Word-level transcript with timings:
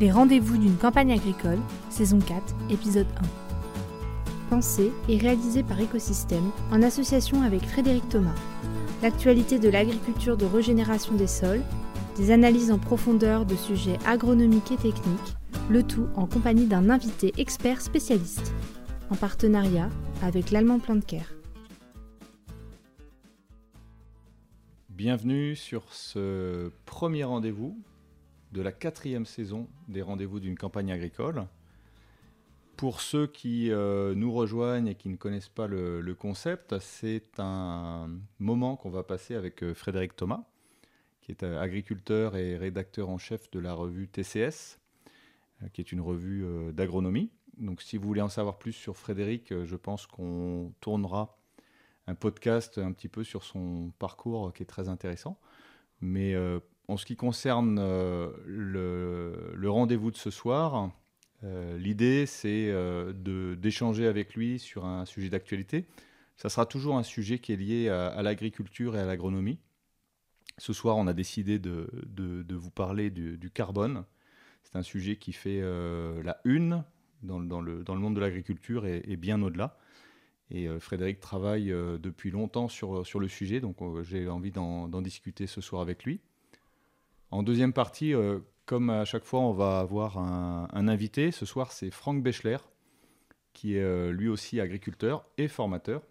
Les 0.00 0.12
rendez-vous 0.12 0.56
d'une 0.56 0.76
campagne 0.76 1.10
agricole, 1.10 1.58
saison 1.90 2.20
4, 2.20 2.54
épisode 2.70 3.08
1. 4.48 4.48
Pensé 4.48 4.92
et 5.08 5.18
réalisé 5.18 5.64
par 5.64 5.80
Écosystème 5.80 6.52
en 6.70 6.82
association 6.82 7.42
avec 7.42 7.62
Frédéric 7.62 8.08
Thomas. 8.08 8.36
L'actualité 9.02 9.58
de 9.58 9.68
l'agriculture 9.68 10.36
de 10.36 10.46
régénération 10.46 11.14
des 11.14 11.26
sols, 11.26 11.62
des 12.16 12.30
analyses 12.30 12.70
en 12.70 12.78
profondeur 12.78 13.44
de 13.44 13.56
sujets 13.56 13.98
agronomiques 14.06 14.70
et 14.70 14.76
techniques, 14.76 15.36
le 15.68 15.82
tout 15.82 16.06
en 16.14 16.26
compagnie 16.26 16.66
d'un 16.66 16.90
invité 16.90 17.32
expert 17.36 17.80
spécialiste, 17.80 18.54
en 19.10 19.16
partenariat 19.16 19.90
avec 20.22 20.52
l'Allemand 20.52 20.78
Care. 21.08 21.32
Bienvenue 24.90 25.56
sur 25.56 25.92
ce 25.92 26.70
premier 26.86 27.24
rendez-vous 27.24 27.76
de 28.52 28.62
la 28.62 28.72
quatrième 28.72 29.26
saison 29.26 29.68
des 29.88 30.02
rendez-vous 30.02 30.40
d'une 30.40 30.56
campagne 30.56 30.92
agricole. 30.92 31.46
Pour 32.76 33.00
ceux 33.00 33.26
qui 33.26 33.72
euh, 33.72 34.14
nous 34.14 34.32
rejoignent 34.32 34.86
et 34.86 34.94
qui 34.94 35.08
ne 35.08 35.16
connaissent 35.16 35.48
pas 35.48 35.66
le, 35.66 36.14
concept, 36.14 36.78
c'est 36.78 37.38
un 37.38 38.08
moment 38.38 38.76
qu'on 38.76 38.90
va 38.90 39.02
passer 39.02 39.34
avec 39.34 39.62
euh, 39.62 39.74
Frédéric 39.74 40.14
Thomas, 40.14 40.44
qui 41.20 41.32
est 41.32 41.42
euh, 41.42 41.60
agriculteur 41.60 42.36
et 42.36 42.56
rédacteur 42.56 43.08
en 43.08 43.18
chef 43.18 43.50
de 43.50 43.58
la 43.58 43.74
revue 43.74 44.08
TCS, 44.08 44.78
qui 45.72 45.80
est 45.80 45.90
une 45.90 46.00
revue 46.00 46.46
d'agronomie. 46.72 47.32
Donc 47.56 47.82
si 47.82 47.96
vous 47.96 48.06
voulez 48.06 48.20
en 48.20 48.28
savoir 48.28 48.58
plus 48.58 48.72
sur 48.72 48.96
Frédéric, 48.96 49.52
je 49.64 49.74
pense 49.74 50.06
qu'on 50.06 50.72
tournera 50.80 51.36
un 52.06 52.14
podcast 52.14 52.78
un 52.78 52.92
petit 52.92 53.08
peu 53.08 53.24
sur 53.24 53.42
son 53.42 53.90
parcours 53.98 54.52
qui 54.52 54.62
est 54.62 54.66
très 54.66 54.88
intéressant. 54.88 55.36
Mais 56.00 56.36
en 56.88 56.96
ce 56.96 57.04
qui 57.04 57.16
concerne 57.16 57.78
euh, 57.78 58.30
le, 58.46 59.70
rendez-vous 59.70 60.10
de 60.10 60.16
ce 60.16 60.30
soir, 60.30 60.90
euh, 61.44 61.76
l'idée 61.78 62.24
c'est 62.26 62.70
euh, 62.70 63.12
d'échanger 63.54 64.06
avec 64.06 64.34
lui 64.34 64.58
sur 64.58 64.86
un 64.86 65.04
sujet 65.04 65.28
d'actualité. 65.28 65.86
Ça 66.36 66.48
sera 66.48 66.64
toujours 66.66 66.96
un 66.96 67.02
sujet 67.02 67.38
qui 67.38 67.52
est 67.52 67.56
lié 67.56 67.88
à, 67.88 68.22
l'agriculture 68.22 68.96
et 68.96 69.00
à 69.00 69.06
l'agronomie. 69.06 69.58
Ce 70.56 70.72
soir, 70.72 70.96
on 70.96 71.06
a 71.06 71.12
décidé 71.12 71.58
de, 71.58 71.88
vous 72.48 72.70
parler 72.70 73.10
du, 73.10 73.50
carbone. 73.50 74.04
C'est 74.62 74.76
un 74.76 74.82
sujet 74.82 75.16
qui 75.16 75.32
fait 75.32 75.60
la 75.60 76.40
une 76.44 76.84
dans, 77.22 77.40
le, 77.60 77.82
monde 77.88 78.14
de 78.14 78.20
l'agriculture 78.20 78.86
et, 78.86 79.16
bien 79.16 79.42
au-delà. 79.42 79.78
Et 80.52 80.68
Frédéric 80.78 81.18
travaille 81.18 81.70
depuis 81.98 82.30
longtemps 82.30 82.68
sur, 82.68 83.04
sur 83.04 83.18
le 83.18 83.26
sujet, 83.26 83.58
donc 83.60 83.78
j'ai 84.04 84.28
envie 84.28 84.52
d'en 84.52 85.02
discuter 85.02 85.48
ce 85.48 85.60
soir 85.60 85.82
avec 85.82 86.04
lui. 86.04 86.20
En 87.30 87.42
deuxième 87.42 87.74
partie, 87.74 88.14
euh, 88.14 88.38
comme 88.64 88.88
à 88.88 89.04
chaque 89.04 89.24
fois, 89.24 89.40
on 89.40 89.52
va 89.52 89.80
avoir 89.80 90.18
un, 90.18 90.88
invité. 90.88 91.30
Ce 91.30 91.44
soir, 91.44 91.72
c'est 91.72 91.90
Franck 91.90 92.22
Bechler, 92.22 92.56
qui 93.52 93.76
est 93.76 93.82
euh, 93.82 94.12
lui 94.12 94.28
aussi 94.28 94.60
agriculteur 94.60 95.26
et 95.36 95.48
formateur, 95.48 96.02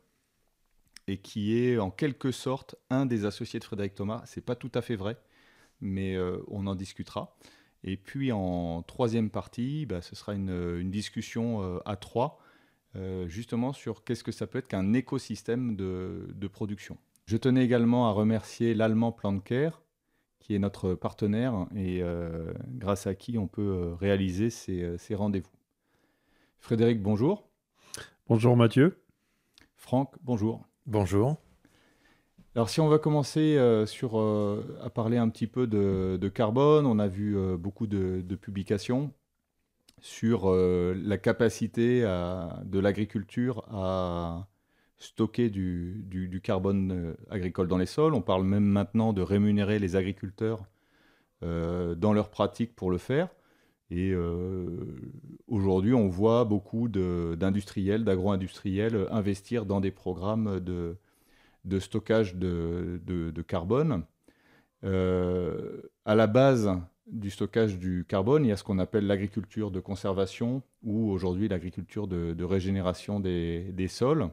et 1.08 1.18
qui 1.18 1.58
est 1.58 1.80
en 1.80 1.90
quelque 1.90 2.32
sorte 2.32 2.76
un 2.90 3.06
des 3.06 3.26
associés 3.26 3.60
de 3.60 3.64
Frédéric 3.64 3.96
Thomas. 3.96 4.22
C'est 4.26 4.46
pas 4.46 4.56
tout 4.56 4.72
à 4.76 4.82
fait 4.82 4.96
vrai, 4.96 5.18
mais 5.82 6.16
euh, 6.16 6.38
on 6.50 6.68
en 6.68 6.76
discutera. 6.76 7.36
Et 7.84 7.98
puis 7.98 8.32
en 8.32 8.84
troisième 8.84 9.32
partie, 9.32 9.86
bah, 9.86 10.02
ce 10.02 10.16
sera 10.16 10.34
une, 10.34 10.92
discussion 10.92 11.80
à 11.86 11.96
trois, 11.96 12.40
justement 13.28 13.72
sur 13.72 14.04
qu'est-ce 14.04 14.24
que 14.24 14.32
ça 14.32 14.48
peut 14.48 14.58
être 14.58 14.68
qu'un 14.68 14.94
écosystème 14.94 15.76
de, 15.76 16.48
production. 16.52 16.98
Je 17.28 17.38
tenais 17.38 17.64
également 17.64 18.10
à 18.10 18.12
remercier 18.12 18.74
l'allemand 18.74 19.16
Care 19.46 19.80
qui 20.48 20.56
est 20.56 20.60
notre 20.60 20.94
partenaire 20.94 21.68
et 21.76 22.02
euh, 22.02 22.54
grâce 22.70 23.06
à 23.06 23.16
qui 23.16 23.38
on 23.38 23.48
peut 23.48 23.62
euh, 23.62 23.96
réaliser 23.96 24.48
euh, 24.70 24.98
ces, 24.98 25.14
rendez-vous. 25.14 25.52
Frédéric, 26.58 27.02
bonjour. 27.04 27.50
Bonjour 28.30 28.56
Mathieu. 28.56 29.04
Franck, 29.76 30.16
bonjour. 30.24 30.66
Bonjour. 30.86 31.36
Alors 32.56 32.70
si 32.70 32.80
on 32.80 32.88
va 32.88 32.98
commencer 32.98 33.60
sur, 33.86 34.18
à 34.18 34.90
parler 34.90 35.18
un 35.18 35.30
petit 35.30 35.46
peu 35.46 35.68
de, 35.68 36.28
carbone, 36.30 36.88
on 36.88 36.98
a 36.98 37.08
vu 37.08 37.38
beaucoup 37.58 37.86
de, 37.86 38.36
publications 38.36 39.14
sur 40.00 40.52
la 40.52 41.18
capacité 41.20 42.02
de 42.02 42.80
l'agriculture 42.80 43.64
à 43.70 44.48
stocker 44.98 45.50
du, 45.50 46.42
carbone 46.44 46.92
euh, 46.92 47.14
agricole 47.30 47.68
dans 47.68 47.78
les 47.78 47.86
sols. 47.86 48.14
On 48.14 48.22
parle 48.22 48.44
même 48.44 48.66
maintenant 48.66 49.14
de 49.14 49.22
rémunérer 49.22 49.80
les 49.80 49.96
agriculteurs 49.96 50.66
euh, 51.44 51.96
dans 51.96 52.14
leurs 52.14 52.30
pratiques 52.30 52.76
pour 52.76 52.92
le 52.92 52.98
faire. 52.98 53.30
Et 53.90 54.12
euh, 54.12 55.00
aujourd'hui, 55.48 55.94
on 55.94 56.08
voit 56.08 56.44
beaucoup 56.44 56.90
d'industriels, 56.90 58.04
d'agro-industriels 58.04 59.08
investir 59.12 59.66
dans 59.66 59.80
des 59.80 59.92
programmes 59.92 60.60
de, 60.60 60.98
stockage 61.80 62.36
de, 62.36 63.32
carbone. 63.48 64.04
à 64.84 66.16
la 66.16 66.28
base 66.28 66.70
du 67.08 67.30
stockage 67.30 67.80
du 67.80 68.04
carbone, 68.06 68.44
il 68.44 68.50
y 68.50 68.52
a 68.52 68.58
ce 68.58 68.66
qu'on 68.66 68.80
appelle 68.80 69.08
l'agriculture 69.08 69.72
de 69.72 69.80
conservation 69.80 70.64
ou 70.84 71.10
aujourd'hui 71.10 71.48
l'agriculture 71.48 72.08
de, 72.08 72.44
régénération 72.44 73.22
des 73.22 73.88
sols. 73.88 74.30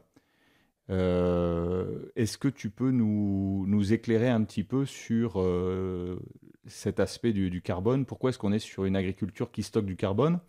Euh, 0.89 2.11
est-ce 2.15 2.37
que 2.37 2.47
tu 2.47 2.69
peux 2.69 2.91
nous, 2.91 3.93
éclairer 3.93 4.29
un 4.29 4.43
petit 4.43 4.63
peu 4.63 4.85
sur 4.85 5.33
euh, 5.37 6.19
cet 6.67 6.99
aspect 6.99 7.33
du, 7.33 7.61
carbone? 7.61 8.05
Pourquoi 8.05 8.29
est-ce 8.29 8.39
qu'on 8.39 8.51
est 8.51 8.59
sur 8.59 8.85
une 8.85 8.95
agriculture 8.95 9.51
qui 9.51 9.63
stocke 9.63 9.85
du 9.85 9.95
carbone? 9.95 10.39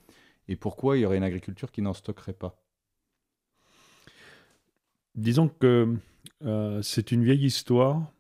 Et 0.49 0.57
pourquoi 0.57 0.97
il 0.97 1.01
y 1.01 1.07
aurait 1.07 1.17
une 1.17 1.25
agriculture 1.25 1.73
qui 1.73 1.83
n'en 1.83 1.95
stockerait 1.95 2.33
pas? 2.33 2.63
Disons 5.15 5.49
que 5.49 5.95
euh, 6.45 6.83
c'est 6.83 7.13
une 7.13 7.25
vieille 7.25 7.47
histoire. 7.47 8.13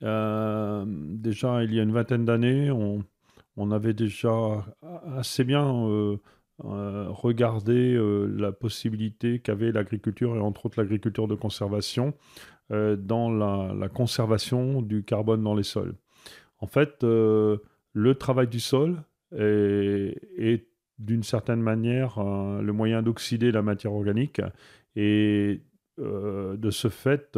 déjà, 0.00 1.64
il 1.64 1.74
y 1.74 1.80
a 1.80 1.82
une 1.82 1.92
vingtaine 1.92 2.24
d'années, 2.24 2.70
on, 2.70 3.70
avait 3.70 3.94
déjà 3.94 4.66
assez 5.16 5.44
bien 5.44 6.18
euh, 6.62 7.06
regarder 7.08 7.94
euh, 7.96 8.26
la 8.26 8.52
possibilité 8.52 9.40
qu'avait 9.40 9.72
l'agriculture, 9.72 10.36
et 10.36 10.38
entre 10.38 10.66
autres 10.66 10.80
l'agriculture 10.80 11.26
de 11.26 11.34
conservation, 11.34 12.14
euh, 12.70 12.94
dans 12.94 13.28
la, 13.28 13.88
conservation 13.88 14.80
du 14.80 15.02
carbone 15.02 15.42
dans 15.42 15.56
les 15.56 15.64
sols. 15.64 15.96
En 16.60 16.68
fait, 16.68 17.02
le 17.02 18.14
travail 18.18 18.46
du 18.46 18.60
sol 18.60 19.02
est, 19.32 20.68
d'une 20.98 21.24
certaine 21.24 21.60
manière 21.60 22.22
le 22.22 22.72
moyen 22.72 23.02
d'oxyder 23.02 23.50
la 23.50 23.60
matière 23.60 23.92
organique 23.92 24.40
et 24.94 25.60
de 25.98 26.70
ce 26.70 26.88
fait 26.88 27.36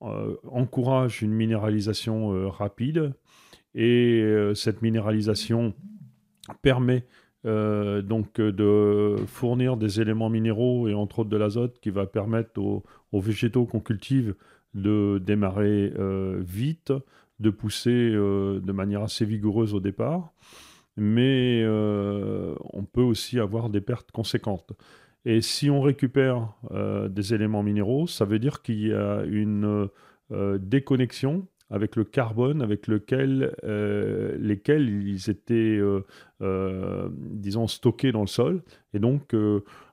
encourage 0.00 1.20
une 1.20 1.32
minéralisation 1.32 2.48
rapide 2.48 3.12
et 3.74 4.24
cette 4.54 4.80
minéralisation 4.80 5.74
permet 6.62 7.04
euh, 7.46 8.02
donc 8.02 8.40
euh, 8.40 8.50
de 8.50 9.24
fournir 9.26 9.76
des 9.76 10.00
éléments 10.00 10.28
minéraux 10.28 10.88
et 10.88 10.94
entre 10.94 11.20
autres 11.20 11.30
de 11.30 11.36
l'azote 11.36 11.78
qui 11.80 11.90
va 11.90 12.06
permettre 12.06 12.60
aux, 12.60 12.82
végétaux 13.12 13.66
qu'on 13.66 13.80
cultive 13.80 14.34
de 14.74 15.22
démarrer 15.24 15.92
euh, 15.96 16.40
vite, 16.40 16.92
de 17.38 17.50
pousser 17.50 18.10
de 18.10 18.72
manière 18.72 19.02
assez 19.02 19.24
vigoureuse 19.24 19.74
au 19.74 19.80
départ, 19.80 20.32
mais 20.96 21.64
on 21.66 22.84
peut 22.84 23.02
aussi 23.02 23.38
avoir 23.38 23.68
des 23.68 23.80
pertes 23.82 24.10
conséquentes. 24.10 24.72
Et 25.24 25.40
si 25.42 25.68
on 25.68 25.82
récupère 25.82 26.54
des 27.10 27.34
éléments 27.34 27.62
minéraux, 27.62 28.06
ça 28.06 28.24
veut 28.24 28.38
dire 28.38 28.62
qu'il 28.62 28.86
y 28.86 28.92
a 28.92 29.22
une 29.24 29.88
déconnexion 30.30 31.46
avec 31.70 31.96
le 31.96 32.04
carbone 32.04 32.62
avec 32.62 32.86
lequel, 32.86 33.54
euh, 33.64 34.36
lesquels 34.38 34.88
ils 34.88 35.30
étaient, 35.30 35.54
euh, 35.78 36.04
euh, 36.42 37.08
disons, 37.12 37.66
stockés 37.66 38.12
dans 38.12 38.20
le 38.20 38.26
sol. 38.28 38.62
Et 38.94 38.98
donc, 38.98 39.34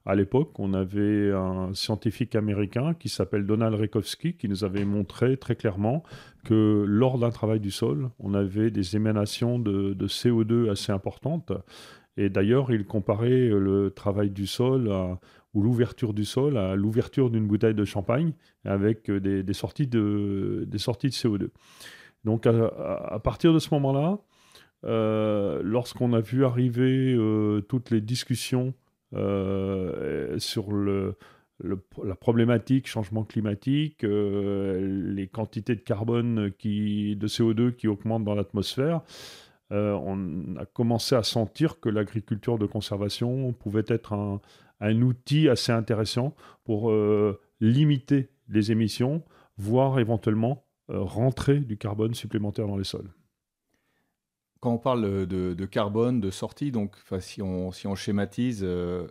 à 0.06 0.16
l'époque, 0.16 0.58
on 0.60 0.74
avait 0.74 1.32
un 1.32 1.74
scientifique 1.74 2.36
américain 2.36 2.94
qui 2.94 3.10
s'appelle 3.10 3.46
Donald 3.46 3.76
Rekowski 3.76 4.36
qui 4.36 4.48
nous 4.48 4.64
avait 4.64 4.86
montré 4.86 5.36
très 5.38 5.56
clairement 5.56 6.04
que 6.46 6.86
lors 6.88 7.18
d'un 7.18 7.32
travail 7.32 7.60
du 7.60 7.72
sol, 7.72 8.10
on 8.20 8.34
avait 8.34 8.72
des 8.72 8.96
émanations 8.96 9.60
de, 9.60 9.94
de 9.94 10.08
CO2 10.08 10.70
assez 10.70 10.92
importantes. 10.92 11.52
Et 12.16 12.30
d'ailleurs, 12.30 12.72
il 12.72 12.86
comparait 12.86 13.48
le 13.50 13.92
travail 13.94 14.30
du 14.30 14.46
sol 14.46 14.90
à, 14.92 15.20
ou 15.54 15.62
l'ouverture 15.62 16.14
du 16.14 16.26
sol 16.26 16.58
à 16.58 16.76
l'ouverture 16.76 17.30
d'une 17.30 17.48
bouteille 17.48 17.76
de 17.76 17.86
champagne 17.86 18.34
avec 18.66 19.10
euh, 19.10 19.20
des, 19.20 19.54
sorties, 19.54 19.88
de, 19.88 20.66
des 20.68 20.78
sorties 20.78 21.10
de 21.10 21.14
CO2. 21.14 21.50
Donc 22.24 22.48
à, 22.48 23.20
partir 23.24 23.54
de 23.54 23.60
ce 23.60 23.74
moment-là, 23.74 24.18
euh, 24.86 25.62
lorsqu'on 25.64 26.14
a 26.14 26.22
vu 26.22 26.46
arriver 26.46 27.14
euh, 27.14 27.62
toutes 27.62 27.92
les 27.92 28.02
discussions 28.02 28.74
sur 30.38 30.72
la 30.74 32.16
problématique 32.20 32.88
changement 32.88 33.24
climatique, 33.24 34.02
les 34.02 35.28
quantités 35.32 35.76
de 35.76 35.82
carbone, 35.82 36.48
de 36.48 37.28
CO2 37.28 37.76
qui 37.76 37.88
augmentent 37.88 38.24
dans 38.24 38.34
l'atmosphère, 38.34 39.02
on 39.70 40.56
a 40.58 40.66
commencé 40.66 41.14
à 41.14 41.22
sentir 41.22 41.80
que 41.80 41.90
l'agriculture 41.90 42.58
de 42.58 42.66
conservation 42.66 43.54
pouvait 43.54 43.86
être 43.88 44.14
un, 44.14 44.42
un 44.80 45.02
outil 45.02 45.50
assez 45.50 45.72
intéressant 45.72 46.36
pour 46.64 46.92
limiter 47.62 48.30
les 48.50 48.72
émissions, 48.72 49.24
voire 49.58 50.00
éventuellement 50.00 50.66
rentrer 50.88 51.60
du 51.60 51.78
carbone 51.78 52.14
supplémentaire 52.14 52.68
dans 52.68 52.78
les 52.78 52.84
sols 52.84 53.14
quand 54.64 54.72
on 54.72 54.78
parle 54.78 55.28
de, 55.28 55.66
carbone, 55.66 56.22
de 56.22 56.32
sortie, 56.32 56.72
donc 56.72 56.96
si 57.20 57.42
on, 57.42 57.74
si 57.74 57.86
on 57.86 57.96
schématise, 57.96 58.62
euh, 58.64 59.06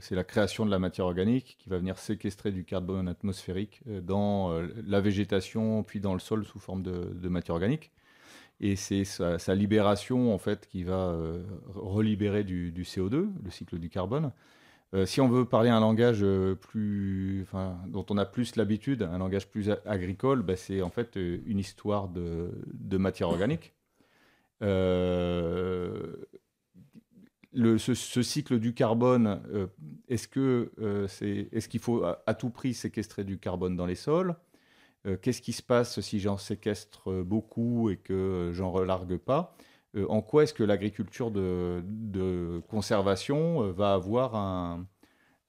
c'est 0.00 0.16
la 0.16 0.24
création 0.24 0.66
de 0.66 0.72
la 0.72 0.80
matière 0.80 1.06
organique 1.06 1.56
qui 1.60 1.68
va 1.68 1.78
venir 1.78 1.96
séquestrer 1.96 2.50
du 2.50 2.64
carbone 2.64 3.06
atmosphérique 3.06 3.82
euh, 3.86 4.00
dans 4.00 4.50
euh, 4.50 4.66
la 4.84 5.00
végétation, 5.00 5.84
puis 5.84 6.00
dans 6.00 6.14
le 6.14 6.18
sol 6.18 6.44
sous 6.44 6.58
forme 6.58 6.82
de, 6.82 7.28
matière 7.28 7.54
organique. 7.54 7.92
Et 8.60 8.76
c'est 8.76 9.04
sa, 9.04 9.54
libération 9.54 10.34
en 10.34 10.38
fait 10.38 10.66
qui 10.66 10.82
va 10.82 11.14
relibérer 11.74 12.42
du, 12.42 12.72
CO2, 12.84 13.28
le 13.44 13.50
cycle 13.50 13.78
du 13.78 13.90
carbone. 13.90 14.32
si 15.04 15.20
on 15.20 15.28
veut 15.28 15.44
parler 15.44 15.68
un 15.68 15.80
langage 15.80 16.24
plus, 16.60 17.42
enfin, 17.42 17.78
dont 17.88 18.06
on 18.08 18.16
a 18.16 18.24
plus 18.24 18.56
l'habitude, 18.56 19.02
un 19.02 19.18
langage 19.18 19.48
plus 19.48 19.70
agricole, 19.84 20.42
bah, 20.42 20.56
c'est 20.56 20.80
en 20.80 20.88
fait 20.88 21.16
une 21.16 21.58
histoire 21.58 22.08
de, 22.08 22.50
matière 22.96 23.28
organique. 23.28 23.74
Euh, 24.62 26.16
ce, 27.78 28.22
cycle 28.22 28.58
du 28.58 28.74
carbone, 28.74 29.40
euh, 29.52 29.66
est-ce 30.08 30.28
que 30.28 30.72
euh, 30.80 31.06
c'est, 31.08 31.48
est-ce 31.52 31.68
qu'il 31.68 31.80
faut 31.80 32.04
à, 32.04 32.34
tout 32.34 32.50
prix 32.50 32.74
séquestrer 32.74 33.24
du 33.24 33.38
carbone 33.38 33.76
dans 33.76 33.86
les 33.86 33.94
sols? 33.94 34.36
Qu'est-ce 35.22 35.40
qui 35.40 35.52
se 35.52 35.62
passe 35.62 36.00
si 36.00 36.18
j'en 36.18 36.36
séquestre 36.36 37.22
beaucoup 37.22 37.90
et 37.90 37.96
que 37.96 38.50
j'en 38.52 38.70
relargue 38.70 39.18
pas? 39.18 39.56
En 40.08 40.20
quoi 40.20 40.42
est-ce 40.42 40.52
que 40.52 40.64
l'agriculture 40.64 41.30
de, 41.30 42.60
conservation 42.68 43.70
va 43.72 43.94
avoir 43.94 44.34
un, 44.34 44.86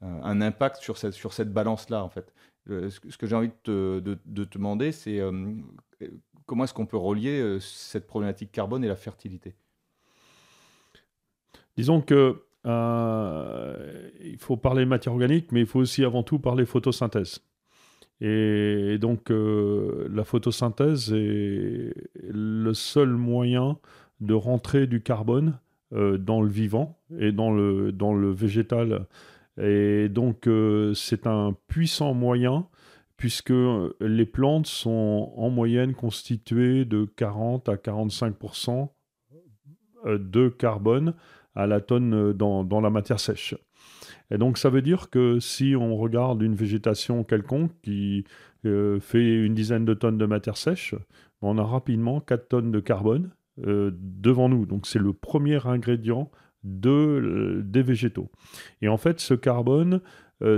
impact 0.02 0.78
sur 0.78 0.98
cette, 0.98 1.14
sur 1.14 1.34
cette 1.34 1.52
balance-là 1.52 2.04
en 2.04 2.10
fait? 2.10 2.34
Ce 2.68 3.18
que 3.18 3.26
j'ai 3.26 3.36
envie 3.36 3.48
de 3.48 3.54
te, 3.64 4.00
de 4.00 4.44
te 4.44 4.58
demander, 4.58 4.92
c'est 4.92 5.22
comment 6.48 6.64
est-ce 6.64 6.74
qu'on 6.74 6.88
peut 6.88 6.98
relier 6.98 7.40
euh, 7.40 7.60
cette 7.60 8.08
problématique 8.08 8.52
carbone 8.52 8.84
et 8.84 8.88
la 8.88 8.96
fertilité? 8.96 9.54
Disons 11.76 12.02
que 12.02 12.42
euh, 12.66 14.10
il 14.22 14.40
faut 14.40 14.58
parler 14.58 14.86
matière 14.86 15.14
organique, 15.14 15.52
mais 15.52 15.60
il 15.60 15.68
faut 15.68 15.80
aussi 15.80 16.04
avant 16.04 16.24
tout 16.24 16.40
parler 16.40 16.66
photosynthèse. 16.66 17.42
Et 18.20 18.98
donc 19.00 19.30
euh, 19.30 20.08
la 20.12 20.24
photosynthèse 20.24 21.14
est 21.14 21.94
le 22.30 22.74
seul 22.74 23.10
moyen 23.10 23.78
de 24.20 24.34
rentrer 24.34 24.88
du 24.88 25.02
carbone 25.02 25.60
dans 25.92 26.42
le 26.42 26.50
vivant 26.50 26.98
et 27.18 27.32
dans 27.32 27.50
le, 27.50 27.94
dans 27.94 28.14
le 28.14 28.30
végétal. 28.30 29.06
Et 29.62 30.10
donc 30.10 30.50
c'est 30.94 31.28
un 31.28 31.56
puissant 31.68 32.14
moyen 32.14 32.68
puisque 33.18 33.52
euh, 33.52 33.96
les 34.00 34.26
plantes 34.26 34.68
sont 34.68 35.34
en 35.36 35.50
moyenne 35.50 35.94
constituées 35.94 36.86
de 36.86 37.06
40 37.16 37.68
à 37.68 37.76
45% 37.76 38.90
euh, 40.06 40.18
de 40.20 40.50
carbone 40.50 41.16
à 41.56 41.66
la 41.66 41.82
tonne 41.82 42.14
euh, 42.14 42.34
dans, 42.34 42.80
la 42.80 42.92
matière 42.92 43.20
sèche. 43.20 43.56
Et 44.32 44.38
donc 44.38 44.58
ça 44.58 44.70
veut 44.70 44.82
dire 44.82 45.10
que 45.10 45.40
si 45.40 45.76
on 45.76 45.96
regarde 45.96 46.42
une 46.42 46.56
végétation 46.56 47.24
quelconque 47.24 47.72
qui 47.82 48.26
fait 48.64 49.36
une 49.36 49.54
dizaine 49.54 49.86
de 49.86 49.94
tonnes 49.94 50.18
de 50.18 50.26
matière 50.26 50.58
sèche, 50.58 50.94
on 51.42 51.58
a 51.58 51.64
rapidement 51.64 52.20
4 52.20 52.50
tonnes 52.50 52.72
de 52.72 52.82
carbone 52.82 53.32
devant 53.58 54.50
nous. 54.50 54.66
Donc 54.66 54.86
c'est 54.88 55.00
le 55.00 55.14
premier 55.14 55.66
ingrédient 55.66 56.30
de, 56.64 57.62
des 57.64 57.82
végétaux. 57.82 58.30
Et 58.82 58.90
en 58.90 58.98
fait 58.98 59.22
ce 59.22 59.34
carbone, 59.34 60.02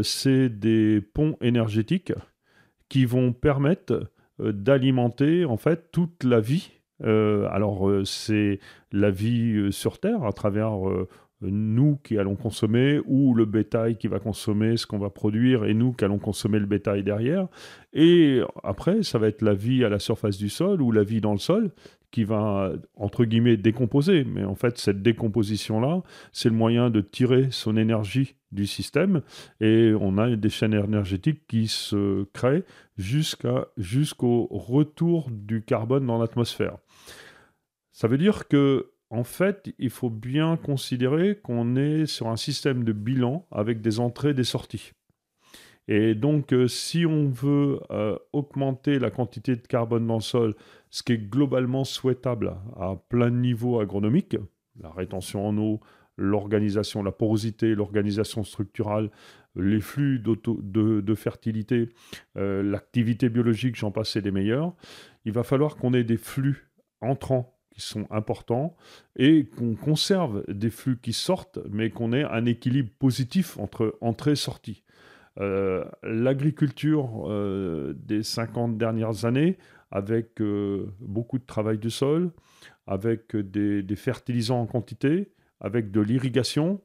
c'est 0.01 0.49
des 0.49 1.01
ponts 1.01 1.37
énergétiques 1.39 2.13
qui 2.89 3.05
vont 3.05 3.31
permettre 3.31 4.11
euh, 4.41 4.51
d'alimenter 4.51 5.45
en 5.45 5.57
fait 5.57 5.91
toute 5.91 6.23
la 6.23 6.41
vie. 6.41 6.71
Euh, 7.01 7.47
alors 7.51 7.87
euh, 7.87 8.03
c'est 8.03 8.59
la 8.91 9.09
vie 9.09 9.71
sur 9.71 9.99
Terre 9.99 10.25
à 10.25 10.33
travers 10.33 10.73
nous 11.41 11.97
qui 12.03 12.17
allons 12.17 12.35
consommer 12.35 12.99
ou 13.05 13.33
le 13.33 13.45
bétail 13.45 13.97
qui 13.97 14.07
va 14.07 14.19
consommer 14.19 14.77
ce 14.77 14.85
qu'on 14.85 14.97
va 14.97 15.09
produire 15.09 15.65
et 15.65 15.73
nous 15.73 15.93
qui 15.93 16.03
allons 16.03 16.19
consommer 16.19 16.59
le 16.59 16.65
bétail 16.65 17.03
derrière. 17.03 17.47
Et 17.93 18.41
après, 18.63 19.03
ça 19.03 19.19
va 19.19 19.27
être 19.27 19.41
la 19.41 19.53
vie 19.53 19.83
à 19.85 19.89
la 19.89 19.99
surface 19.99 20.37
du 20.37 20.49
sol 20.49 20.81
ou 20.81 20.91
la 20.91 21.03
vie 21.03 21.21
dans 21.21 21.31
le 21.31 21.39
sol 21.39 21.71
qui 22.11 22.23
va, 22.23 22.73
entre 22.95 23.23
guillemets, 23.23 23.57
décomposer. 23.57 24.23
Mais 24.23 24.43
en 24.43 24.55
fait, 24.55 24.77
cette 24.77 25.01
décomposition-là, 25.01 26.01
c'est 26.31 26.49
le 26.49 26.55
moyen 26.55 26.89
de 26.89 27.01
tirer 27.01 27.49
son 27.51 27.77
énergie 27.77 28.35
du 28.51 28.65
système 28.65 29.21
et 29.61 29.93
on 29.99 30.17
a 30.17 30.35
des 30.35 30.49
chaînes 30.49 30.73
énergétiques 30.73 31.45
qui 31.47 31.67
se 31.67 32.23
créent 32.33 32.63
jusqu'à, 32.97 33.67
jusqu'au 33.77 34.47
retour 34.47 35.29
du 35.31 35.63
carbone 35.63 36.05
dans 36.05 36.17
l'atmosphère. 36.17 36.77
Ça 37.91 38.07
veut 38.07 38.17
dire 38.17 38.47
que 38.47 38.91
en 39.09 39.23
fait, 39.23 39.73
il 39.79 39.89
faut 39.89 40.09
bien 40.09 40.57
considérer 40.57 41.39
qu'on 41.41 41.75
est 41.75 42.05
sur 42.05 42.27
un 42.27 42.37
système 42.37 42.83
de 42.83 42.93
bilan 42.93 43.47
avec 43.51 43.81
des 43.81 43.99
entrées 43.99 44.29
et 44.29 44.33
des 44.33 44.43
sorties. 44.43 44.91
Et 45.87 46.13
donc, 46.13 46.53
euh, 46.53 46.67
si 46.67 47.07
on 47.07 47.29
veut 47.29 47.79
euh, 47.89 48.15
augmenter 48.31 48.99
la 48.99 49.09
quantité 49.09 49.55
de 49.55 49.65
carbone 49.65 50.05
dans 50.05 50.15
le 50.15 50.21
sol, 50.21 50.55
ce 50.91 51.01
qui 51.01 51.13
est 51.13 51.17
globalement 51.17 51.83
souhaitable 51.83 52.55
à 52.75 52.95
plein 53.09 53.31
de 53.31 53.37
niveaux 53.37 53.81
la 53.81 54.91
rétention 54.91 55.47
en 55.47 55.57
eau, 55.57 55.79
l'organisation, 56.15 57.01
la 57.01 57.11
porosité, 57.11 57.73
l'organisation 57.73 58.43
structurale, 58.43 59.09
les 59.55 59.81
flux 59.81 60.19
de, 60.19 61.15
fertilité, 61.15 61.89
euh, 62.37 62.61
l'activité 62.61 63.29
biologique, 63.29 63.75
j'en 63.75 63.91
passe, 63.91 64.15
des 64.17 64.31
meilleurs, 64.31 64.75
il 65.25 65.31
va 65.31 65.43
falloir 65.43 65.75
qu'on 65.75 65.93
ait 65.93 66.03
des 66.03 66.17
flux 66.17 66.71
entrants 67.01 67.58
sont 67.81 68.07
importants 68.11 68.75
et 69.15 69.45
qu'on 69.45 69.75
conserve 69.75 70.43
des 70.47 70.69
flux 70.69 70.97
qui 71.01 71.13
sortent, 71.13 71.59
mais 71.69 71.89
qu'on 71.89 72.13
ait 72.13 72.23
un 72.23 72.45
équilibre 72.45 72.91
positif 72.99 73.57
entre 73.59 73.97
entrée 74.01 74.31
et 74.31 74.35
sortie. 74.35 74.83
Euh, 75.39 75.85
l'agriculture 76.03 77.25
euh, 77.27 77.93
des 77.95 78.23
50 78.23 78.77
dernières 78.77 79.25
années, 79.25 79.57
avec 79.91 80.39
beaucoup 80.99 81.39
de 81.39 81.45
travail 81.45 81.79
du 81.79 81.89
sol, 81.89 82.31
avec 82.85 83.35
des 83.35 83.95
fertilisants 83.95 84.61
en 84.61 84.67
quantité, 84.67 85.31
avec 85.59 85.89
de 85.89 85.99
l'irrigation, 85.99 86.79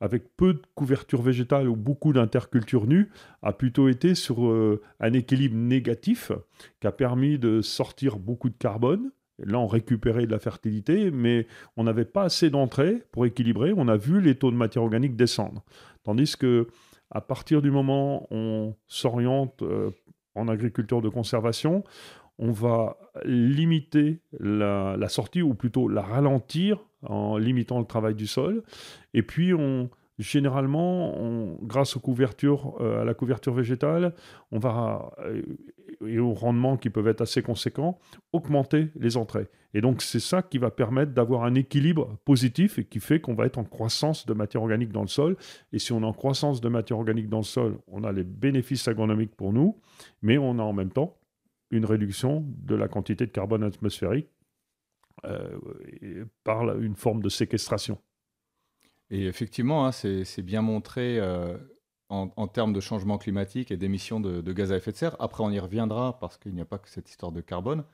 avec 0.00 0.36
peu 0.36 0.54
de 0.54 0.62
couverture 0.74 1.22
végétale 1.22 1.68
ou 1.68 1.76
beaucoup 1.76 2.12
d'interculture 2.12 2.86
nue, 2.86 3.10
a 3.42 3.52
plutôt 3.52 3.88
été 3.88 4.14
sur 4.14 4.46
euh, 4.46 4.82
un 5.00 5.12
équilibre 5.12 5.56
négatif 5.56 6.32
qui 6.80 6.86
a 6.86 6.92
permis 6.92 7.38
de 7.38 7.62
sortir 7.62 8.18
beaucoup 8.18 8.50
de 8.50 8.56
carbone. 8.58 9.10
Là, 9.38 9.58
on 9.58 9.66
récupérait 9.66 10.26
de 10.26 10.32
la 10.32 10.38
fertilité, 10.38 11.10
mais 11.10 11.46
on 11.76 11.84
n'avait 11.84 12.06
pas 12.06 12.22
assez 12.22 12.48
d'entrée 12.50 13.02
pour 13.12 13.26
équilibrer. 13.26 13.72
On 13.76 13.88
a 13.88 13.96
vu 13.96 14.20
les 14.20 14.34
taux 14.34 14.50
de 14.50 14.56
matière 14.56 14.82
organique 14.82 15.16
descendre. 15.16 15.62
Tandis 16.04 16.36
que, 16.36 16.68
à 17.10 17.20
partir 17.20 17.60
du 17.60 17.70
moment 17.70 18.24
où 18.30 18.36
on 18.36 18.76
s'oriente 18.86 19.62
euh, 19.62 19.90
en 20.34 20.48
agriculture 20.48 21.02
de 21.02 21.08
conservation, 21.08 21.84
on 22.38 22.50
va 22.50 22.96
limiter 23.24 24.20
la, 24.38 25.08
sortie, 25.08 25.42
ou 25.42 25.54
plutôt 25.54 25.88
la 25.88 26.02
ralentir 26.02 26.84
en 27.02 27.38
limitant 27.38 27.78
le 27.78 27.86
travail 27.86 28.14
du 28.14 28.26
sol. 28.26 28.62
Et 29.14 29.22
puis, 29.22 29.54
on, 29.54 29.90
généralement, 30.18 31.14
grâce 31.62 31.96
euh, 31.96 33.02
à 33.02 33.04
la 33.04 33.14
couverture 33.14 33.52
végétale, 33.52 34.14
on 34.50 34.58
va, 34.58 35.12
euh, 35.20 35.42
et 36.06 36.18
aux 36.18 36.32
rendements 36.32 36.76
qui 36.76 36.90
peuvent 36.90 37.08
être 37.08 37.20
assez 37.20 37.42
conséquents, 37.42 37.98
augmenter 38.32 38.88
les 38.96 39.16
entrées. 39.16 39.48
Et 39.74 39.80
donc, 39.80 40.02
c'est 40.02 40.20
ça 40.20 40.42
qui 40.42 40.58
va 40.58 40.70
permettre 40.70 41.12
d'avoir 41.12 41.44
un 41.44 41.54
équilibre 41.54 42.18
positif 42.24 42.78
et 42.78 42.84
qui 42.84 43.00
fait 43.00 43.20
qu'on 43.20 43.34
va 43.34 43.46
être 43.46 43.58
en 43.58 43.64
croissance 43.64 44.26
de 44.26 44.32
matière 44.32 44.62
organique 44.62 44.90
dans 44.90 45.02
le 45.02 45.08
sol. 45.08 45.36
Et 45.72 45.78
si 45.78 45.92
on 45.92 46.00
est 46.00 46.06
en 46.06 46.14
croissance 46.14 46.60
de 46.60 46.68
matière 46.68 46.98
organique 46.98 47.28
dans 47.28 47.38
le 47.38 47.44
sol, 47.44 47.78
on 47.86 48.04
a 48.04 48.12
les 48.12 48.24
bénéfices 48.24 48.88
agronomiques 48.88 49.34
pour 49.34 49.52
nous, 49.52 49.78
mais 50.22 50.38
on 50.38 50.58
a 50.58 50.62
en 50.62 50.72
même 50.72 50.90
temps 50.90 51.18
une 51.70 51.84
réduction 51.84 52.44
de 52.46 52.74
la 52.74 52.88
quantité 52.88 53.26
de 53.26 53.32
carbone 53.32 53.64
atmosphérique 53.64 54.28
euh, 55.24 55.58
par 56.44 56.78
une 56.78 56.94
forme 56.94 57.22
de 57.22 57.28
séquestration. 57.28 57.98
Et 59.10 59.26
effectivement, 59.26 59.86
hein, 59.86 59.92
c'est 59.92 60.42
bien 60.42 60.62
montré 60.62 61.18
euh, 61.18 61.56
en, 62.08 62.48
termes 62.48 62.72
de 62.72 62.80
changement 62.80 63.18
climatique 63.18 63.70
et 63.70 63.76
d'émissions 63.76 64.20
de, 64.20 64.52
gaz 64.52 64.72
à 64.72 64.76
effet 64.76 64.92
de 64.92 64.96
serre. 64.96 65.16
Après, 65.20 65.44
on 65.44 65.50
y 65.50 65.58
reviendra 65.58 66.18
parce 66.18 66.38
qu'il 66.38 66.54
n'y 66.54 66.60
a 66.60 66.64
pas 66.64 66.78
que 66.78 66.88
cette 66.88 67.08
histoire 67.08 67.32
de 67.32 67.40
carbone. 67.40 67.84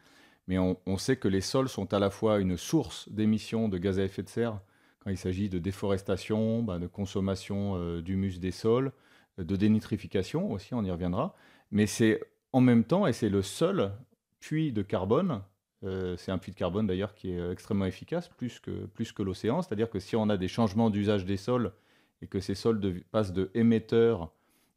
Mais 0.49 0.59
on, 0.59 0.99
sait 0.99 1.17
que 1.17 1.29
les 1.29 1.41
sols 1.41 1.69
sont 1.69 1.95
à 1.95 2.01
la 2.01 2.11
fois 2.11 2.41
une 2.41 2.57
source 2.57 3.09
d'émissions 3.09 3.69
de 3.69 3.79
gaz 3.79 4.01
à 4.01 4.05
effet 4.05 4.23
de 4.23 4.29
serre 4.29 4.61
quand 4.99 5.11
il 5.11 5.17
s'agit 5.17 5.49
de 5.49 5.59
déforestation, 5.59 6.63
bah, 6.63 6.79
de 6.79 6.87
consommation 6.87 7.75
euh, 7.77 8.03
d'humus 8.03 8.39
des 8.39 8.51
sols, 8.51 8.93
de 9.39 9.57
dénitrification 9.57 10.51
aussi, 10.53 10.75
on 10.75 10.85
y 10.85 10.91
reviendra. 10.91 11.35
Mais 11.71 11.87
c'est 11.87 12.21
en 12.53 12.61
même 12.61 12.85
temps, 12.85 13.07
et 13.07 13.13
c'est 13.13 13.29
le 13.29 13.43
seul 13.43 13.93
puits 14.41 14.73
de 14.73 14.83
carbone 14.83 15.43
c'est 16.17 16.31
un 16.31 16.39
puits 16.39 16.53
de 16.53 16.57
carbone 16.57 16.87
d'ailleurs 16.87 17.15
qui 17.15 17.33
est 17.33 17.51
extrêmement 17.51 17.87
efficace, 17.87 18.29
plus 18.29 18.61
que, 18.61 18.87
plus 18.87 19.13
que 19.13 19.23
l'océan. 19.23 19.63
C'est-à-dire 19.63 19.91
que 19.91 19.99
si 19.99 20.15
on 20.15 20.29
a 20.29 20.37
des 20.37 20.49
changements 20.49 20.91
d'usage 20.91 21.25
des 21.25 21.37
sols 21.37 21.73
et 22.21 22.27
que 22.27 22.39
ces 22.39 22.55
sols 22.55 22.81
passent 23.11 23.33
de 23.33 23.51
émetteurs 23.55 24.31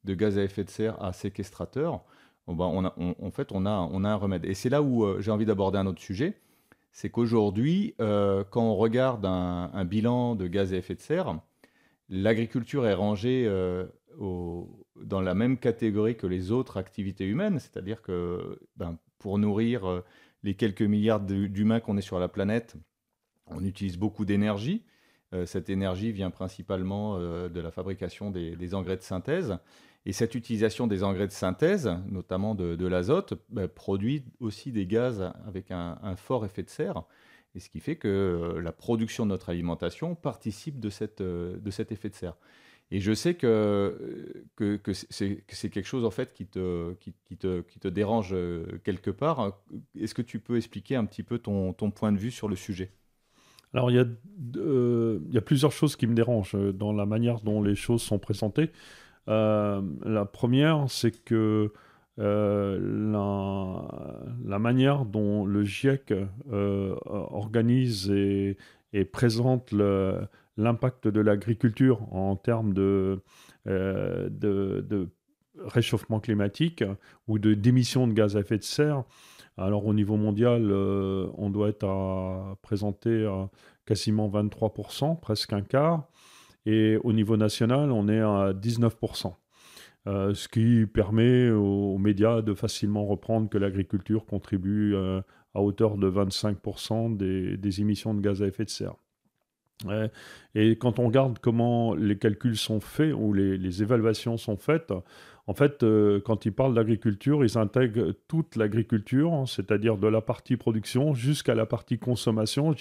de 0.03 0.15
gaz 0.15 0.37
à 0.37 0.43
effet 0.43 0.63
de 0.63 0.69
serre 0.69 1.01
à 1.03 1.13
séquestrateurs, 1.13 2.03
ben, 2.47 2.65
on, 2.65 2.85
en 3.23 3.31
fait, 3.31 3.51
on 3.51 3.65
a, 3.65 3.87
on 3.91 4.03
a 4.03 4.09
un 4.09 4.15
remède. 4.15 4.45
Et 4.45 4.55
c'est 4.55 4.69
là 4.69 4.81
où 4.81 5.21
j'ai 5.21 5.31
envie 5.31 5.45
d'aborder 5.45 5.77
un 5.77 5.85
autre 5.85 6.01
sujet 6.01 6.39
c'est 6.95 7.09
qu'aujourd'hui, 7.09 7.93
euh, 7.99 8.45
quand 8.49 8.63
on 8.63 8.77
regarde 8.77 9.25
un, 9.25 9.83
bilan 9.83 10.33
de 10.35 10.47
gaz 10.47 10.71
à 10.71 10.77
effet 10.77 10.95
de 10.95 11.01
serre, 11.01 11.37
l'agriculture 12.07 12.87
est 12.87 12.93
rangée 12.93 13.43
euh, 13.45 13.85
dans 14.17 15.19
la 15.19 15.33
même 15.33 15.57
catégorie 15.57 16.15
que 16.15 16.25
les 16.25 16.53
autres 16.53 16.77
activités 16.77 17.25
humaines, 17.25 17.59
c'est-à-dire 17.59 18.01
que 18.01 18.61
ben, 18.77 18.97
pour 19.19 19.39
nourrir 19.39 19.85
euh, 19.85 20.05
les 20.45 20.53
quelques 20.53 20.81
milliards 20.81 21.19
d'humains 21.19 21.81
qu'on 21.81 21.97
est 21.97 22.01
sur 22.01 22.19
la 22.19 22.29
planète, 22.29 22.75
on 23.47 23.63
utilise 23.63 23.97
beaucoup 23.97 24.25
d'énergie. 24.25 24.83
cette 25.45 25.69
énergie 25.69 26.11
vient 26.11 26.29
principalement 26.29 27.19
de 27.19 27.59
la 27.59 27.71
fabrication 27.71 28.31
des, 28.31 28.75
engrais 28.75 28.95
de 28.95 29.01
synthèse. 29.01 29.57
Et 30.05 30.13
cette 30.13 30.35
utilisation 30.35 30.85
des 30.85 31.03
engrais 31.03 31.27
de 31.27 31.31
synthèse, 31.31 31.89
notamment 32.07 32.53
de, 32.53 32.85
l'azote, 32.85 33.33
bah, 33.49 33.67
produit 33.67 34.23
aussi 34.39 34.71
des 34.71 34.85
gaz 34.85 35.33
avec 35.47 35.71
un, 35.71 36.15
fort 36.15 36.45
effet 36.45 36.63
de 36.63 36.69
serre. 36.69 37.03
Et 37.55 37.59
ce 37.59 37.69
qui 37.69 37.79
fait 37.79 37.95
que 37.95 38.07
euh, 38.07 38.61
la 38.61 38.73
production 38.73 39.25
de 39.25 39.29
notre 39.29 39.49
alimentation 39.49 40.13
participe 40.13 40.75
euh, 41.21 41.57
de 41.57 41.71
cet 41.71 41.91
effet 41.91 42.09
de 42.09 42.15
serre. 42.15 42.35
Et 42.91 42.99
je 42.99 43.13
sais 43.13 43.33
que, 43.33 44.45
que, 44.55 44.77
que 44.77 44.93
c'est 44.93 45.69
quelque 45.69 45.85
chose 45.85 46.05
en 46.05 46.11
fait 46.11 46.33
qui 46.33 46.45
te, 46.45 46.93
qui, 46.93 47.13
te, 47.37 47.61
qui 47.61 47.79
te 47.79 47.87
dérange 47.87 48.29
euh, 48.33 48.65
quelque 48.83 49.09
part. 49.11 49.59
Est-ce 49.99 50.13
que 50.13 50.21
tu 50.21 50.39
peux 50.39 50.57
expliquer 50.57 50.95
un 50.95 51.05
petit 51.05 51.23
peu 51.23 51.39
ton, 51.39 51.73
ton 51.73 51.91
point 51.91 52.11
de 52.11 52.17
vue 52.17 52.31
sur 52.31 52.47
le 52.47 52.55
sujet? 52.55 52.91
Alors, 53.73 53.91
il 53.91 53.95
y, 53.95 53.99
a, 53.99 54.05
il 54.55 55.33
y 55.33 55.37
a 55.37 55.41
plusieurs 55.41 55.73
choses 55.73 55.97
qui 55.97 56.07
me 56.07 56.13
dérangent 56.13 56.55
dans 56.55 56.93
la 56.93 57.05
manière 57.05 57.41
dont 57.41 57.61
les 57.61 57.75
choses 57.75 58.01
sont 58.01 58.19
présentées. 58.19 58.71
Euh, 59.27 59.81
la 60.03 60.25
première, 60.25 60.85
c'est 60.87 61.23
que 61.23 61.73
euh, 62.19 62.79
la, 64.45 64.59
manière 64.59 65.05
dont 65.05 65.45
le 65.45 65.63
GIEC 65.63 66.13
euh, 66.51 66.95
organise 67.05 68.09
et, 68.11 68.57
présente 69.11 69.73
l'impact 70.57 71.07
de 71.07 71.19
l'agriculture 71.19 72.01
en 72.13 72.35
termes 72.35 72.73
de, 72.73 73.21
de, 73.65 75.09
réchauffement 75.63 76.19
climatique 76.19 76.83
ou 77.27 77.39
de 77.39 77.53
d'émissions 77.53 78.07
de 78.07 78.13
gaz 78.13 78.35
à 78.37 78.41
effet 78.41 78.57
de 78.57 78.63
serre. 78.63 79.03
Alors 79.57 79.85
au 79.85 79.93
niveau 79.93 80.17
mondial, 80.17 80.71
on 80.71 81.49
doit 81.49 81.69
être 81.69 81.85
à 81.85 82.57
présenter 82.61 83.25
à 83.25 83.49
quasiment 83.85 84.29
23%, 84.29 85.19
presque 85.19 85.53
un 85.53 85.61
quart. 85.61 86.07
Et 86.65 86.97
au 87.03 87.13
niveau 87.13 87.37
national, 87.37 87.91
on 87.91 88.07
est 88.07 88.19
à 88.19 88.53
19%. 88.53 89.33
Euh, 90.07 90.33
ce 90.35 90.47
qui 90.47 90.85
permet 90.85 91.49
aux, 91.49 91.97
médias 91.97 92.41
de 92.41 92.53
facilement 92.53 93.05
reprendre 93.05 93.49
que 93.49 93.57
l'agriculture 93.57 94.25
contribue 94.25 94.93
euh, 94.93 95.21
à 95.55 95.61
hauteur 95.61 95.97
de 95.97 96.09
25% 96.09 97.17
des, 97.17 97.81
émissions 97.81 98.13
de 98.13 98.21
gaz 98.21 98.43
à 98.43 98.47
effet 98.47 98.65
de 98.65 98.69
serre. 98.69 98.95
Et 100.55 100.77
quand 100.77 100.99
on 100.99 101.07
regarde 101.07 101.39
comment 101.39 101.93
les 101.95 102.17
calculs 102.17 102.57
sont 102.57 102.79
faits 102.79 103.13
ou 103.13 103.33
les, 103.33 103.81
évaluations 103.81 104.37
sont 104.37 104.57
faites, 104.57 104.93
en 105.47 105.53
fait, 105.53 105.83
euh, 105.83 106.19
quand 106.21 106.45
ils 106.45 106.51
parlent 106.51 106.73
d'agriculture, 106.73 107.43
ils 107.43 107.57
intègrent 107.57 108.13
toute 108.27 108.55
l'agriculture, 108.55 109.43
c'est-à-dire 109.47 109.97
de 109.97 110.07
la 110.07 110.21
partie 110.21 110.57
production 110.57 111.13
jusqu'à 111.13 111.53
la 111.53 111.67
partie 111.67 111.99
consommation, 111.99 112.73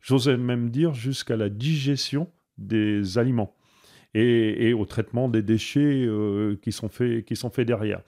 j'osais 0.00 0.36
même 0.36 0.68
dire 0.70 0.92
jusqu'à 0.92 1.36
la 1.36 1.48
digestion 1.48 2.28
des 2.58 3.16
aliments 3.16 3.54
et, 4.14 4.74
au 4.74 4.84
traitement 4.84 5.28
des 5.28 5.42
déchets 5.42 6.04
euh, 6.06 6.56
qui, 6.60 6.72
sont 6.72 6.88
faits, 6.88 7.24
qui 7.24 7.36
sont 7.36 7.48
faits 7.48 7.66
derrière. 7.66 8.02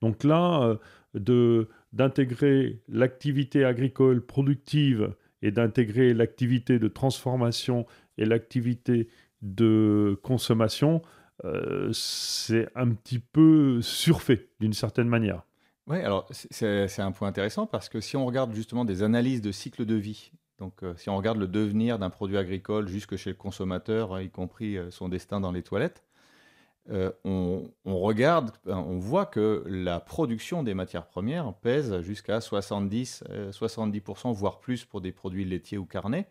Donc 0.00 0.22
là, 0.22 0.78
euh, 1.16 1.64
d'intégrer 1.92 2.80
l'activité 2.88 3.64
agricole 3.64 4.24
productive 4.24 5.14
et 5.42 5.50
d'intégrer 5.50 6.14
l'activité 6.14 6.78
de 6.78 6.88
transformation 6.88 7.86
et 8.16 8.24
l'activité 8.24 9.08
de 9.42 10.18
consommation, 10.22 11.02
euh, 11.44 11.90
c'est 11.92 12.68
un 12.74 12.90
petit 12.90 13.20
peu 13.20 13.80
surfait 13.82 14.48
d'une 14.60 14.72
certaine 14.72 15.08
manière. 15.08 15.42
Oui, 15.86 15.98
alors 15.98 16.28
c'est 16.30 16.98
un 16.98 17.12
point 17.12 17.28
intéressant 17.28 17.66
parce 17.66 17.88
que 17.88 18.00
si 18.00 18.16
on 18.16 18.26
regarde 18.26 18.54
justement 18.54 18.84
des 18.84 19.02
analyses 19.02 19.40
de 19.40 19.52
cycle 19.52 19.86
de 19.86 19.94
vie 19.94 20.32
donc, 20.58 20.82
euh, 20.82 20.94
si 20.96 21.08
on 21.08 21.16
regarde 21.16 21.38
le 21.38 21.46
devenir 21.46 21.98
d'un 21.98 22.10
produit 22.10 22.36
agricole 22.36 22.88
jusque 22.88 23.16
chez 23.16 23.30
le 23.30 23.36
consommateur, 23.36 24.14
hein, 24.14 24.22
y 24.22 24.30
compris 24.30 24.76
euh, 24.76 24.90
son 24.90 25.08
destin 25.08 25.40
dans 25.40 25.52
les 25.52 25.62
toilettes, 25.62 26.04
euh, 26.90 27.10
on, 27.24 27.70
regarde, 27.84 28.52
on 28.66 28.98
voit 28.98 29.26
que 29.26 29.62
la 29.66 30.00
production 30.00 30.62
des 30.62 30.74
matières 30.74 31.06
premières 31.06 31.52
pèse 31.54 32.00
jusqu'à 32.00 32.40
70, 32.40 33.24
70%, 33.50 34.32
voire 34.32 34.60
plus 34.60 34.84
pour 34.84 35.00
des 35.00 35.12
produits 35.12 35.44
laitiers 35.44 35.78
ou 35.78 35.84
carnés. 35.84 36.26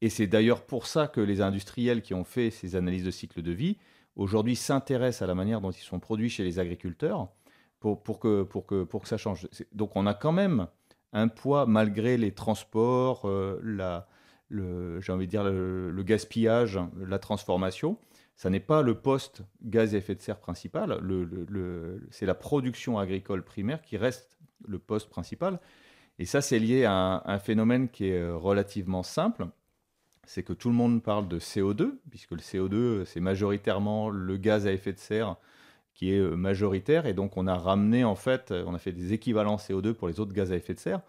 Et 0.00 0.08
c'est 0.08 0.26
d'ailleurs 0.26 0.62
pour 0.62 0.86
ça 0.86 1.08
que 1.08 1.20
les 1.20 1.40
industriels 1.40 2.02
qui 2.02 2.14
ont 2.14 2.24
fait 2.24 2.50
ces 2.50 2.76
analyses 2.76 3.04
de 3.04 3.10
cycle 3.10 3.42
de 3.42 3.52
vie, 3.52 3.76
aujourd'hui 4.16 4.56
s'intéressent 4.56 5.22
à 5.22 5.26
la 5.26 5.34
manière 5.34 5.60
dont 5.60 5.70
ils 5.70 5.82
sont 5.82 5.98
produits 5.98 6.30
chez 6.30 6.44
les 6.44 6.58
agriculteurs 6.58 7.28
pour, 7.80 8.18
que, 8.20 8.42
pour, 8.42 8.66
que, 8.66 8.84
pour 8.84 9.02
que 9.02 9.08
ça 9.08 9.16
change. 9.16 9.48
Donc 9.72 9.96
on 9.96 10.06
a 10.06 10.14
quand 10.14 10.32
même 10.32 10.68
un 11.12 11.28
poids 11.28 11.66
malgré 11.66 12.16
les 12.16 12.32
transports, 12.32 13.22
euh, 13.24 14.00
j'ai 14.50 15.12
envie 15.12 15.26
de 15.26 15.30
dire 15.30 15.44
le, 15.44 16.02
gaspillage, 16.02 16.78
la 16.98 17.18
transformation. 17.18 17.96
Ça 18.40 18.48
n'est 18.48 18.58
pas 18.58 18.80
le 18.80 18.94
poste 18.94 19.42
gaz 19.62 19.94
à 19.94 19.98
effet 19.98 20.14
de 20.14 20.22
serre 20.22 20.38
principal, 20.38 20.98
c'est 22.10 22.24
la 22.24 22.34
production 22.34 22.98
agricole 22.98 23.44
primaire 23.44 23.82
qui 23.82 23.98
reste 23.98 24.38
le 24.66 24.78
poste 24.78 25.10
principal. 25.10 25.60
Et 26.18 26.24
ça, 26.24 26.40
c'est 26.40 26.58
lié 26.58 26.86
à 26.86 27.22
un, 27.22 27.38
phénomène 27.38 27.90
qui 27.90 28.06
est 28.06 28.18
euh, 28.18 28.34
relativement 28.34 29.02
simple. 29.02 29.48
C'est 30.24 30.42
que 30.42 30.54
tout 30.54 30.70
le 30.70 30.74
monde 30.74 31.02
parle 31.02 31.28
de 31.28 31.38
CO2, 31.38 31.98
puisque 32.08 32.30
le 32.30 32.38
CO2, 32.38 33.04
c'est 33.04 33.20
majoritairement 33.20 34.08
le 34.08 34.38
gaz 34.38 34.66
à 34.66 34.72
effet 34.72 34.94
de 34.94 34.98
serre 34.98 35.36
qui 35.92 36.14
est 36.14 36.18
euh, 36.18 36.34
majoritaire. 36.34 37.04
Et 37.04 37.12
donc, 37.12 37.36
on 37.36 37.46
a 37.46 37.56
ramené, 37.56 38.04
en 38.04 38.14
fait, 38.14 38.52
on 38.52 38.72
a 38.72 38.78
fait 38.78 38.92
des 38.92 39.12
équivalents 39.12 39.56
CO2 39.56 39.92
pour 39.92 40.08
les 40.08 40.18
autres 40.18 40.32
gaz 40.32 40.50
à 40.50 40.56
effet 40.56 40.72
de 40.72 40.80
serre. 40.80 41.02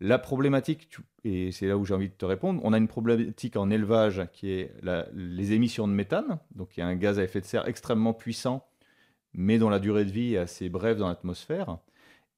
La 0.00 0.18
problématique, 0.18 0.90
et 1.24 1.52
c'est 1.52 1.66
là 1.66 1.78
où 1.78 1.86
j'ai 1.86 1.94
envie 1.94 2.10
de 2.10 2.14
te 2.14 2.26
répondre, 2.26 2.60
on 2.64 2.72
a 2.74 2.78
une 2.78 2.88
problématique 2.88 3.56
en 3.56 3.70
élevage 3.70 4.28
qui 4.32 4.50
est 4.50 4.74
les 5.14 5.52
émissions 5.52 5.88
de 5.88 5.92
méthane, 5.92 6.38
donc 6.54 6.76
il 6.76 6.80
y 6.80 6.82
a 6.82 6.86
un 6.86 6.96
gaz 6.96 7.18
à 7.18 7.24
effet 7.24 7.40
de 7.40 7.46
serre 7.46 7.66
extrêmement 7.66 8.12
puissant, 8.12 8.66
mais 9.32 9.58
dont 9.58 9.70
la 9.70 9.78
durée 9.78 10.04
de 10.04 10.10
vie 10.10 10.34
est 10.34 10.38
assez 10.38 10.68
brève 10.68 10.98
dans 10.98 11.08
l'atmosphère. 11.08 11.78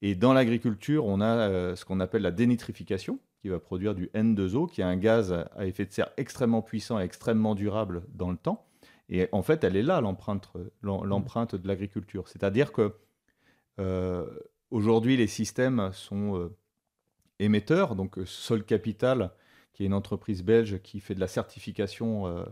Et 0.02 0.14
dans 0.14 0.32
l'agriculture, 0.32 1.06
on 1.06 1.20
a 1.20 1.26
euh, 1.26 1.74
ce 1.74 1.84
qu'on 1.84 1.98
appelle 1.98 2.22
la 2.22 2.30
dénitrification, 2.30 3.18
qui 3.40 3.48
va 3.48 3.58
produire 3.58 3.94
du 3.94 4.06
N2O, 4.14 4.68
qui 4.70 4.80
est 4.80 4.84
un 4.84 4.96
gaz 4.96 5.32
à 5.32 5.66
effet 5.66 5.84
de 5.84 5.92
serre 5.92 6.10
extrêmement 6.16 6.62
puissant 6.62 7.00
et 7.00 7.04
extrêmement 7.04 7.54
durable 7.54 8.02
dans 8.14 8.30
le 8.30 8.36
temps. 8.36 8.66
Et 9.08 9.28
en 9.32 9.42
fait, 9.42 9.64
elle 9.64 9.76
est 9.76 9.82
là, 9.82 10.00
l'empreinte, 10.00 10.50
l'empreinte 10.82 11.54
de 11.54 11.66
l'agriculture. 11.66 12.28
C'est-à-dire 12.28 12.72
que 12.72 12.94
euh, 13.80 14.26
aujourd'hui, 14.70 15.16
les 15.16 15.26
systèmes 15.26 15.90
sont 15.92 16.36
euh, 16.36 16.56
émetteurs. 17.38 17.94
Donc, 17.94 18.18
euh, 18.18 18.26
Sol 18.26 18.64
Capital, 18.64 19.30
qui 19.72 19.84
est 19.84 19.86
une 19.86 19.94
entreprise 19.94 20.42
belge 20.42 20.80
qui 20.82 21.00
fait 21.00 21.14
de 21.14 21.20
la 21.20 21.28
certification 21.28 22.44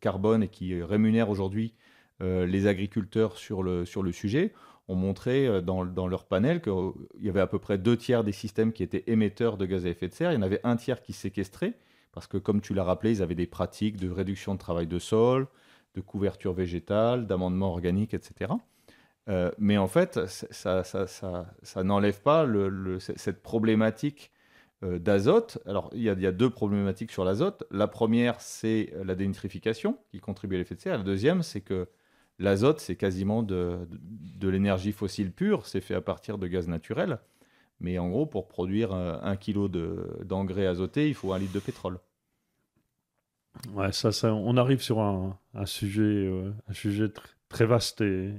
carbone 0.00 0.42
et 0.42 0.48
qui 0.48 0.82
rémunère 0.82 1.30
aujourd'hui 1.30 1.72
les 2.20 2.66
agriculteurs 2.66 3.38
sur 3.38 3.62
le, 3.62 3.86
sujet, 4.12 4.52
ont 4.88 4.96
montré 4.96 5.62
dans, 5.62 5.86
dans 5.86 6.06
leur 6.06 6.26
panel 6.26 6.60
qu'il 6.60 6.92
y 7.20 7.30
avait 7.30 7.40
à 7.40 7.46
peu 7.46 7.58
près 7.58 7.78
deux 7.78 7.96
tiers 7.96 8.22
des 8.22 8.32
systèmes 8.32 8.74
qui 8.74 8.82
étaient 8.82 9.04
émetteurs 9.06 9.56
de 9.56 9.64
gaz 9.64 9.86
à 9.86 9.88
effet 9.88 10.08
de 10.08 10.12
serre. 10.12 10.32
Il 10.32 10.34
y 10.34 10.38
en 10.38 10.42
avait 10.42 10.60
un 10.62 10.76
tiers 10.76 11.00
qui 11.00 11.14
séquestraient 11.14 11.72
parce 12.12 12.26
que 12.26 12.38
comme 12.38 12.60
tu 12.60 12.74
l'as 12.74 12.84
rappelé, 12.84 13.12
ils 13.12 13.22
avaient 13.22 13.34
des 13.34 13.46
pratiques 13.46 13.96
de 13.96 14.10
réduction 14.10 14.54
de 14.54 14.58
travail 14.58 14.86
de 14.86 14.98
sol, 14.98 15.46
de 15.94 16.00
couverture 16.00 16.52
végétale, 16.52 17.26
d'amendement 17.26 17.70
organique, 17.70 18.14
etc. 18.14 18.52
Euh, 19.30 19.50
mais 19.58 19.78
en 19.78 19.86
fait, 19.86 20.20
ça, 20.26 20.82
n'enlève 21.84 22.20
pas 22.20 22.46
cette 22.98 23.42
problématique 23.42 24.32
euh, 24.82 24.98
d'azote. 24.98 25.58
Alors, 25.66 25.90
il 25.94 26.02
y, 26.02 26.08
a, 26.08 26.32
deux 26.32 26.50
problématiques 26.50 27.12
sur 27.12 27.24
l'azote. 27.24 27.64
La 27.70 27.86
première, 27.86 28.40
c'est 28.40 28.92
la 29.04 29.14
dénitrification 29.14 29.98
qui 30.10 30.18
contribue 30.18 30.56
à 30.56 30.58
l'effet 30.58 30.74
de 30.74 30.80
serre. 30.80 30.98
La 30.98 31.04
deuxième, 31.04 31.42
c'est 31.42 31.60
que 31.60 31.88
l'azote, 32.38 32.80
c'est 32.80 32.96
quasiment 32.96 33.42
de, 33.42 33.78
de 33.90 34.48
l'énergie 34.48 34.92
fossile 34.92 35.32
pure. 35.32 35.66
C'est 35.66 35.80
fait 35.80 35.94
à 35.94 36.00
partir 36.00 36.36
de 36.36 36.46
gaz 36.48 36.66
naturel. 36.66 37.20
Mais 37.80 37.98
en 37.98 38.08
gros, 38.08 38.26
pour 38.26 38.46
produire 38.46 38.92
un, 38.92 39.36
kilo 39.36 39.68
d'engrais 39.68 40.66
azoté, 40.66 41.08
il 41.08 41.14
faut 41.14 41.32
un 41.32 41.38
litre 41.38 41.54
de 41.54 41.60
pétrole. 41.60 41.98
Ouais, 43.72 43.90
ça, 43.92 44.10
on 44.34 44.56
arrive 44.56 44.82
sur 44.82 45.00
un, 45.00 45.38
sujet, 45.64 46.02
euh, 46.02 46.52
un 46.68 46.72
sujet 46.74 47.08
très 47.08 47.28
vaste 47.58 48.00
et, 48.00 48.32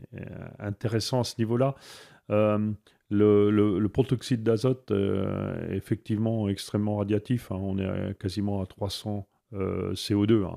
intéressant 0.60 1.22
à 1.22 1.24
ce 1.24 1.36
niveau-là. 1.39 1.75
Euh, 2.30 2.72
Le, 3.10 3.88
protoxyde 3.88 4.44
d'azote 4.44 4.91
est 4.91 5.75
effectivement 5.75 6.48
extrêmement 6.48 6.98
radiatif. 6.98 7.51
Hein. 7.51 7.60
on 7.60 7.77
est 7.77 8.18
quasiment 8.20 8.62
à 8.62 8.65
300 8.65 9.27
CO2. 9.53 10.46
Hein. 10.46 10.56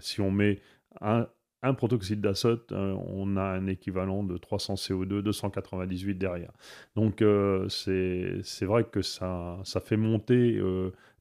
si 0.00 0.20
on 0.20 0.30
met 0.30 0.60
un, 1.00 1.26
protoxyde 1.74 2.20
d'azote, 2.20 2.72
on 2.72 3.36
a 3.36 3.42
un 3.42 3.66
équivalent 3.66 4.22
de 4.22 4.36
300 4.36 4.74
CO2, 4.74 5.20
298 5.22 6.14
derrière. 6.14 6.52
Donc 6.94 7.24
c'est 7.68 8.64
vrai 8.64 8.84
que 8.84 9.02
ça, 9.02 9.58
ça 9.64 9.80
fait 9.80 9.96
monter 9.96 10.60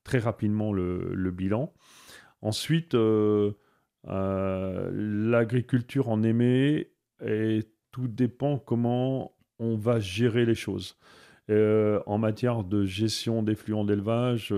très 0.06 0.20
rapidement 0.20 0.72
le, 0.72 1.32
bilan. 1.32 1.74
Ensuite, 2.42 2.94
euh, 2.94 3.00
euh, 3.50 3.52
l'agriculture 4.08 6.10
en 6.10 6.24
émet 6.24 6.92
et 7.26 7.64
tout 7.92 8.08
dépend 8.08 8.60
comment 8.60 9.34
on 9.60 9.76
va 9.76 10.00
gérer 10.00 10.46
les 10.46 10.56
choses. 10.56 10.98
Euh, 11.50 12.02
en 12.06 12.18
matière 12.18 12.64
de 12.64 12.86
gestion 12.86 13.44
d'effluents 13.44 13.86
d'élevage, 13.86 14.54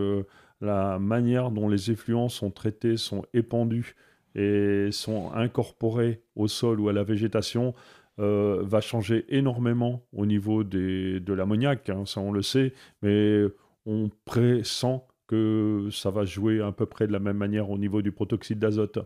la 0.62 1.00
manière 1.00 1.52
dont 1.52 1.70
les 1.70 1.92
effluents 1.92 2.30
sont 2.30 2.52
traités, 2.52 2.98
sont 2.98 3.24
épandus 3.34 3.96
et 4.36 4.90
sont 4.92 5.32
incorporés 5.34 6.22
au 6.36 6.48
sol 6.48 6.80
ou 6.80 6.90
à 6.90 6.94
la 6.94 7.04
végétation 7.04 7.74
va 8.18 8.82
changer 8.82 9.26
énormément 9.30 10.04
au 10.12 10.26
niveau 10.26 10.64
de 10.64 11.34
l'ammoniac, 11.34 11.90
hein, 11.90 12.04
ça 12.06 12.20
on 12.20 12.32
le 12.32 12.42
sait, 12.42 12.74
mais 13.04 13.44
on 13.86 14.10
pressent 14.26 15.08
que 15.28 15.90
ça 15.92 16.10
va 16.10 16.26
jouer 16.26 16.62
à 16.62 16.72
peu 16.72 16.86
près 16.86 17.08
de 17.08 17.12
la 17.12 17.20
même 17.20 17.38
manière 17.38 17.70
au 17.70 17.78
niveau 17.78 18.02
du 18.02 18.12
protoxyde 18.12 18.60
d'azote. 18.60 19.00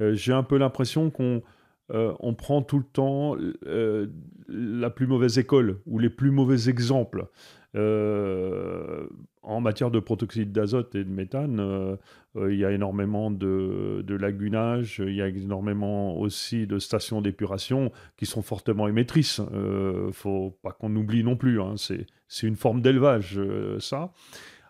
Euh, 0.00 0.14
j'ai 0.14 0.32
un 0.32 0.42
peu 0.42 0.58
l'impression 0.58 1.10
qu'on 1.10 1.42
euh, 1.90 2.14
on 2.20 2.34
prend 2.34 2.62
tout 2.62 2.78
le 2.78 2.84
temps 2.84 3.36
euh, 3.66 4.06
la 4.48 4.90
plus 4.90 5.06
mauvaise 5.06 5.38
école 5.38 5.80
ou 5.86 5.98
les 5.98 6.10
plus 6.10 6.30
mauvais 6.30 6.68
exemples. 6.68 7.26
en 9.44 9.60
matière 9.60 9.90
de 9.90 9.98
protoxyde 9.98 10.52
d'azote 10.52 10.94
et 10.94 11.04
de 11.04 11.10
méthane, 11.10 11.98
il 12.36 12.54
y 12.54 12.64
a 12.64 12.70
énormément 12.70 13.30
de, 13.30 14.02
de, 14.06 14.14
lagunage, 14.14 15.02
il 15.04 15.14
y 15.14 15.22
a 15.22 15.28
énormément 15.28 16.18
aussi 16.18 16.66
de 16.66 16.78
stations 16.78 17.20
d'épuration 17.22 17.90
qui 18.16 18.26
sont 18.26 18.42
fortement 18.42 18.88
émettrices. 18.88 19.40
Il 19.52 20.06
ne 20.06 20.10
faut 20.12 20.56
pas 20.62 20.72
qu'on 20.72 20.94
oublie 20.94 21.24
non 21.24 21.36
plus, 21.36 21.60
hein. 21.60 21.74
c'est 21.76 22.46
une 22.46 22.56
forme 22.56 22.82
d'élevage, 22.82 23.40
ça. 23.80 24.12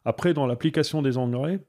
Après, 0.05 0.35
dans 0.35 0.47
l'application 0.47 1.03
des 1.03 1.19
engrais, 1.19 1.61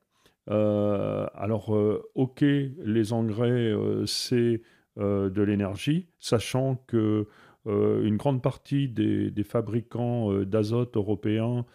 euh, 0.50 1.26
alors, 1.36 1.76
euh, 1.76 2.04
ok, 2.16 2.42
les 2.42 3.14
engrais, 3.14 3.50
euh, 3.50 4.06
c'est 4.06 4.62
de 4.96 5.42
l'énergie, 5.42 6.08
sachant 6.20 6.76
que 6.86 7.26
une 7.66 8.16
grande 8.16 8.44
partie 8.44 8.88
des, 8.90 9.44
fabricants 9.44 10.32
d'azote 10.44 10.96
européens 10.98 11.66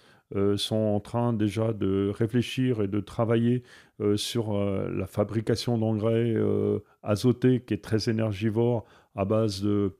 sont 0.56 0.76
en 0.76 1.00
train 1.00 1.32
déjà 1.32 1.72
de 1.72 2.12
réfléchir 2.14 2.80
et 2.80 2.86
de 2.86 3.00
travailler 3.00 3.64
sur 4.14 4.52
la 4.54 5.06
fabrication 5.08 5.78
d'engrais 5.78 6.36
azotés 7.02 7.60
qui 7.62 7.74
est 7.74 7.82
très 7.82 8.08
énergivore 8.08 8.84
à 9.16 9.24
base 9.24 9.62
de 9.62 9.96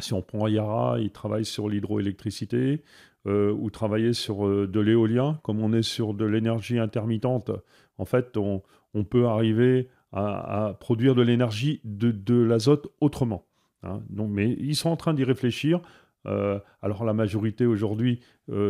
si 0.00 0.12
on 0.12 0.20
prend 0.20 0.46
Yara, 0.48 0.98
ils 1.00 1.10
travaillent 1.10 1.46
sur 1.46 1.68
l'hydroélectricité. 1.70 2.82
Euh, 3.28 3.52
ou 3.52 3.70
travailler 3.70 4.14
sur 4.14 4.48
euh, 4.48 4.66
de 4.66 4.80
l'éolien, 4.80 5.38
comme 5.44 5.60
on 5.60 5.72
est 5.72 5.82
sur 5.82 6.12
de 6.12 6.24
l'énergie 6.24 6.80
intermittente, 6.80 7.52
en 7.96 8.04
fait, 8.04 8.36
on, 8.36 8.62
peut 9.04 9.28
arriver 9.28 9.88
à, 10.10 10.76
produire 10.80 11.14
de 11.14 11.22
l'énergie, 11.22 11.80
de, 11.84 12.10
de 12.10 12.34
l'azote 12.34 12.88
autrement. 13.00 13.46
Hein. 13.84 14.02
Donc, 14.10 14.28
mais 14.32 14.50
ils 14.58 14.74
sont 14.74 14.90
en 14.90 14.96
train 14.96 15.14
d'y 15.14 15.22
réfléchir. 15.22 15.80
Euh, 16.26 16.58
alors 16.82 17.04
la 17.04 17.12
majorité 17.12 17.64
aujourd'hui 17.64 18.20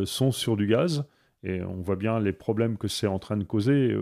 sont 0.05 0.33
sur 0.33 0.59
du 0.59 0.67
gaz, 0.67 1.07
et 1.43 1.63
on 1.63 1.81
voit 1.81 1.97
bien 1.97 2.21
les 2.21 2.33
problèmes 2.33 2.77
que 2.77 2.89
c'est 2.89 3.07
en 3.07 3.19
train 3.19 3.39
de 3.39 3.45
causer. 3.45 3.97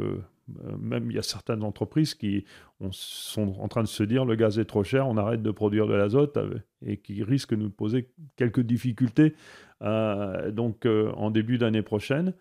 même 0.80 1.12
il 1.12 1.14
y 1.14 1.19
a 1.19 1.23
certaines 1.23 1.62
entreprises 1.62 2.14
qui 2.14 2.45
sont 2.90 3.54
en 3.61 3.69
train 3.69 3.83
de 3.83 3.88
se 3.88 4.02
dire 4.02 4.25
le 4.25 4.35
gaz 4.35 4.59
est 4.59 4.64
trop 4.64 4.83
cher, 4.83 5.06
on 5.06 5.17
arrête 5.17 5.43
de 5.43 5.50
produire 5.52 5.86
de 5.86 5.95
l'azote 5.95 6.39
et 6.84 6.97
qui 6.97 7.23
risquent 7.23 7.54
de 7.54 7.63
nous 7.63 7.71
poser 7.71 8.10
quelques 8.36 8.63
difficultés 8.63 9.34
donc 9.80 10.86
euh, 10.86 11.10
en 11.12 11.30
début 11.30 11.58
d'année 11.58 11.82
prochaine. 11.82 12.34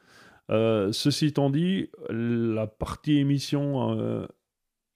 Euh, 0.50 0.92
ceci 0.92 1.28
étant 1.28 1.50
dit, 1.50 1.90
la 2.10 2.68
partie 2.68 3.18
émission, 3.18 4.28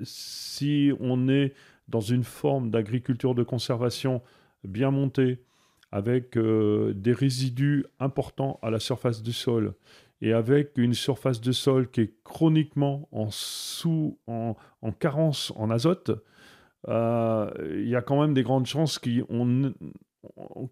si 0.02 0.92
on 1.00 1.30
est 1.30 1.54
dans 1.88 2.02
une 2.02 2.24
forme 2.24 2.72
d'agriculture 2.72 3.36
de 3.36 3.44
conservation 3.44 4.22
bien 4.64 4.92
montée, 4.92 5.44
avec 5.92 6.36
des 6.36 7.14
résidus 7.14 7.86
importants 8.00 8.60
à 8.64 8.72
la 8.72 8.80
surface 8.80 9.22
du 9.22 9.32
sol, 9.32 9.76
et 10.22 10.34
avec 10.34 10.72
une 10.78 10.96
surface 10.96 11.40
de 11.40 11.52
sol 11.52 11.92
qui 11.92 12.02
est 12.02 12.14
chroniquement 12.24 13.08
en, 13.12 13.28
sous, 13.30 14.18
en, 14.26 14.56
carence 14.98 15.54
en 15.56 15.70
azote, 15.70 16.12
il 16.88 17.88
y 17.88 17.96
a 17.96 18.02
quand 18.02 18.20
même 18.20 18.34
des 18.34 18.42
grandes 18.42 18.66
chances 18.66 18.98
qu'on 18.98 19.74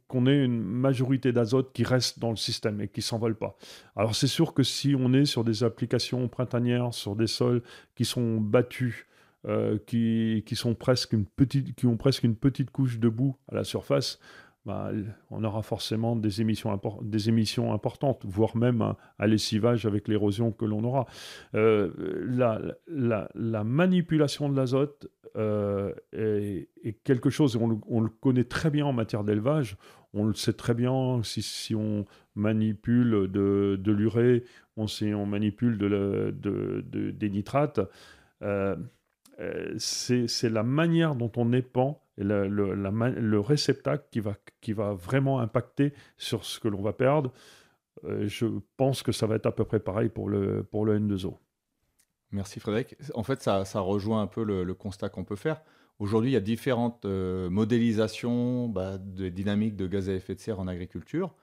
qu'on 0.08 0.28
ait 0.28 0.44
une 0.44 0.62
majorité 0.62 1.32
d'azote 1.32 1.74
qui 1.74 1.84
reste 1.84 2.20
dans 2.20 2.30
le 2.30 2.36
système 2.36 2.82
et 2.82 2.88
qui 2.88 3.02
s'envole 3.02 3.36
pas. 3.36 3.58
Alors 3.96 4.16
c'est 4.16 4.28
sûr 4.28 4.54
que 4.54 4.64
si 4.64 4.96
on 4.98 5.14
est 5.14 5.26
sur 5.26 5.44
des 5.44 5.64
applications 5.64 6.28
printanières, 6.28 6.94
sur 6.94 7.16
des 7.16 7.28
sols 7.28 7.62
qui 7.96 8.06
sont 8.06 8.40
battus, 8.40 9.08
euh, 9.48 9.78
qui, 9.88 10.44
qui, 10.46 10.56
sont 10.56 10.76
presque 10.76 11.14
une 11.14 11.26
petite, 11.26 11.76
qui 11.76 11.88
ont 11.88 11.98
presque 11.98 12.24
une 12.24 12.36
petite 12.36 12.70
couche 12.70 13.00
de 13.00 13.10
boue 13.10 13.36
à 13.52 13.56
la 13.56 13.64
surface, 13.64 14.20
bah, 14.66 14.92
on 15.32 15.44
aura 15.44 15.64
forcément 15.64 16.16
des 16.16 16.42
émissions, 16.42 16.80
des 17.02 17.30
émissions 17.30 17.74
importantes, 17.74 18.24
voire 18.26 18.56
même 18.56 18.82
un, 18.82 19.28
lessivage 19.28 19.86
avec 19.88 20.08
l'érosion 20.08 20.52
que 20.52 20.66
l'on 20.66 20.84
aura. 20.84 21.08
Euh, 21.56 21.92
la, 22.28 22.62
la, 22.88 23.28
la, 23.34 23.64
manipulation 23.64 24.50
de 24.50 24.56
l'azote 24.56 25.08
euh, 25.36 25.94
est, 26.14 26.68
quelque 27.04 27.32
chose, 27.32 27.56
on 27.56 28.02
le, 28.02 28.10
connaît 28.10 28.44
très 28.44 28.70
bien 28.70 28.86
en 28.86 28.94
matière 28.94 29.24
d'élevage, 29.24 29.78
on 30.14 30.26
le 30.26 30.34
sait 30.36 30.54
très 30.54 30.76
bien 30.76 31.22
si, 31.24 31.74
on 31.74 32.06
manipule 32.36 33.32
de, 33.32 33.92
l'urée, 33.92 34.44
on, 34.78 34.86
on 35.16 35.26
manipule 35.26 35.78
de, 35.80 36.36
de, 36.38 37.12
des 37.12 37.30
nitrates. 37.30 37.80
Euh, 38.44 38.76
c'est 39.78 40.50
la 40.50 40.64
manière 40.64 41.16
dont 41.16 41.32
on 41.36 41.52
épand 41.54 41.96
le, 42.18 42.48
le, 42.48 43.40
réceptacle 43.40 44.06
qui 44.62 44.74
va, 44.74 44.94
vraiment 44.94 45.40
impacter 45.40 45.94
sur 46.18 46.46
ce 46.46 46.60
que 46.60 46.68
l'on 46.68 46.82
va 46.82 46.94
perdre. 46.94 47.32
Euh, 48.06 48.28
je 48.28 48.48
pense 48.78 49.04
que 49.04 49.12
ça 49.12 49.28
va 49.28 49.36
être 49.36 49.46
à 49.46 49.52
peu 49.52 49.66
près 49.66 49.80
pareil 49.80 50.10
pour 50.10 50.30
le, 50.30 50.64
pour 50.64 50.86
le 50.86 51.00
N2O. 51.00 51.38
Merci 52.32 52.60
Frédéric. 52.60 52.96
En 53.14 53.24
fait, 53.24 53.42
ça, 53.42 53.64
rejoint 53.76 54.22
un 54.22 54.28
peu 54.28 54.44
le, 54.44 54.74
constat 54.74 55.10
qu'on 55.10 55.26
peut 55.26 55.36
faire. 55.36 55.62
Aujourd'hui, 56.00 56.32
il 56.32 56.34
y 56.34 56.38
a 56.38 56.42
différentes 56.42 57.06
euh, 57.06 57.50
modélisations 57.50 58.68
bah, 58.70 58.98
de 58.98 59.30
dynamiques 59.30 59.76
de 59.76 59.88
gaz 59.88 60.10
à 60.10 60.14
effet 60.14 60.34
de 60.34 60.40
serre 60.40 60.60
en 60.60 60.68
agriculture. 60.68 61.36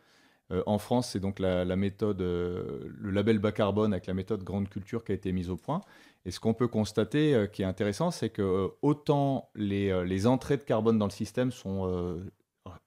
Euh, 0.50 0.62
en 0.66 0.78
France, 0.78 1.11
c'est 1.11 1.20
donc 1.20 1.38
la, 1.38 1.64
méthode, 1.76 2.20
le 2.20 3.11
label 3.11 3.38
bas 3.38 3.52
carbone 3.52 3.92
avec 3.92 4.06
la 4.06 4.14
méthode 4.14 4.42
grande 4.42 4.68
culture 4.68 5.04
qui 5.04 5.12
a 5.12 5.14
été 5.14 5.30
mise 5.32 5.50
au 5.50 5.56
point. 5.56 5.82
Et 6.24 6.31
ce 6.31 6.40
qu'on 6.40 6.54
peut 6.54 6.68
constater 6.68 7.35
euh, 7.35 7.46
qui 7.46 7.62
est 7.62 7.66
intéressant, 7.66 8.11
c'est 8.11 8.31
que 8.31 8.42
euh, 8.42 8.68
autant 8.83 9.50
euh, 9.59 10.04
les, 10.04 10.26
entrées 10.26 10.57
de 10.57 10.62
carbone 10.62 10.98
dans 10.98 11.07
le 11.07 11.11
système 11.11 11.50
sont, 11.50 12.20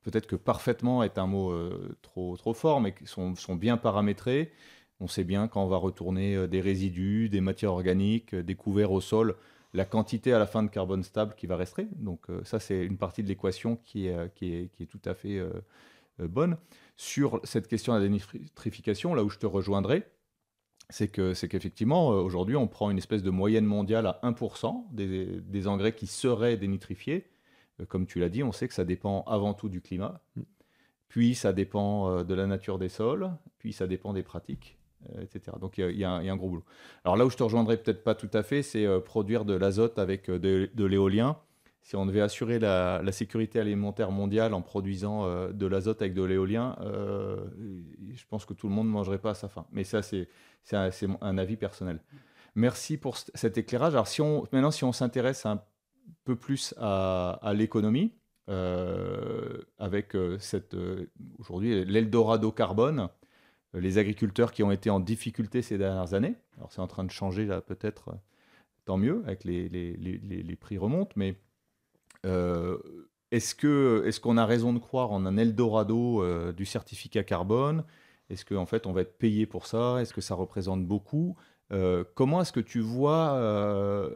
peut-être 0.03 0.27
que 0.27 0.35
parfaitement 0.35 1.03
est 1.03 1.17
un 1.17 1.27
mot 1.27 1.53
trop, 2.01 2.37
trop 2.37 2.53
fort, 2.53 2.81
mais 2.81 2.93
sont, 3.05 3.35
sont 3.35 3.55
bien 3.55 3.77
paramétrées. 3.77 4.51
On 4.99 5.07
sait 5.07 5.23
bien 5.23 5.47
quand 5.47 5.63
on 5.63 5.67
va 5.67 5.77
retourner 5.77 6.47
des 6.47 6.61
résidus, 6.61 7.29
des 7.29 7.41
matières 7.41 7.73
organiques, 7.73 8.35
des 8.35 8.55
couverts 8.55 8.91
au 8.91 9.01
sol, 9.01 9.35
la 9.73 9.85
quantité 9.85 10.33
à 10.33 10.39
la 10.39 10.45
fin 10.45 10.61
de 10.61 10.69
carbone 10.69 11.01
stable 11.01 11.33
qui 11.35 11.47
va 11.47 11.55
rester. 11.55 11.87
Donc 11.95 12.27
ça, 12.43 12.59
c'est 12.59 12.85
une 12.85 12.97
partie 12.97 13.23
de 13.23 13.27
l'équation 13.27 13.77
qui 13.77 14.07
est, 14.07 14.33
qui, 14.35 14.53
est, 14.53 14.71
qui 14.71 14.83
est, 14.83 14.85
tout 14.85 15.01
à 15.05 15.15
fait 15.15 15.41
bonne. 16.19 16.57
Sur 16.95 17.39
cette 17.43 17.67
question 17.67 17.93
de 17.93 17.97
la 17.97 18.03
dénitrification, 18.03 19.15
là 19.15 19.23
où 19.23 19.29
je 19.29 19.39
te 19.39 19.47
rejoindrai, 19.47 20.05
c'est 20.91 21.07
que 21.07 21.33
c'est 21.33 21.47
qu'effectivement, 21.47 22.11
euh, 22.11 22.21
aujourd'hui, 22.21 22.55
on 22.55 22.67
prend 22.67 22.91
une 22.91 22.97
espèce 22.97 23.23
de 23.23 23.29
moyenne 23.29 23.65
mondiale 23.65 24.05
à 24.05 24.19
1% 24.23 24.85
des, 24.91 25.67
engrais 25.67 25.93
qui 25.93 26.07
seraient 26.07 26.57
dénitrifiés. 26.57 27.29
Euh, 27.79 27.85
comme 27.85 28.05
tu 28.05 28.19
l'as 28.19 28.29
dit, 28.29 28.43
on 28.43 28.51
sait 28.51 28.67
que 28.67 28.73
ça 28.73 28.85
dépend 28.85 29.23
avant 29.23 29.53
tout 29.53 29.69
du 29.69 29.81
climat, 29.81 30.21
mm. 30.35 30.41
puis 31.07 31.35
ça 31.35 31.53
dépend 31.53 32.09
euh, 32.09 32.23
de 32.23 32.33
la 32.33 32.45
nature 32.45 32.77
des 32.77 32.89
sols, 32.89 33.31
puis 33.57 33.73
ça 33.73 33.87
dépend 33.87 34.13
des 34.13 34.23
pratiques, 34.23 34.77
etc. 35.21 35.57
Donc 35.59 35.77
il 35.77 35.97
y, 35.97 36.03
a 36.03 36.11
un 36.11 36.35
gros 36.35 36.49
boulot. 36.49 36.65
Alors 37.05 37.15
là 37.15 37.25
où 37.25 37.29
je 37.29 37.37
te 37.37 37.43
rejoindrai 37.43 37.77
peut-être 37.77 38.03
pas 38.03 38.15
tout 38.15 38.29
à 38.33 38.43
fait, 38.43 38.61
c'est 38.61 38.87
produire 39.01 39.45
de 39.45 39.53
l'azote 39.53 39.97
avec 39.97 40.29
de 40.29 40.85
l'éolien 40.85 41.37
si 41.83 41.95
on 41.95 42.05
devait 42.05 42.21
assurer 42.21 42.59
la, 42.59 43.11
sécurité 43.11 43.59
alimentaire 43.59 44.11
mondiale 44.11 44.53
en 44.53 44.61
produisant 44.61 45.25
euh, 45.25 45.51
de 45.51 45.65
l'azote 45.65 46.01
avec 46.01 46.13
de 46.13 46.23
l'éolien, 46.23 46.77
euh, 46.81 47.43
je 48.13 48.23
pense 48.29 48.45
que 48.45 48.53
tout 48.53 48.69
le 48.69 48.73
monde 48.73 48.87
ne 48.87 48.91
mangerait 48.91 49.17
pas 49.17 49.31
à 49.31 49.33
sa 49.33 49.49
faim. 49.49 49.65
Mais 49.71 49.83
ça, 49.83 50.01
c'est 50.01 50.27
un, 50.71 51.37
avis 51.37 51.57
personnel. 51.57 51.99
Merci 52.55 52.97
pour 52.97 53.17
cet 53.17 53.57
éclairage. 53.57 53.93
Alors, 53.93 54.07
maintenant, 54.51 54.71
si 54.71 54.83
on 54.83 54.91
s'intéresse 54.91 55.45
un 55.45 55.63
peu 56.23 56.35
plus 56.35 56.75
à, 56.77 57.39
l'économie, 57.55 58.13
avec 58.47 60.15
cette 60.39 60.75
aujourd'hui 61.39 61.85
l'Eldorado 61.85 62.51
carbone, 62.51 63.07
les 63.73 63.97
agriculteurs 63.97 64.51
qui 64.51 64.61
ont 64.61 64.71
été 64.71 64.89
en 64.89 64.99
difficulté 64.99 65.61
ces 65.61 65.77
dernières 65.77 66.13
années. 66.13 66.35
Alors 66.57 66.69
c'est 66.73 66.81
en 66.81 66.87
train 66.87 67.05
de 67.05 67.11
changer 67.11 67.45
là 67.45 67.61
peut-être, 67.61 68.13
tant 68.83 68.97
mieux, 68.97 69.23
avec 69.25 69.45
les, 69.45 69.69
les 69.69 70.55
prix 70.57 70.77
remontent, 70.77 71.13
mais 71.15 71.37
est-ce 72.23 73.55
que 73.55 74.03
est-ce 74.05 74.19
qu'on 74.19 74.37
a 74.37 74.45
raison 74.45 74.73
de 74.73 74.79
croire 74.79 75.11
en 75.11 75.25
un 75.25 75.37
Eldorado 75.37 76.51
du 76.53 76.65
certificat 76.65 77.23
carbone? 77.23 77.83
Est-ce 78.29 78.45
qu'en 78.45 78.61
en 78.61 78.65
fait 78.65 78.87
on 78.87 78.93
va 78.93 79.01
être 79.01 79.17
payé 79.17 79.45
pour 79.45 79.67
ça? 79.67 80.01
Est-ce 80.01 80.13
que 80.13 80.21
ça 80.21 80.35
représente 80.35 80.85
beaucoup? 80.85 81.35
Comment 82.15 82.41
est-ce 82.41 82.51
que 82.51 82.59
tu 82.59 82.79
vois 82.79 84.09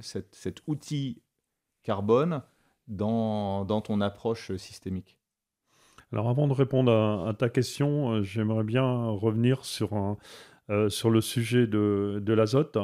cet 0.00 0.62
outil 0.66 1.22
carbone 1.82 2.42
dans, 2.88 3.64
dans 3.64 3.80
ton 3.80 4.00
approche 4.00 4.56
systémique? 4.56 5.18
Alors 6.12 6.28
avant 6.28 6.46
de 6.46 6.52
répondre 6.52 6.92
à, 7.26 7.32
ta 7.32 7.48
question, 7.48 8.12
euh, 8.12 8.22
j'aimerais 8.22 8.64
bien 8.64 9.08
revenir 9.08 9.64
sur, 9.64 10.18
euh, 10.68 10.90
sur 10.90 11.08
le 11.08 11.22
sujet 11.22 11.66
de, 11.66 12.20
de 12.22 12.32
l'azote. 12.34 12.76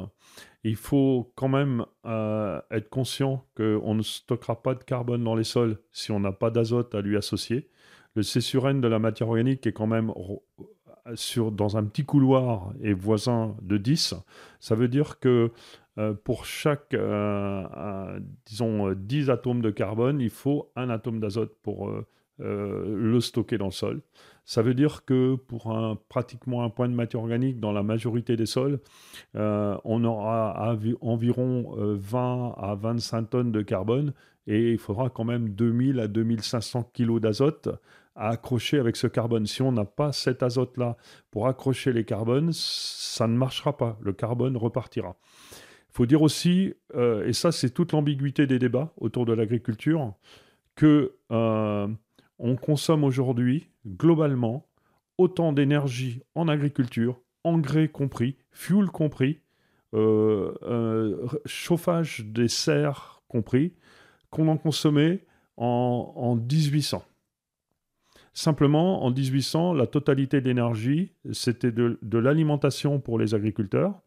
Il 0.65 0.77
faut 0.77 1.33
quand 1.35 1.49
même 1.49 1.85
euh, 2.05 2.61
être 2.71 2.89
conscient 2.89 3.47
qu'on 3.57 3.95
ne 3.95 4.03
stockera 4.03 4.63
pas 4.63 4.75
de 4.75 4.83
carbone 4.83 5.25
dans 5.25 5.35
les 5.35 5.45
sols 5.45 5.79
si 5.93 6.11
on 6.11 6.21
n'a 6.21 6.33
pas 6.33 6.51
d'azote 6.51 6.95
à 6.95 7.01
lui 7.01 7.17
associer. 7.17 7.69
Le 8.15 8.23
C 8.23 8.41
sur 8.41 8.69
N 8.69 8.81
de 8.81 8.89
la 8.89 8.99
matière 8.99 9.29
organique 9.29 9.67
est 9.67 9.73
quand 9.73 9.87
même 9.87 10.13
dans 11.53 11.77
un 11.77 11.85
petit 11.85 12.05
couloir 12.05 12.73
et 12.83 12.93
voisin 12.93 13.57
de 13.63 13.77
10. 13.77 14.15
Ça 14.61 14.75
veut 14.75 14.89
dire 14.89 15.21
que 15.21 15.53
euh, 15.99 16.13
pour 16.13 16.45
chaque, 16.45 16.95
euh, 16.95 18.19
disons, 18.47 18.93
10 18.93 19.31
atomes 19.31 19.63
de 19.63 19.71
carbone, 19.71 20.21
il 20.21 20.31
faut 20.31 20.71
un 20.77 20.91
atome 20.91 21.21
d'azote 21.21 21.57
pour 21.63 21.93
le 22.41 23.21
stocker 23.21 23.59
dans 23.59 23.67
le 23.67 23.73
sol. 23.73 24.01
Ça 24.49 24.63
veut 24.63 24.73
dire 24.73 25.05
que 25.05 25.35
pour 25.35 25.71
un, 25.71 25.99
pratiquement 26.09 26.65
un 26.65 26.71
point 26.71 26.89
de 26.89 26.95
matière 26.95 27.21
organique 27.21 27.61
dans 27.61 27.71
la 27.71 27.83
majorité 27.83 28.35
des 28.35 28.47
sols, 28.47 28.81
on 29.35 30.05
aura 30.05 30.75
environ 31.03 31.75
20 31.77 32.55
à 32.57 32.75
25 32.75 33.29
tonnes 33.29 33.53
de 33.53 33.61
carbone 33.61 34.15
et 34.47 34.73
il 34.73 34.79
faudra 34.79 35.11
quand 35.11 35.25
même 35.25 35.51
2000 35.51 36.01
à 36.01 36.09
2500 36.09 36.91
kg 36.95 37.21
d'azote 37.21 37.69
à 38.17 38.31
accrocher 38.31 38.79
avec 38.79 38.97
ce 38.97 39.07
carbone. 39.07 39.47
Si 39.47 39.63
on 39.63 39.71
n'a 39.71 39.85
pas 39.85 40.13
cet 40.13 40.43
azote-là 40.43 40.97
pour 41.31 41.47
accrocher 41.47 41.93
les 41.93 42.05
carbones, 42.05 42.51
ça 42.53 43.29
ne 43.29 43.37
marchera 43.37 43.77
pas. 43.77 43.99
Le 44.01 44.13
carbone 44.13 44.57
repartira. 44.57 45.17
Il 45.91 45.95
faut 45.95 46.07
dire 46.07 46.23
aussi, 46.23 46.75
euh, 46.95 47.27
et 47.27 47.33
ça 47.33 47.53
c'est 47.53 47.71
toute 47.71 47.93
l'ambiguïté 47.93 48.47
des 48.47 48.59
débats 48.59 48.93
autour 48.97 49.27
de 49.27 49.33
l'agriculture, 49.35 50.15
que 50.75 51.13
euh, 51.31 51.89
on 52.39 52.57
consomme 52.57 53.05
aujourd'hui 53.05 53.69
globalement 53.87 54.67
autant 55.17 55.53
d'énergie 55.53 56.23
en 56.35 56.49
agriculture, 56.49 57.21
engrais 57.45 57.89
compris, 57.89 58.37
fuel 58.53 58.87
compris, 58.87 59.41
euh, 59.95 61.27
chauffage 61.47 62.25
des 62.25 62.49
serres 62.49 63.23
compris, 63.29 63.73
qu'on 64.31 64.49
en 64.49 64.57
consommait 64.57 65.25
en, 65.57 66.13
en 66.15 66.37
1800. 66.37 67.05
Simplement, 68.35 69.05
en 69.05 69.11
1800, 69.11 69.73
la 69.73 69.87
totalité 69.87 70.41
d'énergie, 70.41 71.13
c'était 71.33 71.73
de 71.73 72.19
l'alimentation 72.19 73.01
pour 73.01 73.19
les 73.19 73.35
agriculteurs, 73.35 74.01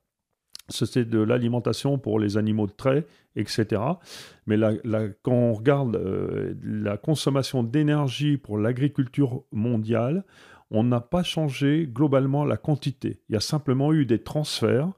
c'était 0.72 1.06
de 1.06 1.20
l'alimentation 1.20 1.98
pour 1.98 2.20
les 2.20 2.38
animaux 2.38 2.68
de 2.68 2.72
trait, 2.72 3.06
etc. 3.36 3.82
Mais 4.48 4.58
quand 5.22 5.34
on 5.34 5.54
regarde 5.54 5.96
euh, 5.96 6.56
la 6.64 6.98
consommation 6.98 7.64
d'énergie 7.64 8.38
pour 8.38 8.58
l'agriculture 8.58 9.44
mondiale, 9.52 10.24
on 10.72 10.84
n'a 10.84 11.02
pas 11.02 11.24
changé 11.24 11.88
globalement 11.92 12.46
la 12.46 12.58
quantité. 12.58 13.20
Il 13.30 13.34
y 13.34 13.36
a 13.36 13.42
simplement 13.42 13.94
eu 13.94 14.06
des 14.06 14.20
transferts 14.20 14.92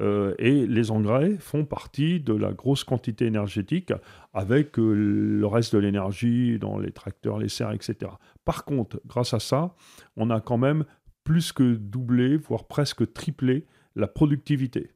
euh, 0.00 0.34
et 0.38 0.66
les 0.66 0.90
engrais 0.90 1.36
font 1.38 1.64
partie 1.64 2.20
de 2.20 2.32
la 2.32 2.52
grosse 2.52 2.84
quantité 2.84 3.26
énergétique 3.26 3.92
avec 4.32 4.78
euh, 4.78 4.92
le 4.92 5.46
reste 5.46 5.74
de 5.74 5.78
l'énergie 5.78 6.58
dans 6.58 6.78
les 6.78 6.90
tracteurs, 6.90 7.38
les 7.38 7.48
serres, 7.48 7.72
etc. 7.72 8.12
Par 8.44 8.64
contre, 8.64 9.00
grâce 9.06 9.34
à 9.34 9.40
ça, 9.40 9.74
on 10.16 10.30
a 10.30 10.40
quand 10.40 10.58
même 10.58 10.84
plus 11.22 11.52
que 11.52 11.74
doublé, 11.74 12.36
voire 12.36 12.64
presque 12.64 13.12
triplé 13.12 13.66
la 13.94 14.08
productivité. 14.08 14.90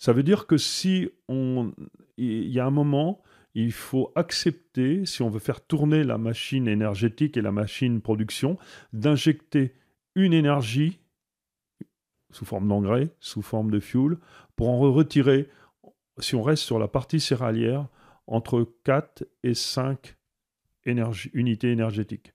Ça 0.00 0.14
veut 0.14 0.22
dire 0.22 0.46
que 0.46 0.56
si 0.56 1.10
on, 1.28 1.74
il 2.16 2.48
y 2.48 2.58
a 2.58 2.64
un 2.64 2.70
moment, 2.70 3.22
il 3.54 3.70
faut 3.70 4.12
accepter, 4.16 5.04
si 5.04 5.20
on 5.20 5.28
veut 5.28 5.40
faire 5.40 5.60
tourner 5.60 6.04
la 6.04 6.16
machine 6.16 6.66
énergétique 6.68 7.36
et 7.36 7.42
la 7.42 7.52
machine 7.52 8.00
production, 8.00 8.56
d'injecter 8.94 9.74
une 10.14 10.32
énergie 10.32 11.00
sous 12.30 12.46
forme 12.46 12.66
d'engrais, 12.66 13.10
sous 13.20 13.42
forme 13.42 13.70
de 13.70 13.78
fuel, 13.78 14.16
pour 14.56 14.70
en 14.70 14.78
retirer, 14.78 15.50
si 16.18 16.34
on 16.34 16.42
reste 16.42 16.62
sur 16.62 16.78
la 16.78 16.88
partie 16.88 17.20
céréalière, 17.20 17.86
entre 18.26 18.66
4 18.84 19.24
et 19.42 19.52
5 19.52 20.16
unités 21.34 21.72
énergétiques. 21.72 22.32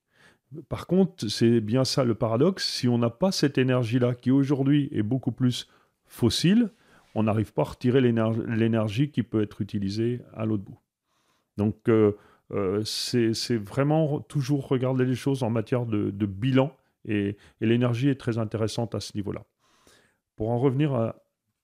Par 0.70 0.86
contre, 0.86 1.30
c'est 1.30 1.62
bien 1.62 1.84
ça 1.84 2.04
le 2.04 2.14
paradoxe, 2.14 2.70
si 2.70 2.88
on 2.88 3.00
n'a 3.00 3.10
pas 3.10 3.32
cette 3.32 3.58
énergie-là, 3.58 4.14
qui 4.14 4.30
aujourd'hui 4.30 4.88
est 4.92 5.02
beaucoup 5.02 5.32
plus 5.32 5.68
fossile, 6.06 6.70
on 7.16 7.24
n'arrive 7.24 7.54
pas 7.54 7.62
à 7.62 7.66
retirer 7.66 8.02
l'énergie 8.02 9.10
qui 9.10 9.24
peut 9.24 9.42
être 9.42 9.62
utilisée 9.62 10.22
à 10.34 10.46
l'autre 10.46 10.64
bout. 10.64 10.80
Donc, 11.58 11.88
euh, 11.88 12.12
euh, 12.52 12.84
c'est 12.84 13.56
vraiment 13.56 14.20
toujours 14.20 14.68
regarder 14.68 15.06
les 15.06 15.16
choses 15.16 15.42
en 15.42 15.50
matière 15.50 15.86
de, 15.86 16.26
bilan 16.26 16.76
et, 17.06 17.38
l'énergie 17.62 18.10
est 18.10 18.20
très 18.20 18.38
intéressante 18.38 18.94
à 18.94 19.00
ce 19.00 19.16
niveau-là. 19.16 19.46
Pour 20.36 20.50
en 20.50 20.60
revenir 20.60 20.94
à 20.94 21.16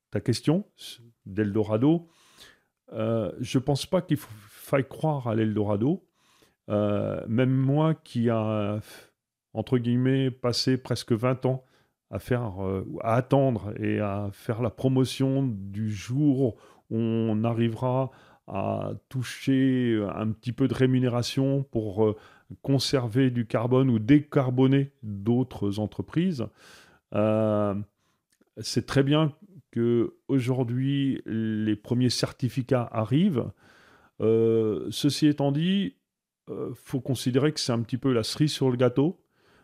ta 0.09 0.21
question 0.21 0.65
d'Eldorado, 1.25 2.07
euh, 2.93 3.31
je 3.41 3.57
ne 3.57 3.63
pense 3.63 3.85
pas 3.85 4.01
qu'il 4.01 4.17
faille 4.17 4.87
croire 4.87 5.27
à 5.27 5.35
l'Eldorado. 5.35 6.07
même 6.69 7.51
moi 7.51 7.93
qui 7.93 8.29
a, 8.29 8.79
entre 9.53 9.77
guillemets, 9.77 10.31
passé 10.31 10.77
presque 10.77 11.11
20 11.11 11.45
ans 11.45 11.65
à 12.11 12.19
faire, 12.19 12.63
euh, 12.63 12.85
à 13.01 13.15
attendre 13.15 13.73
et 13.81 13.99
à 13.99 14.29
faire 14.33 14.61
la 14.61 14.69
promotion 14.69 15.43
du 15.43 15.89
jour 15.89 16.57
où 16.89 16.97
on 16.97 17.43
arrivera 17.43 18.11
à 18.47 18.91
toucher 19.07 20.05
un 20.13 20.29
petit 20.31 20.51
peu 20.51 20.67
de 20.67 20.73
rémunération 20.73 21.63
pour 21.63 22.05
euh, 22.05 22.17
conserver 22.61 23.31
du 23.31 23.47
carbone 23.47 23.89
ou 23.89 23.97
décarboner 23.97 24.91
d'autres 25.03 25.79
entreprises. 25.79 26.45
Euh, 27.15 27.75
c'est 28.57 28.85
très 28.85 29.03
bien 29.03 29.33
que 29.71 30.15
aujourd'hui 30.27 31.21
les 31.25 31.77
premiers 31.77 32.09
certificats 32.09 32.89
arrivent. 32.91 33.49
ceci 34.19 35.27
étant 35.27 35.53
dit, 35.53 35.95
faut 36.73 36.99
considérer 36.99 37.53
que 37.53 37.59
c'est 37.61 37.71
un 37.71 37.81
petit 37.81 37.97
peu 37.97 38.11
la 38.11 38.23
cerise 38.23 38.51
sur 38.51 38.69
le 38.69 38.75
gâteau 38.75 39.20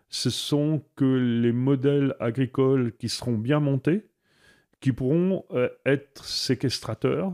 ce 0.10 0.30
sont 0.30 0.84
que 0.96 1.06
les 1.06 1.52
modèles 1.52 2.15
agricoles 2.20 2.96
qui 2.98 3.10
seront 3.10 3.38
bien 3.38 3.60
montés, 3.60 4.08
qui 4.80 4.91
pourront 4.91 5.46
euh, 5.52 5.70
être 5.86 6.24
séquestrateurs. 6.24 7.34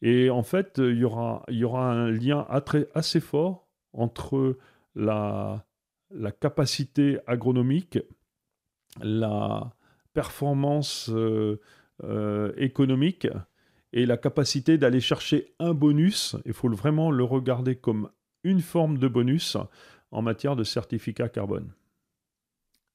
Et 0.00 0.30
en 0.30 0.42
fait, 0.42 0.78
il 0.78 0.98
y 0.98 1.04
aura, 1.04 1.44
il 1.48 1.58
y 1.58 1.64
aura 1.64 1.90
un 1.92 2.10
lien 2.10 2.46
assez 2.94 3.20
fort 3.20 3.68
entre 3.92 4.56
la, 4.94 5.64
capacité 6.40 7.18
agronomique, 7.26 7.98
la 9.02 9.74
performance 10.14 11.10
euh, 11.10 11.60
euh, 12.04 12.52
économique 12.56 13.28
et 13.92 14.06
la 14.06 14.16
capacité 14.16 14.78
d'aller 14.78 15.00
chercher 15.00 15.54
un 15.58 15.74
bonus. 15.74 16.36
Il 16.44 16.52
faut 16.52 16.68
vraiment 16.68 17.10
le 17.10 17.24
regarder 17.24 17.76
comme 17.76 18.10
une 18.44 18.60
forme 18.60 18.98
de 18.98 19.08
bonus 19.08 19.56
en 20.10 20.22
matière 20.22 20.56
de 20.56 20.64
certificat 20.64 21.28
carbone. 21.28 21.72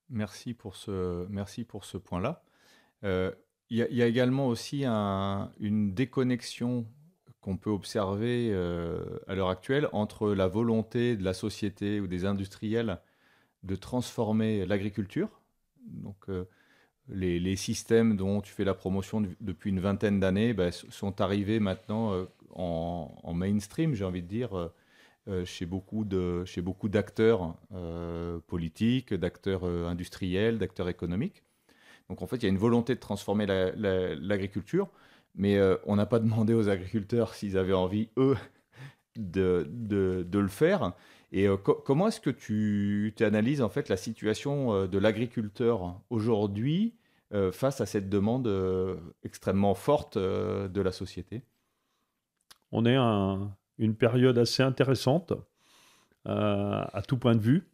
Merci 0.10 0.54
pour 0.54 0.76
ce, 0.76 1.26
merci 1.30 1.63
pour 1.63 1.86
ce 1.86 1.98
point-là. 1.98 2.44
Euh, 3.04 3.32
il 3.70 3.78
y, 3.80 4.04
a 4.04 4.06
également 4.06 4.48
aussi 4.48 4.86
une 4.86 5.94
déconnexion 5.96 6.86
qu'on 7.42 7.58
peut 7.58 7.72
observer 7.72 8.50
euh, 8.52 9.18
à 9.28 9.34
l'heure 9.34 9.50
actuelle 9.50 9.89
entre 9.94 10.32
la 10.32 10.48
volonté 10.48 11.16
de 11.16 11.24
la 11.24 11.34
société 11.34 12.00
ou 12.00 12.06
des 12.06 12.26
industriels 12.26 13.00
de 13.63 13.76
transformer 13.76 14.68
l'agriculture. 14.68 15.42
Donc, 15.88 16.30
euh, 16.30 16.46
les, 17.10 17.56
systèmes 17.56 18.16
dont 18.16 18.42
tu 18.42 18.54
fais 18.54 18.63
la 18.63 18.76
promotion 18.76 19.24
depuis 19.42 19.72
une 19.72 19.80
vingtaine 19.80 20.20
d'années 20.20 20.54
ben, 20.54 20.72
sont 20.72 21.20
arrivés 21.20 21.60
maintenant 21.60 22.28
en, 22.52 23.34
mainstream, 23.34 23.96
j'ai 23.96 24.06
envie 24.06 24.22
de 24.22 24.28
dire 24.28 24.72
chez 25.46 25.66
beaucoup 25.66 26.04
de 26.04 26.44
chez 26.46 26.62
beaucoup 26.62 26.90
d'acteurs 26.90 27.56
euh, 27.74 28.40
politiques, 28.48 29.14
d'acteurs 29.14 29.64
euh, 29.64 29.88
industriels, 29.88 30.58
d'acteurs 30.58 30.90
économiques. 30.90 31.44
Donc 32.10 32.22
en 32.22 32.28
fait, 32.28 32.38
il 32.38 32.44
y 32.44 32.46
a 32.48 32.50
une 32.50 32.58
volonté 32.58 32.96
de 32.96 33.00
transformer 33.00 33.46
l'agriculture, 33.46 34.90
mais 35.36 35.58
on 35.86 35.96
n'a 35.96 36.06
pas 36.06 36.20
demandé 36.28 36.54
aux 36.54 36.68
agriculteurs 36.68 37.34
s'ils 37.34 37.58
avaient 37.58 37.74
envie 37.74 38.10
eux 38.18 38.36
de, 39.16 39.66
de, 39.70 40.40
le 40.40 40.48
faire. 40.50 40.94
Et 41.32 41.48
comment 41.64 42.10
est-ce 42.10 42.20
que 42.20 42.30
tu, 42.30 43.16
analyses 43.22 43.62
en 43.62 43.70
fait 43.70 43.88
la 43.88 43.96
situation 43.96 44.86
de 44.86 44.98
l'agriculteur 44.98 46.02
aujourd'hui 46.10 46.94
face 47.54 47.80
à 47.80 47.86
cette 47.86 48.10
demande 48.10 48.52
extrêmement 49.24 49.76
forte 49.76 50.18
de 50.18 50.82
la 50.82 50.92
société? 50.92 51.42
On 52.74 52.86
est 52.86 52.98
à 52.98 53.38
une 53.78 53.96
période 53.96 54.38
assez 54.38 54.64
intéressante 54.64 55.34
à 56.26 57.02
tout 57.08 57.18
point 57.18 57.36
de 57.36 57.42
vue. 57.42 57.68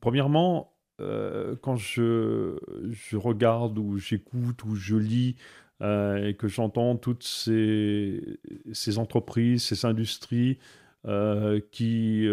premièrement, 0.00 0.76
euh, 1.00 1.56
quand 1.60 1.76
je, 1.76 2.58
je, 2.88 3.16
regarde 3.18 3.78
ou 3.78 3.98
j'écoute 3.98 4.64
ou 4.64 4.76
je 4.76 4.96
lis 4.96 5.36
euh, 5.82 6.28
et 6.28 6.34
que 6.34 6.48
j'entends 6.48 6.96
toutes 6.96 7.22
ces, 7.22 8.38
ces, 8.72 8.98
entreprises, 8.98 9.64
ces 9.64 9.84
industries 9.84 10.58
euh, 11.06 11.60
qui 11.70 12.26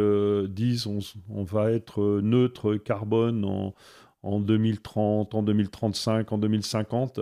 disent 0.49 0.87
on, 0.87 0.99
on, 1.29 1.43
va 1.43 1.71
être 1.71 2.21
neutre 2.21 2.75
carbone 2.75 3.43
en, 3.43 3.75
en, 4.23 4.39
2030, 4.39 5.35
en 5.35 5.43
2035, 5.43 6.31
en 6.31 6.37
2050, 6.37 7.19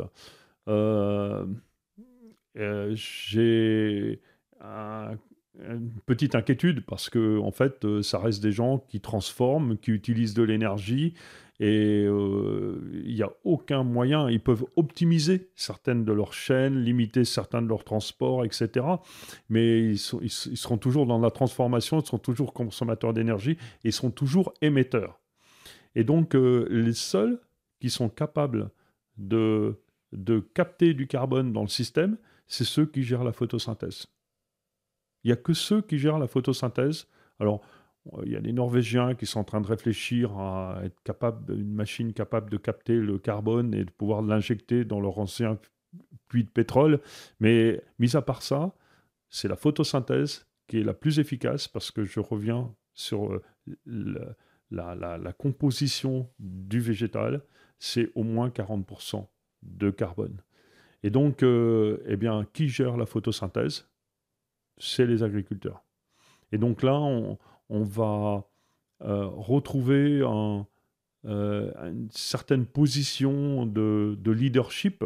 j'ai 2.94 4.22
une 4.62 5.92
petite 6.06 6.36
inquiétude 6.36 6.86
parce 6.86 7.10
que 7.10 7.40
en 7.40 7.52
fait, 7.52 7.84
euh, 7.86 8.02
ça 8.02 8.20
reste 8.20 8.42
des 8.42 8.52
gens 8.52 8.80
qui 8.80 9.02
transforment, 9.02 9.78
qui 9.78 9.92
utilisent 9.92 10.34
de 10.34 10.44
l'énergie 10.44 11.14
et 11.60 12.06
euh, 12.08 12.82
il 13.06 13.14
n'y 13.14 13.22
a 13.22 13.32
aucun 13.44 13.84
moyen. 13.84 14.30
Ils 14.30 14.42
peuvent 14.42 14.66
optimiser 14.76 15.52
certaines 15.56 16.06
de 16.06 16.12
leurs 16.12 16.34
chaînes, 16.34 16.80
limiter 16.80 17.24
certains 17.24 17.62
de 17.62 17.68
leurs 17.68 17.84
transports, 17.84 18.44
etc. 18.44 18.86
Mais 19.50 19.90
ils, 19.92 20.00
seront 20.00 20.80
toujours 20.80 21.06
dans 21.06 21.20
la 21.20 21.30
transformation, 21.30 22.00
ils 22.00 22.06
seront 22.06 22.18
toujours 22.18 22.54
consommateurs 22.54 23.14
d'énergie 23.14 23.52
et 23.84 23.90
ils 23.90 23.94
seront 23.94 24.10
toujours 24.10 24.54
émetteurs. 24.62 25.20
Et 25.94 26.04
donc, 26.04 26.34
euh, 26.34 26.68
les 26.72 26.94
seuls 26.94 27.40
qui 27.80 27.92
sont 27.92 28.10
capables 28.10 28.72
de, 29.18 29.76
de 30.14 30.40
capter 30.40 30.96
du 30.96 31.06
carbone 31.06 31.54
dans 31.54 31.62
le 31.62 31.68
système, 31.68 32.18
c'est 32.48 32.64
ceux 32.64 32.88
qui 32.88 33.04
gèrent 33.04 33.24
la 33.24 33.34
photosynthèse. 33.34 34.08
Il 35.24 35.28
n'y 35.28 35.34
a 35.34 35.38
que 35.38 35.54
ceux 35.54 35.82
qui 35.82 35.98
gèrent 35.98 36.20
la 36.20 36.28
photosynthèse. 36.28 37.08
Alors, 37.40 37.62
euh, 38.14 38.24
il 38.26 38.32
y 38.32 38.36
a 38.36 38.40
les 38.40 38.54
Norvégiens 38.54 39.16
qui 39.16 39.26
sont 39.26 39.40
en 39.40 39.44
train 39.44 39.62
de 39.62 39.68
réfléchir 39.68 40.38
à 40.38 40.82
être 40.84 41.02
capable, 41.04 41.54
une 41.54 41.74
machine 41.74 42.14
capable 42.14 42.50
de 42.50 42.58
capter 42.58 42.96
le 42.96 43.18
carbone 43.20 43.74
et 43.74 43.86
de 43.86 43.92
pouvoir 43.92 44.22
l'injecter 44.22 44.86
dans 44.86 45.00
leur 45.00 45.20
ancien 45.20 45.58
puits 46.28 46.44
de 46.44 46.50
pétrole. 46.50 47.00
Mais 47.40 47.82
mis 48.00 48.16
à 48.16 48.22
part 48.22 48.42
ça, 48.42 48.74
c'est 49.30 49.48
la 49.48 49.56
photosynthèse 49.56 50.46
qui 50.68 50.80
est 50.80 50.84
la 50.84 50.94
plus 50.94 51.20
efficace 51.20 51.68
parce 51.68 51.92
que 51.92 52.04
je 52.04 52.20
reviens 52.20 52.74
sur 52.94 53.34
euh, 53.34 54.36
la, 54.72 55.34
composition 55.38 56.30
du 56.40 56.80
végétal, 56.80 57.42
c'est 57.80 58.10
au 58.16 58.24
moins 58.24 58.50
40% 58.50 59.28
de 59.64 59.90
carbone. 59.90 60.42
Et 61.04 61.10
donc, 61.10 61.44
euh, 61.44 62.02
eh 62.06 62.16
bien, 62.16 62.46
qui 62.54 62.70
gère 62.70 62.96
la 62.96 63.06
photosynthèse? 63.06 63.91
C'est 64.82 65.06
les 65.06 65.24
agriculteurs. 65.24 65.84
Et 66.52 66.58
donc 66.58 66.84
là, 66.84 66.94
on, 67.00 67.38
va 67.70 68.46
euh, 69.02 69.26
retrouver 69.28 70.22
euh, 70.22 70.64
une 71.24 72.10
certaine 72.12 72.66
position 72.66 73.66
de, 73.66 74.18
leadership. 74.26 75.06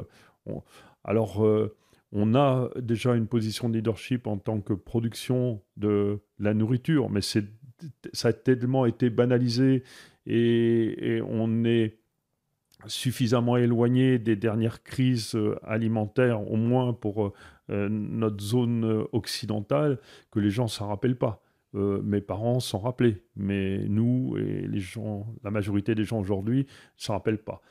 alors, 1.03 1.45
euh, 1.45 1.75
on 2.11 2.33
a 2.33 2.69
déjà 2.79 3.15
une 3.15 3.27
position 3.27 3.69
de 3.69 3.75
leadership 3.75 4.25
en 4.25 4.37
tant 4.37 4.61
que 4.61 4.73
production 4.73 5.61
de 5.75 6.19
la 6.39 6.53
nourriture, 6.53 7.09
mais 7.09 7.21
ça 7.21 7.41
a 8.23 8.33
tellement 8.33 8.85
été 8.85 9.09
banalisé 9.09 9.83
et 10.25 11.21
on 11.27 11.65
est 11.65 11.99
suffisamment 12.87 13.57
éloigné 13.57 14.17
des 14.17 14.35
dernières 14.35 14.81
crises 14.81 15.37
alimentaires, 15.63 16.49
au 16.49 16.55
moins 16.55 16.93
pour 16.93 17.33
euh, 17.69 17.89
notre 17.89 18.43
zone 18.43 19.05
occidentale 19.11 19.99
que 20.31 20.39
les 20.39 20.49
gens 20.49 20.67
s'en 20.67 20.87
rappellent 20.87 21.17
pas. 21.17 21.41
Euh, 21.73 22.01
mes 22.03 22.21
parents 22.21 22.59
s'en 22.59 22.79
rappelaient, 22.79 23.23
mais 23.35 23.79
nous 23.87 24.37
et 24.37 24.67
les 24.67 24.79
gens, 24.79 25.27
la 25.43 25.51
majorité 25.51 25.95
des 25.95 26.03
gens 26.03 26.19
aujourd'hui, 26.19 26.67
s'en 26.95 27.13
rappellent 27.13 27.43
pas. 27.43 27.61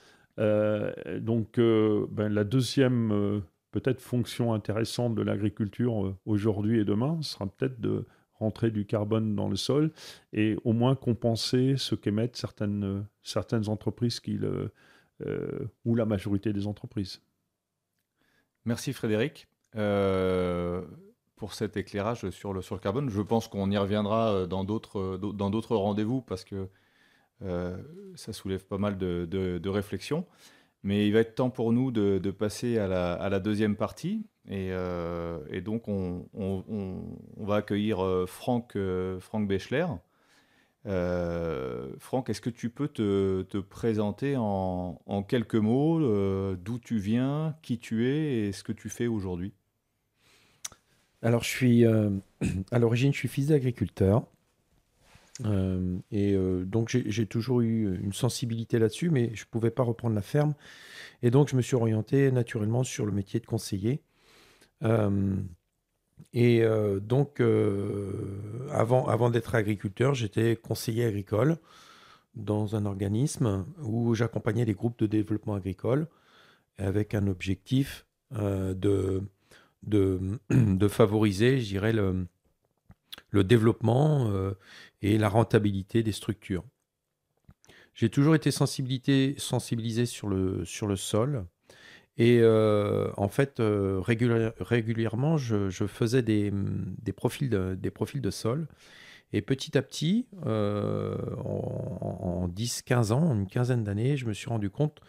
Euh, 0.40 0.92
donc, 1.20 1.58
ben, 1.58 2.28
la 2.28 2.44
deuxième 2.44 3.42
peut-être 3.70 4.00
fonction 4.00 4.52
intéressante 4.52 5.14
de 5.14 5.22
l'agriculture 5.22 6.16
aujourd'hui 6.26 6.80
et 6.80 6.84
demain 6.84 7.20
sera 7.22 7.46
peut-être 7.46 7.80
de 7.80 8.04
rentrer 8.34 8.70
du 8.72 8.84
carbone 8.84 9.36
dans 9.36 9.48
le 9.48 9.56
sol 9.56 9.92
et 10.32 10.56
au 10.64 10.72
moins 10.72 10.96
compenser 10.96 11.74
ce 11.76 11.94
qu'émettent 11.94 12.36
certaines, 12.36 13.06
certaines 13.22 13.68
entreprises 13.68 14.18
qui 14.18 14.38
ou 15.84 15.94
la 15.94 16.04
majorité 16.04 16.52
des 16.52 16.66
entreprises. 16.66 17.22
Merci 18.64 18.92
Frédéric. 18.92 19.46
Euh, 19.76 20.82
pour 21.36 21.52
cet 21.52 21.76
éclairage 21.76 22.30
sur 22.30 22.52
le, 22.52 22.62
sur 22.62 22.76
le 22.76 22.80
carbone. 22.80 23.10
Je 23.10 23.20
pense 23.20 23.48
qu'on 23.48 23.70
y 23.70 23.76
reviendra 23.76 24.32
euh, 24.32 24.46
dans 24.46 24.62
d'autres, 24.62 25.00
euh, 25.00 25.18
dans 25.18 25.50
d'autres 25.50 25.76
rendez-vous 25.76 26.22
parce 26.22 26.44
que 26.44 26.68
ça 28.14 28.32
soulève 28.32 28.64
pas 28.64 28.78
mal 28.78 28.96
de, 28.96 29.26
de, 29.26 29.68
réflexions. 29.68 30.24
Mais 30.82 31.06
il 31.06 31.12
va 31.12 31.20
être 31.20 31.34
temps 31.34 31.50
pour 31.50 31.72
nous 31.72 31.90
de, 31.90 32.18
de 32.18 32.30
passer 32.30 32.78
à 32.78 32.86
la, 32.86 33.12
à 33.14 33.28
la, 33.28 33.38
deuxième 33.38 33.76
partie. 33.76 34.24
Et, 34.48 34.70
et 35.50 35.60
donc, 35.60 35.86
on, 35.88 36.26
on, 36.32 37.44
va 37.44 37.56
accueillir 37.56 38.24
Franck, 38.26 38.78
Franck 39.20 39.46
Bechler. 39.46 39.86
Franck, 41.98 42.30
est-ce 42.30 42.40
que 42.40 42.50
tu 42.50 42.70
peux 42.70 42.88
te, 42.88 43.42
te 43.42 43.58
présenter 43.58 44.36
en, 44.38 45.02
en, 45.04 45.22
quelques 45.22 45.56
mots 45.56 46.00
d'où 46.56 46.78
tu 46.78 46.96
viens, 46.96 47.56
qui 47.60 47.78
tu 47.78 48.08
es 48.08 48.46
et 48.46 48.52
ce 48.52 48.64
que 48.64 48.72
tu 48.72 48.88
fais 48.88 49.06
aujourd'hui? 49.06 49.52
Alors, 51.24 51.42
je 51.42 51.48
suis, 51.48 51.86
euh, 51.86 52.10
à 52.70 52.78
l'origine, 52.78 53.12
je 53.12 53.18
suis 53.18 53.28
fils 53.28 53.46
d'agriculteur. 53.48 54.26
Euh, 55.46 55.96
et 56.12 56.34
euh, 56.34 56.64
donc, 56.64 56.90
j'ai 56.90 57.26
toujours 57.26 57.62
eu 57.62 57.98
une 57.98 58.12
sensibilité 58.12 58.78
là-dessus, 58.78 59.08
mais 59.08 59.34
je 59.34 59.42
ne 59.44 59.48
pouvais 59.50 59.70
pas 59.70 59.82
reprendre 59.82 60.14
la 60.14 60.22
ferme. 60.22 60.54
Et 61.22 61.30
donc, 61.30 61.48
je 61.48 61.56
me 61.56 61.62
suis 61.62 61.76
orienté 61.76 62.30
naturellement 62.30 62.84
sur 62.84 63.06
le 63.06 63.12
métier 63.12 63.40
de 63.40 63.46
conseiller. 63.46 64.02
et 66.34 66.62
donc, 67.00 67.40
avant, 68.70 69.06
avant 69.06 69.30
d'être 69.30 69.54
agriculteur, 69.54 70.14
j'étais 70.14 70.56
conseiller 70.56 71.06
agricole 71.06 71.56
dans 72.34 72.76
un 72.76 72.84
organisme 72.84 73.64
où 73.82 74.14
j'accompagnais 74.14 74.66
les 74.66 74.74
groupes 74.74 74.98
de 74.98 75.06
développement 75.06 75.54
agricole 75.54 76.06
avec 76.76 77.14
un 77.14 77.28
objectif 77.28 78.04
de 78.30 79.22
de, 79.86 80.88
favoriser, 80.88 81.60
je 81.60 81.66
dirais, 81.66 81.92
le, 81.92 82.26
développement 83.44 84.28
euh, 84.28 84.52
et 85.02 85.18
la 85.18 85.28
rentabilité 85.28 86.02
des 86.02 86.12
structures. 86.12 86.64
J'ai 87.94 88.08
toujours 88.08 88.34
été 88.34 88.50
sensibilisé 88.50 90.06
sur 90.06 90.28
le, 90.28 90.64
sur 90.64 90.86
le 90.86 90.96
sol. 90.96 91.44
Et 92.16 92.38
euh, 92.40 93.10
en 93.16 93.28
fait, 93.28 93.60
euh, 93.60 94.00
régulièrement, 94.00 95.36
je, 95.36 95.68
faisais 95.86 96.22
des, 96.22 96.52
profils 97.14 97.50
de, 97.50 97.74
des 97.74 97.90
profils 97.90 98.20
de 98.20 98.30
sol. 98.30 98.68
Et 99.32 99.42
petit 99.42 99.76
à 99.76 99.82
petit, 99.82 100.26
en, 100.44 102.48
10-15 102.48 103.12
ans, 103.12 103.34
une 103.34 103.48
quinzaine 103.48 103.84
d'années, 103.84 104.16
je 104.16 104.26
me 104.26 104.32
suis 104.32 104.48
rendu 104.48 104.70
compte 104.70 105.00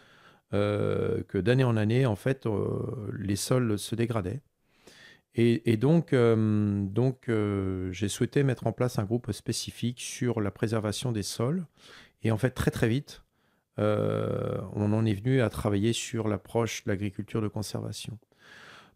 que 0.50 1.38
d'année 1.38 1.64
en 1.64 1.76
année, 1.76 2.06
en 2.06 2.16
fait, 2.16 2.46
les 3.18 3.36
sols 3.36 3.78
se 3.78 3.94
dégradaient. 3.94 4.40
Et, 5.38 5.76
donc, 5.76 6.14
euh, 6.14 6.82
donc 6.86 7.28
euh, 7.28 7.92
j'ai 7.92 8.08
souhaité 8.08 8.42
mettre 8.42 8.66
en 8.66 8.72
place 8.72 8.98
un 8.98 9.04
groupe 9.04 9.30
spécifique 9.32 10.00
sur 10.00 10.40
la 10.40 10.50
préservation 10.50 11.12
des 11.12 11.22
sols. 11.22 11.66
Et 12.22 12.30
en 12.30 12.38
fait, 12.38 12.50
très 12.50 12.70
très 12.70 12.88
vite, 12.88 13.22
euh, 13.78 14.58
on 14.72 14.94
en 14.94 15.04
est 15.04 15.12
venu 15.12 15.42
à 15.42 15.50
travailler 15.50 15.92
sur 15.92 16.26
l'approche 16.26 16.84
de 16.84 16.90
l'agriculture 16.90 17.42
de 17.42 17.48
conservation. 17.48 18.18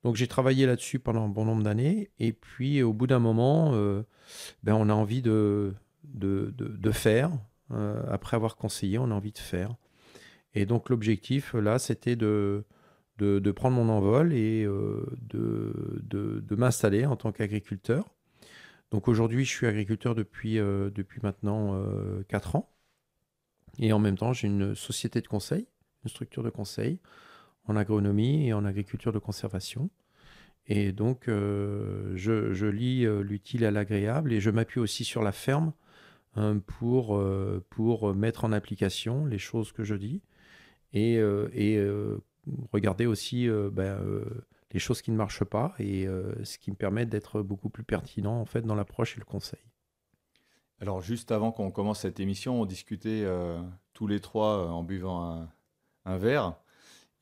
Donc 0.03 0.17
j'ai 0.17 0.29
travaillé 0.29 0.65
là-dessus 0.65 0.99
pendant 0.99 1.27
un 1.27 1.29
bon 1.29 1.45
nombre 1.45 1.63
d'années. 1.63 2.11
Et 2.19 2.33
puis 2.33 2.83
au 2.83 2.95
bout 2.95 3.07
d'un 3.07 3.19
moment, 3.19 3.73
ben, 4.63 4.73
on 4.73 4.89
a 4.89 4.95
envie 4.95 5.21
de, 5.21 5.75
de, 6.05 6.55
de 6.57 6.91
faire. 6.91 7.31
après 8.09 8.37
avoir 8.37 8.57
conseillé, 8.57 8.97
on 8.97 9.11
a 9.11 9.15
envie 9.15 9.33
de 9.33 9.39
faire. 9.39 9.75
Et 10.55 10.65
donc 10.65 10.89
l'objectif 10.89 11.53
là, 11.53 11.79
c'était 11.79 12.17
de 12.17 12.65
de, 13.21 13.51
prendre 13.53 13.77
mon 13.77 13.89
envol 13.89 14.33
et 14.33 14.65
euh, 14.65 15.07
de, 15.23 16.55
m'installer 16.57 17.07
en 17.07 17.17
tant 17.17 17.33
qu'agriculteur. 17.33 18.09
Donc 18.91 19.09
aujourd'hui, 19.09 19.45
je 19.45 19.51
suis 19.51 19.67
agriculteur 19.67 20.15
depuis, 20.15 20.59
euh, 20.59 20.91
depuis 20.91 21.21
maintenant 21.23 21.75
euh, 21.75 22.23
4 22.29 22.57
ans. 22.57 22.71
Et 23.79 23.93
en 23.93 23.99
même 23.99 24.19
temps, 24.19 24.33
j'ai 24.33 24.49
une 24.49 24.75
société 24.75 25.21
de 25.21 25.29
conseil, 25.29 25.67
une 26.05 26.11
structure 26.11 26.43
de 26.43 26.51
conseil 26.51 26.99
en 27.67 27.77
agronomie 27.77 28.49
et 28.49 28.53
en 28.53 28.65
agriculture 28.65 29.13
de 29.13 29.19
conservation. 29.19 29.91
Et 30.67 30.93
donc, 30.93 31.25
je, 31.27 32.15
je, 32.15 32.67
lis 32.67 33.05
l'utile 33.23 33.65
à 33.65 33.71
l'agréable 33.71 34.33
et 34.33 34.41
je 34.41 34.51
m'appuie 34.51 34.81
aussi 34.81 35.05
sur 35.05 35.23
la 35.23 35.33
ferme 35.33 35.73
hein, 36.37 36.59
pour, 36.59 37.21
pour 37.71 38.15
mettre 38.15 38.45
en 38.45 38.53
application 38.53 39.25
les 39.25 39.39
choses 39.39 39.73
que 39.73 39.83
je 39.83 39.95
dis 39.95 40.21
et, 40.93 41.15
et 41.15 41.81
regarder 42.73 43.07
aussi 43.07 43.49
ben, 43.73 44.25
les 44.73 44.79
choses 44.79 45.03
qui 45.03 45.11
ne 45.11 45.17
marchent 45.17 45.45
pas 45.45 45.75
et 45.79 46.07
ce 46.43 46.59
qui 46.59 46.71
me 46.71 46.77
permet 46.77 47.07
d'être 47.07 47.43
beaucoup 47.43 47.69
plus 47.69 47.85
pertinent 47.85 48.41
en 48.41 48.47
fait 48.47 48.63
dans 48.63 48.75
l'approche 48.75 49.17
et 49.17 49.21
le 49.21 49.25
conseil. 49.25 49.61
Alors 50.81 51.01
juste 51.01 51.31
avant 51.31 51.53
qu'on 51.53 51.71
commence 51.71 52.01
cette 52.01 52.21
émission, 52.21 52.61
on 52.61 52.65
discutait 52.65 53.27
tous 53.93 54.07
les 54.07 54.21
trois 54.21 54.71
en 54.71 54.83
buvant 54.83 55.25
un, 55.25 55.49
un 56.05 56.19
verre. 56.19 56.55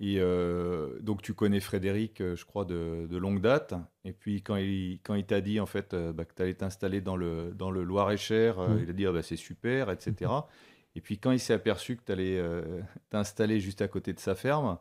Et 0.00 0.16
euh, 0.18 1.00
donc 1.00 1.22
tu 1.22 1.34
connais 1.34 1.58
Frédéric, 1.58 2.20
euh, 2.20 2.36
je 2.36 2.44
crois, 2.44 2.64
de, 2.64 3.08
longue 3.10 3.40
date. 3.40 3.74
Et 4.04 4.12
puis 4.12 4.42
quand 4.42 4.56
il, 4.56 5.00
quand 5.02 5.14
il 5.14 5.26
t'a 5.26 5.40
dit 5.40 5.58
en 5.58 5.66
fait 5.66 5.92
euh, 5.92 6.12
bah, 6.12 6.24
que 6.24 6.34
tu 6.34 6.42
allais 6.42 6.54
t'installer 6.54 7.00
dans 7.00 7.16
le, 7.16 7.52
dans 7.54 7.70
le 7.70 7.82
Loir-et-Cher, 7.82 8.60
mmh. 8.60 8.80
il 8.82 8.90
a 8.90 8.92
dit 8.92 9.06
ah, 9.06 9.12
bah, 9.12 9.22
c'est 9.22 9.36
super, 9.36 9.90
etc. 9.90 10.30
Mmh. 10.30 10.42
Et 10.94 11.00
puis 11.00 11.18
quand 11.18 11.32
il 11.32 11.40
s'est 11.40 11.52
aperçu 11.52 11.96
que 11.96 12.02
tu 12.04 12.10
allais 12.10 12.42
t'installer 13.10 13.60
juste 13.60 13.82
à 13.82 13.88
côté 13.88 14.12
de 14.12 14.18
sa 14.18 14.34
ferme, 14.34 14.78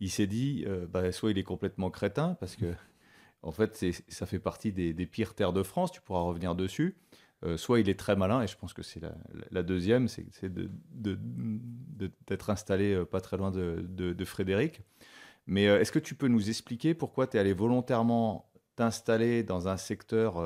il 0.00 0.10
s'est 0.10 0.26
dit 0.26 0.64
bah, 0.88 1.12
soit 1.12 1.30
il 1.30 1.38
est 1.38 1.44
complètement 1.44 1.90
crétin, 1.90 2.34
parce 2.40 2.56
que 2.56 2.72
en 3.42 3.52
fait 3.52 3.84
ça 4.08 4.26
fait 4.26 4.38
partie 4.38 4.72
des, 4.72 5.06
pires 5.06 5.34
terres 5.34 5.52
de 5.52 5.62
France, 5.62 5.92
tu 5.92 6.00
pourras 6.00 6.22
revenir 6.22 6.54
dessus. 6.54 6.96
Euh, 7.42 7.56
soit 7.56 7.80
il 7.80 7.88
est 7.88 7.98
très 7.98 8.16
malin, 8.16 8.42
et 8.42 8.46
je 8.46 8.56
pense 8.56 8.74
que 8.74 8.82
c'est 8.82 9.00
la, 9.50 9.62
deuxième, 9.62 10.08
c'est 10.08 10.26
d'être 12.26 12.50
installé 12.50 12.92
euh, 12.92 13.06
pas 13.06 13.22
très 13.22 13.38
loin 13.38 13.50
de, 13.50 14.24
Frédéric. 14.24 14.82
Mais 15.46 15.66
euh, 15.68 15.80
est-ce 15.80 15.90
que 15.90 15.98
tu 15.98 16.14
peux 16.14 16.28
nous 16.28 16.50
expliquer 16.50 16.92
pourquoi 16.92 17.26
tu 17.26 17.38
es 17.38 17.40
allé 17.40 17.54
volontairement 17.54 18.52
t'installer 18.76 19.42
dans 19.42 19.68
un 19.68 19.78
secteur, 19.78 20.36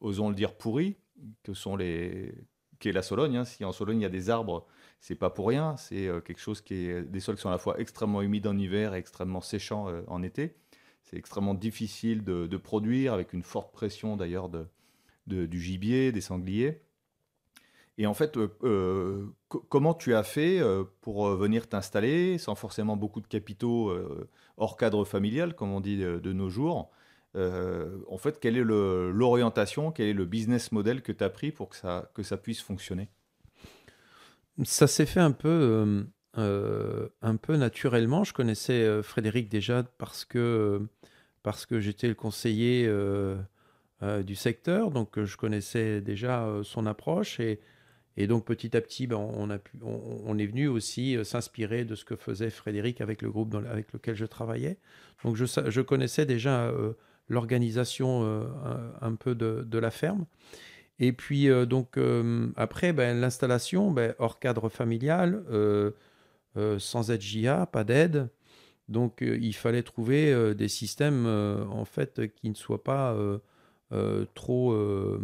osons 0.00 0.30
le 0.30 0.34
dire, 0.34 0.54
pourri, 0.54 0.96
que 1.42 1.54
sont 1.54 1.76
les, 1.76 2.34
qui 2.78 2.88
est 2.88 2.92
la 2.92 3.02
Sologne 3.02 3.36
hein. 3.36 3.44
Si 3.44 3.64
en 3.64 3.72
Sologne 3.72 4.00
il 4.00 4.02
y 4.02 4.06
a 4.06 4.10
des 4.10 4.30
arbres, 4.30 4.66
c'est 5.00 5.14
pas 5.14 5.30
pour 5.30 5.48
rien. 5.48 5.76
C'est 5.76 6.10
quelque 6.24 6.40
chose 6.40 6.60
qui 6.60 6.74
est 6.74 7.02
des 7.02 7.20
sols 7.20 7.36
qui 7.36 7.42
sont 7.42 7.48
à 7.48 7.52
la 7.52 7.58
fois 7.58 7.78
extrêmement 7.80 8.22
humides 8.22 8.46
en 8.46 8.56
hiver 8.56 8.94
et 8.94 8.98
extrêmement 8.98 9.40
séchants 9.40 9.86
en 10.06 10.22
été. 10.22 10.56
C'est 11.02 11.16
extrêmement 11.16 11.54
difficile 11.54 12.22
de, 12.22 12.56
produire 12.56 13.14
avec 13.14 13.32
une 13.32 13.42
forte 13.42 13.72
pression 13.72 14.16
d'ailleurs 14.16 14.48
de, 14.48 15.46
du 15.46 15.60
gibier, 15.60 16.12
des 16.12 16.20
sangliers. 16.20 16.82
Et 17.98 18.06
en 18.06 18.14
fait, 18.14 18.36
euh, 18.36 18.48
euh, 18.62 19.26
comment 19.48 19.92
tu 19.92 20.14
as 20.14 20.22
fait 20.22 20.60
euh, 20.60 20.84
pour 21.00 21.28
venir 21.30 21.66
t'installer 21.66 22.38
sans 22.38 22.54
forcément 22.54 22.96
beaucoup 22.96 23.20
de 23.20 23.26
capitaux 23.26 23.92
hors 24.56 24.76
cadre 24.76 25.04
familial, 25.04 25.54
comme 25.54 25.72
on 25.72 25.80
dit 25.80 25.98
de, 25.98 26.32
nos 26.32 26.48
jours 26.48 26.90
En 27.34 28.18
fait, 28.18 28.40
quelle 28.40 28.56
est 28.56 28.64
l'orientation, 28.64 29.92
quel 29.92 30.08
est 30.08 30.12
le 30.12 30.24
business 30.24 30.72
model 30.72 31.02
que 31.02 31.12
tu 31.12 31.22
as 31.22 31.30
pris 31.30 31.52
pour 31.52 31.68
que 31.68 31.76
ça, 31.76 32.10
que 32.14 32.22
ça 32.22 32.36
puisse 32.36 32.60
fonctionner? 32.60 33.08
Ça 34.64 34.88
s'est 34.88 35.06
fait 35.06 35.20
un 35.20 35.30
peu, 35.30 36.04
un 36.34 37.36
peu 37.36 37.56
naturellement. 37.56 38.24
Je 38.24 38.32
connaissais 38.32 39.02
Frédéric 39.02 39.48
déjà 39.48 39.84
parce 39.98 40.24
que, 40.24 40.80
parce 41.44 41.64
que 41.64 41.78
j'étais 41.78 42.08
le 42.08 42.14
conseiller 42.14 42.88
euh, 44.04 44.22
du 44.22 44.36
secteur, 44.36 44.92
donc 44.92 45.18
euh, 45.18 45.24
je 45.24 45.36
connaissais 45.36 46.00
déjà 46.00 46.44
euh, 46.46 46.62
son 46.62 46.86
approche 46.86 47.40
et, 47.40 47.58
et, 48.16 48.28
donc 48.28 48.44
petit 48.44 48.76
à 48.76 48.80
petit, 48.80 49.08
ben, 49.08 49.16
on, 49.16 49.50
a 49.50 49.58
pu, 49.58 49.76
on, 49.82 50.38
est 50.38 50.46
venu 50.46 50.68
aussi 50.68 51.18
s'inspirer 51.24 51.84
de 51.84 51.96
ce 51.96 52.04
que 52.04 52.14
faisait 52.14 52.48
Frédéric 52.48 53.00
avec 53.00 53.22
le 53.22 53.30
groupe 53.32 53.56
avec 53.68 53.92
lequel 53.92 54.14
je 54.14 54.24
travaillais. 54.24 54.78
Donc 55.24 55.34
je, 55.34 55.46
je 55.46 55.80
connaissais 55.80 56.26
déjà 56.26 56.72
l'organisation 57.28 58.46
un 59.00 59.14
peu 59.14 59.34
de, 59.34 59.64
de, 59.66 59.78
la 59.78 59.90
ferme. 59.90 60.26
Et 60.98 61.12
puis 61.12 61.48
donc 61.66 61.98
après, 62.56 62.92
ben, 62.92 63.20
l'installation, 63.20 63.90
ben, 63.90 64.14
hors 64.18 64.38
cadre 64.38 64.68
familial, 64.68 65.44
sans 66.78 67.10
aide 67.10 67.20
JA, 67.20 67.66
pas 67.66 67.84
d'aide. 67.84 68.28
Donc 68.88 69.18
il 69.20 69.54
fallait 69.54 69.82
trouver 69.82 70.54
des 70.54 70.68
systèmes 70.68 71.26
en 71.26 71.84
fait 71.84 72.32
qui 72.34 72.48
ne 72.50 72.54
soient 72.54 72.82
pas 72.82 73.14
euh, 73.92 74.26
trop, 74.34 74.72
euh, 74.72 75.18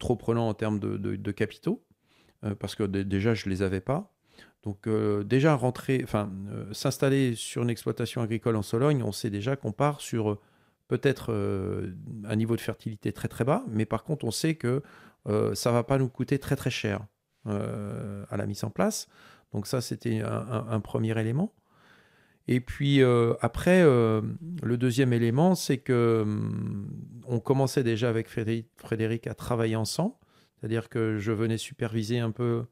trop 0.00 0.16
prenant 0.16 0.48
en 0.48 0.54
termes 0.54 0.80
de, 0.80 1.30
capitaux, 1.30 1.84
euh, 2.44 2.56
parce 2.56 2.74
que 2.74 2.82
déjà, 2.82 3.34
je 3.34 3.48
ne 3.48 3.54
les 3.54 3.62
avais 3.62 3.80
pas. 3.80 4.12
Donc 4.64 4.86
déjà 5.24 5.54
rentrer, 5.54 6.02
enfin 6.04 6.30
s'installer 6.72 7.34
sur 7.34 7.62
une 7.62 7.70
exploitation 7.70 8.20
agricole 8.20 8.56
en 8.56 8.62
Sologne, 8.62 9.02
on 9.02 9.10
sait 9.10 9.30
déjà 9.30 9.56
qu'on 9.56 9.72
part 9.72 10.02
sur 10.02 10.38
peut-être 10.90 11.32
un 12.24 12.36
niveau 12.36 12.56
de 12.56 12.60
fertilité 12.60 13.12
très 13.12 13.28
très 13.28 13.44
bas, 13.44 13.64
mais 13.68 13.86
par 13.86 14.02
contre 14.02 14.24
on 14.24 14.32
sait 14.32 14.56
que 14.56 14.82
ça 15.54 15.70
va 15.70 15.84
pas 15.84 15.96
nous 15.98 16.08
coûter 16.08 16.38
très 16.38 16.56
très 16.56 16.70
cher 16.70 17.06
à 17.46 18.36
la 18.36 18.46
mise 18.46 18.64
en 18.64 18.70
place. 18.70 19.08
Donc 19.52 19.66
ça 19.66 19.80
c'était 19.80 20.20
un, 20.20 20.80
premier 20.80 21.18
élément. 21.18 21.54
Et 22.48 22.60
puis 22.60 23.02
euh, 23.02 23.34
après, 23.40 23.82
euh, 23.82 24.22
le 24.62 24.76
deuxième 24.76 25.12
élément, 25.12 25.54
c'est 25.54 25.78
que 25.78 26.22
hum, 26.22 26.88
on 27.26 27.38
commençait 27.38 27.84
déjà 27.84 28.08
avec 28.08 28.28
Frédéric, 28.28 29.26
à 29.26 29.34
travailler 29.34 29.76
ensemble. 29.76 30.14
C'est-à-dire 30.58 30.88
que 30.88 31.18
je 31.18 31.32
venais 31.32 31.58
superviser 31.58 32.18
un 32.18 32.32
peu 32.32 32.64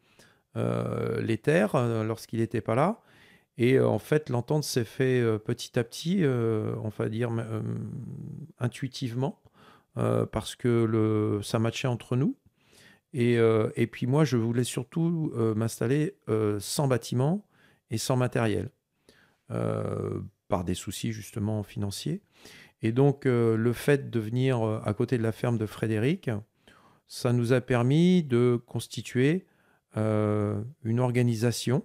euh, 0.56 1.20
les 1.20 1.38
terres 1.38 1.76
lorsqu'il 2.04 2.40
n'était 2.40 2.60
pas 2.60 2.74
là. 2.74 3.00
Et 3.58 3.80
en 3.80 3.98
fait, 3.98 4.30
l'entente 4.30 4.64
s'est 4.64 4.84
fait 4.84 5.20
petit 5.40 5.78
à 5.78 5.84
petit, 5.84 6.22
on 6.24 6.88
va 6.96 7.08
dire 7.08 7.30
intuitivement, 8.60 9.42
parce 9.94 10.54
que 10.54 11.40
ça 11.42 11.58
matchait 11.58 11.88
entre 11.88 12.14
nous. 12.14 12.36
Et, 13.12 13.88
puis 13.90 14.06
moi, 14.06 14.24
je 14.24 14.36
voulais 14.36 14.62
surtout 14.62 15.32
m'installer 15.56 16.16
sans 16.60 16.86
bâtiment 16.86 17.44
et 17.90 17.98
sans 17.98 18.16
matériel. 18.16 18.70
Euh, 19.50 20.20
par 20.48 20.64
des 20.64 20.74
soucis 20.74 21.12
justement 21.12 21.62
financiers. 21.62 22.22
Et 22.80 22.92
donc 22.92 23.26
euh, 23.26 23.54
le 23.54 23.72
fait 23.74 24.10
de 24.10 24.18
venir 24.18 24.62
euh, 24.62 24.80
à 24.82 24.94
côté 24.94 25.18
de 25.18 25.22
la 25.22 25.32
ferme 25.32 25.58
de 25.58 25.64
Frédéric, 25.66 26.30
ça 27.06 27.34
nous 27.34 27.52
a 27.54 27.60
permis 27.62 28.22
de 28.22 28.60
constituer 28.66 29.46
une 29.94 31.00
organisation 31.00 31.84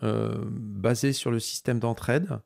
basée 0.00 1.12
sur 1.12 1.30
le 1.30 1.40
système 1.40 1.78
d'entraide 1.78 2.38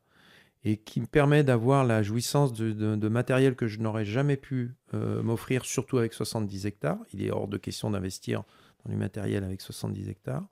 et 0.63 0.77
qui 0.77 0.99
me 0.99 1.05
permet 1.05 1.43
d'avoir 1.43 1.85
la 1.85 2.03
jouissance 2.03 2.53
de, 2.53 3.07
matériel 3.07 3.55
que 3.55 3.67
je 3.67 3.79
n'aurais 3.79 4.05
jamais 4.05 4.37
pu 4.37 4.75
m'offrir, 4.93 5.65
surtout 5.65 5.97
avec 5.97 6.13
70 6.13 6.65
hectares. 6.65 6.99
Il 7.13 7.23
est 7.23 7.31
hors 7.31 7.47
de 7.47 7.57
question 7.57 7.91
d'investir 7.91 8.43
dans 8.83 8.91
du 8.91 8.97
matériel 8.97 9.43
avec 9.43 9.61
70 9.61 10.09
hectares. 10.09 10.45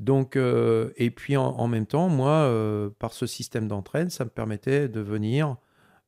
Donc, 0.00 0.36
euh, 0.36 0.92
et 0.96 1.10
puis 1.10 1.36
en, 1.36 1.68
même 1.68 1.86
temps, 1.86 2.08
moi, 2.08 2.30
euh, 2.30 2.88
par 2.98 3.12
ce 3.12 3.26
système 3.26 3.68
d'entraîne, 3.68 4.08
ça 4.08 4.24
me 4.24 4.30
permettait 4.30 4.88
de 4.88 5.00
venir 5.00 5.56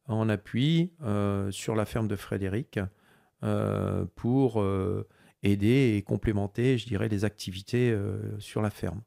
en 0.08 0.30
appui 0.30 0.92
euh, 1.02 1.50
sur 1.50 1.74
la 1.74 1.84
ferme 1.84 2.08
de 2.08 2.16
Frédéric 2.16 2.80
pour 4.14 4.64
aider 5.42 5.96
et 5.96 6.02
complémenter, 6.02 6.78
je 6.78 6.86
dirais, 6.86 7.08
les 7.08 7.24
activités 7.24 7.92
sur 8.38 8.62
la 8.62 8.70
ferme. 8.70 9.02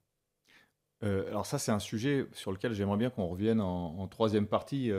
Alors 1.01 1.45
ça, 1.45 1.59
c'est 1.59 1.71
un 1.71 1.79
sujet 1.79 2.25
sur 2.33 2.51
lequel 2.51 2.73
j'aimerais 2.73 2.97
bien 2.97 3.09
qu'on 3.11 3.27
revienne 3.27 3.61
en, 3.61 4.07
troisième 4.07 4.47
partie, 4.47 4.91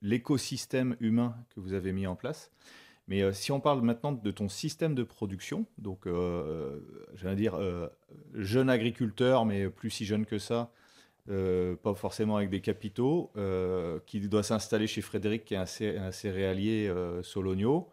l'écosystème 0.00 0.96
humain 1.00 1.34
que 1.54 1.60
vous 1.60 1.72
avez 1.72 1.92
mis 1.92 2.06
en 2.06 2.14
place. 2.14 2.52
Mais 3.10 3.22
euh, 3.22 3.32
si 3.32 3.50
on 3.50 3.60
parle 3.60 3.82
maintenant 3.82 4.12
de 4.12 4.30
ton 4.30 4.48
système 4.48 4.94
de 4.94 5.02
production, 5.02 5.66
donc 5.78 6.06
euh, 6.06 6.80
j'allais 7.14 7.34
dire 7.34 7.56
euh, 7.56 7.88
jeune 8.34 8.70
agriculteur, 8.70 9.44
mais 9.44 9.68
plus 9.68 9.90
si 9.90 10.04
jeune 10.06 10.24
que 10.24 10.38
ça, 10.38 10.72
pas 11.26 11.94
forcément 11.94 12.36
avec 12.36 12.50
des 12.50 12.60
capitaux, 12.60 13.32
qui 14.06 14.20
doit 14.20 14.42
s'installer 14.42 14.88
chez 14.88 15.00
Frédéric, 15.00 15.44
qui 15.44 15.54
est 15.54 15.96
un, 15.96 16.10
céréalier 16.10 16.92
Sologno. 17.22 17.88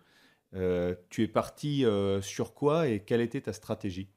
tu 1.09 1.23
es 1.23 1.27
parti 1.27 1.85
sur 2.21 2.55
quoi 2.55 2.87
et 2.87 3.01
quelle 3.01 3.21
était 3.21 3.41
ta 3.41 3.53
stratégie? 3.53 4.09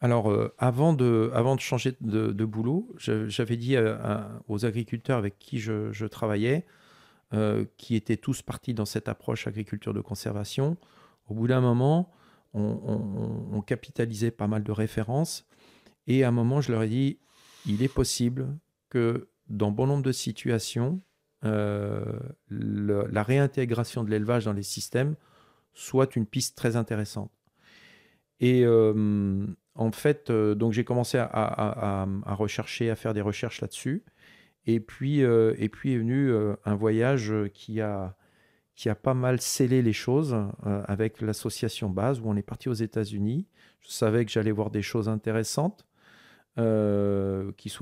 Alors, 0.00 0.32
avant, 0.58 0.92
de, 0.92 1.30
avant 1.34 1.56
de 1.56 1.60
changer 1.60 1.96
de, 2.00 2.44
boulot, 2.44 2.94
j'avais 2.98 3.56
dit 3.56 3.76
aux 4.46 4.64
agriculteurs 4.64 5.18
avec 5.18 5.38
qui 5.38 5.58
je 5.58 6.06
travaillais, 6.06 6.64
euh, 7.34 7.66
qui 7.76 7.94
étaient 7.94 8.16
tous 8.16 8.40
partis 8.40 8.72
dans 8.72 8.86
cette 8.86 9.06
approche 9.06 9.46
agriculture 9.46 9.92
de 9.92 10.00
conservation. 10.00 10.78
Au 11.28 11.34
bout 11.34 11.46
d'un 11.46 11.60
moment, 11.60 12.10
on, 12.54 13.60
capitalisait 13.66 14.30
pas 14.30 14.46
mal 14.46 14.62
de 14.62 14.72
références. 14.72 15.46
Et 16.06 16.24
à 16.24 16.28
un 16.28 16.30
moment, 16.30 16.62
je 16.62 16.72
leur 16.72 16.84
ai 16.84 16.88
dit, 16.88 17.18
il 17.66 17.82
est 17.82 17.92
possible 17.92 18.56
que 18.88 19.28
dans 19.50 19.70
bon 19.70 19.86
nombre 19.86 20.02
de 20.02 20.12
situations, 20.12 21.02
euh, 21.44 22.18
la 22.48 23.22
réintégration 23.22 24.04
de 24.04 24.10
l'élevage 24.10 24.46
dans 24.46 24.54
les 24.54 24.62
systèmes 24.62 25.14
soit 25.74 26.16
une 26.16 26.24
piste 26.24 26.56
très 26.56 26.76
intéressante. 26.76 27.30
Et 28.40 28.64
euh, 28.64 29.46
en 29.78 29.92
fait, 29.92 30.30
donc 30.30 30.72
j'ai 30.72 30.84
commencé 30.84 31.18
à, 31.18 32.06
rechercher, 32.26 32.90
à 32.90 32.96
faire 32.96 33.14
des 33.14 33.20
recherches 33.20 33.60
là-dessus. 33.60 34.04
Et 34.66 34.80
puis, 34.80 35.22
puis 35.72 35.94
est 35.94 35.98
venu 35.98 36.32
un 36.64 36.74
voyage 36.74 37.32
qui 37.54 37.80
a, 37.80 38.16
qui 38.74 38.88
a 38.88 38.94
pas 38.94 39.14
mal 39.14 39.40
scellé 39.40 39.80
les 39.80 39.92
choses 39.92 40.36
avec 40.86 41.20
l'association 41.20 41.90
Base, 41.90 42.20
où 42.20 42.24
on 42.26 42.36
est 42.36 42.42
parti 42.42 42.68
aux 42.68 42.74
États-Unis. 42.74 43.46
Je 43.80 43.90
savais 43.90 44.24
que 44.24 44.30
j'allais 44.30 44.52
voir 44.52 44.70
des 44.70 44.82
choses 44.82 45.08
intéressantes. 45.08 45.86
qui, 46.56 47.72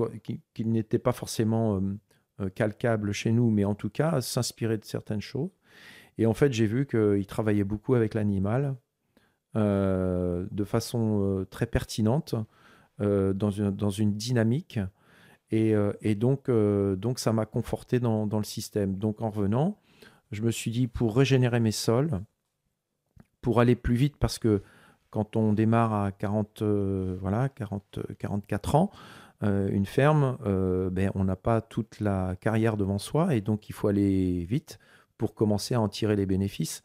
qui, 0.53 0.65
n'étaient 0.65 0.99
pas 0.99 1.13
forcément 1.13 1.81
calcables 2.55 3.11
chez 3.11 3.31
nous, 3.31 3.49
mais 3.49 3.65
en 3.65 3.75
tout 3.75 3.89
cas 3.89 4.21
s'inspirer 4.21 4.77
de 4.77 4.85
certaines 4.85 5.21
choses. 5.21 5.49
Et 6.17 6.25
en 6.25 6.33
fait, 6.33 6.53
j'ai 6.53 6.65
vu 6.65 6.85
qu'il 6.85 7.25
travaillait 7.27 7.63
beaucoup 7.63 7.95
avec 7.95 8.13
l'animal 8.13 8.65
euh, 8.65 8.73
de 9.57 10.63
façon 10.63 11.21
euh, 11.21 11.45
très 11.45 11.65
pertinente, 11.65 12.35
euh, 13.01 13.33
dans, 13.33 13.51
une, 13.51 13.71
dans 13.71 13.89
une 13.89 14.13
dynamique. 14.13 14.79
Et, 15.49 15.73
et 16.01 16.15
donc, 16.15 16.51
donc, 16.51 17.19
ça 17.19 17.31
m'a 17.31 17.45
conforté 17.45 18.01
dans, 18.01 18.27
dans, 18.27 18.37
le 18.37 18.43
système. 18.43 18.97
Donc, 18.97 19.21
en 19.21 19.29
revenant, 19.29 19.79
je 20.31 20.41
me 20.41 20.51
suis 20.51 20.71
dit, 20.71 20.87
pour 20.87 21.15
régénérer 21.15 21.61
mes 21.61 21.71
sols, 21.71 22.19
pour 23.39 23.61
aller 23.61 23.75
plus 23.77 23.95
vite, 23.95 24.17
parce 24.17 24.39
que 24.39 24.61
quand 25.09 25.37
on 25.37 25.53
démarre 25.53 25.93
à 25.93 26.11
40, 26.11 26.63
voilà, 26.63 27.47
40, 27.47 27.99
44 28.19 28.75
ans, 28.75 28.91
une 29.41 29.85
ferme, 29.85 30.37
ben, 30.91 31.11
on 31.15 31.23
n'a 31.23 31.37
pas 31.37 31.61
toute 31.61 32.01
la 32.01 32.35
carrière 32.41 32.75
devant 32.75 32.97
soi 32.97 33.33
et 33.33 33.39
donc 33.39 33.69
il 33.69 33.71
faut 33.71 33.87
aller 33.87 34.43
vite 34.43 34.79
pour 35.17 35.33
commencer 35.33 35.75
à 35.75 35.81
en 35.81 35.87
tirer 35.87 36.17
les 36.17 36.25
bénéfices. 36.25 36.83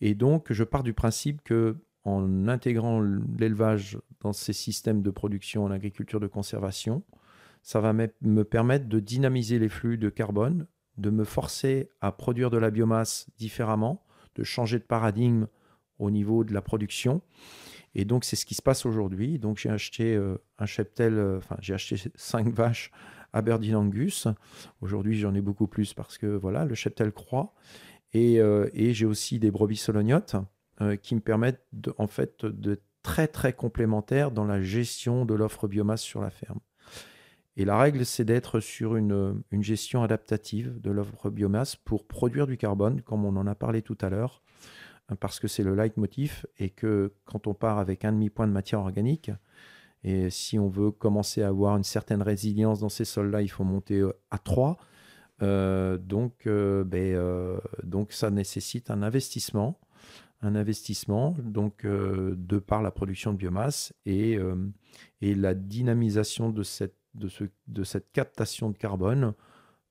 Et 0.00 0.14
donc, 0.14 0.52
je 0.52 0.64
pars 0.64 0.82
du 0.82 0.92
principe 0.92 1.42
que 1.42 1.76
en 2.04 2.48
intégrant 2.48 3.00
l'élevage 3.00 3.98
dans 4.20 4.32
ces 4.32 4.52
systèmes 4.52 5.02
de 5.02 5.10
production 5.10 5.64
en 5.64 5.70
agriculture 5.70 6.20
de 6.20 6.26
conservation, 6.26 7.02
ça 7.62 7.80
va 7.80 7.92
me 7.92 8.42
permettre 8.44 8.86
de 8.88 9.00
dynamiser 9.00 9.58
les 9.58 9.70
flux 9.70 9.96
de 9.96 10.10
carbone, 10.10 10.66
de 10.98 11.10
me 11.10 11.24
forcer 11.24 11.88
à 12.00 12.12
produire 12.12 12.50
de 12.50 12.58
la 12.58 12.70
biomasse 12.70 13.26
différemment, 13.38 14.04
de 14.34 14.44
changer 14.44 14.78
de 14.78 14.84
paradigme 14.84 15.46
au 15.98 16.10
niveau 16.10 16.44
de 16.44 16.52
la 16.52 16.60
production. 16.60 17.22
Et 17.94 18.04
donc, 18.04 18.24
c'est 18.24 18.36
ce 18.36 18.44
qui 18.44 18.54
se 18.54 18.62
passe 18.62 18.84
aujourd'hui. 18.84 19.38
Donc, 19.38 19.58
j'ai 19.58 19.70
acheté 19.70 20.14
euh, 20.14 20.36
un 20.58 20.66
cheptel, 20.66 21.14
euh, 21.14 21.38
enfin, 21.38 21.56
j'ai 21.60 21.74
acheté 21.74 21.96
cinq 22.16 22.48
vaches 22.48 22.90
Aberdeen 23.32 23.76
Angus. 23.76 24.28
Aujourd'hui, 24.80 25.18
j'en 25.18 25.34
ai 25.34 25.40
beaucoup 25.40 25.66
plus 25.66 25.94
parce 25.94 26.18
que 26.18 26.26
voilà, 26.26 26.64
le 26.64 26.74
cheptel 26.74 27.12
croît. 27.12 27.54
Et, 28.12 28.40
euh, 28.40 28.68
et 28.74 28.94
j'ai 28.94 29.06
aussi 29.06 29.38
des 29.38 29.50
brebis 29.50 29.76
solognotes 29.76 30.36
euh, 30.84 30.96
qui 30.96 31.14
me 31.14 31.20
permettent 31.20 31.64
de, 31.72 31.94
en 31.98 32.06
fait 32.06 32.44
de 32.44 32.80
très 33.02 33.28
très 33.28 33.52
complémentaires 33.52 34.30
dans 34.30 34.44
la 34.44 34.60
gestion 34.60 35.24
de 35.24 35.34
l'offre 35.34 35.68
biomasse 35.68 36.02
sur 36.02 36.20
la 36.20 36.30
ferme. 36.30 36.60
Et 37.56 37.64
la 37.64 37.78
règle, 37.78 38.04
c'est 38.04 38.24
d'être 38.24 38.58
sur 38.58 38.96
une, 38.96 39.42
gestion 39.52 40.02
adaptative 40.02 40.80
de 40.80 40.90
l'offre 40.90 41.30
biomasse 41.30 41.76
pour 41.76 42.06
produire 42.06 42.48
du 42.48 42.56
carbone, 42.56 43.00
comme 43.02 43.24
on 43.24 43.36
en 43.36 43.46
a 43.46 43.54
parlé 43.54 43.82
tout 43.82 43.98
à 44.00 44.10
l'heure, 44.10 44.42
parce 45.20 45.38
que 45.38 45.46
c'est 45.46 45.62
le 45.62 45.76
leitmotiv 45.76 46.46
et 46.58 46.70
que 46.70 47.12
quand 47.26 47.46
on 47.46 47.54
part 47.54 47.78
avec 47.78 48.04
un 48.04 48.12
demi-point 48.12 48.48
de 48.48 48.52
matière 48.52 48.80
organique, 48.80 49.30
et 50.02 50.30
si 50.30 50.58
on 50.58 50.68
veut 50.68 50.90
commencer 50.90 51.42
à 51.42 51.48
avoir 51.48 51.76
une 51.76 51.84
certaine 51.84 52.22
résilience 52.22 52.80
dans 52.80 52.88
ces 52.88 53.04
sols-là, 53.04 53.40
il 53.40 53.48
faut 53.48 53.64
monter 53.64 54.00
euh, 54.00 54.12
à 54.30 54.38
3. 54.38 54.76
Euh, 55.42 55.96
donc, 55.96 56.46
ben, 56.46 57.58
donc, 57.84 58.12
ça 58.12 58.30
nécessite 58.30 58.90
un 58.90 59.02
investissement, 59.02 59.78
un 60.42 60.54
investissement 60.54 61.34
donc 61.38 61.86
de 61.86 62.58
par 62.58 62.82
la 62.82 62.90
production 62.90 63.32
de 63.32 63.38
biomasse 63.38 63.92
et, 64.04 64.38
et 65.20 65.34
la 65.34 65.54
dynamisation 65.54 66.50
de 66.50 66.62
cette, 66.62 66.96
de, 67.14 67.28
ce, 67.28 67.44
de 67.66 67.82
cette 67.82 68.12
captation 68.12 68.68
de 68.70 68.76
carbone 68.76 69.32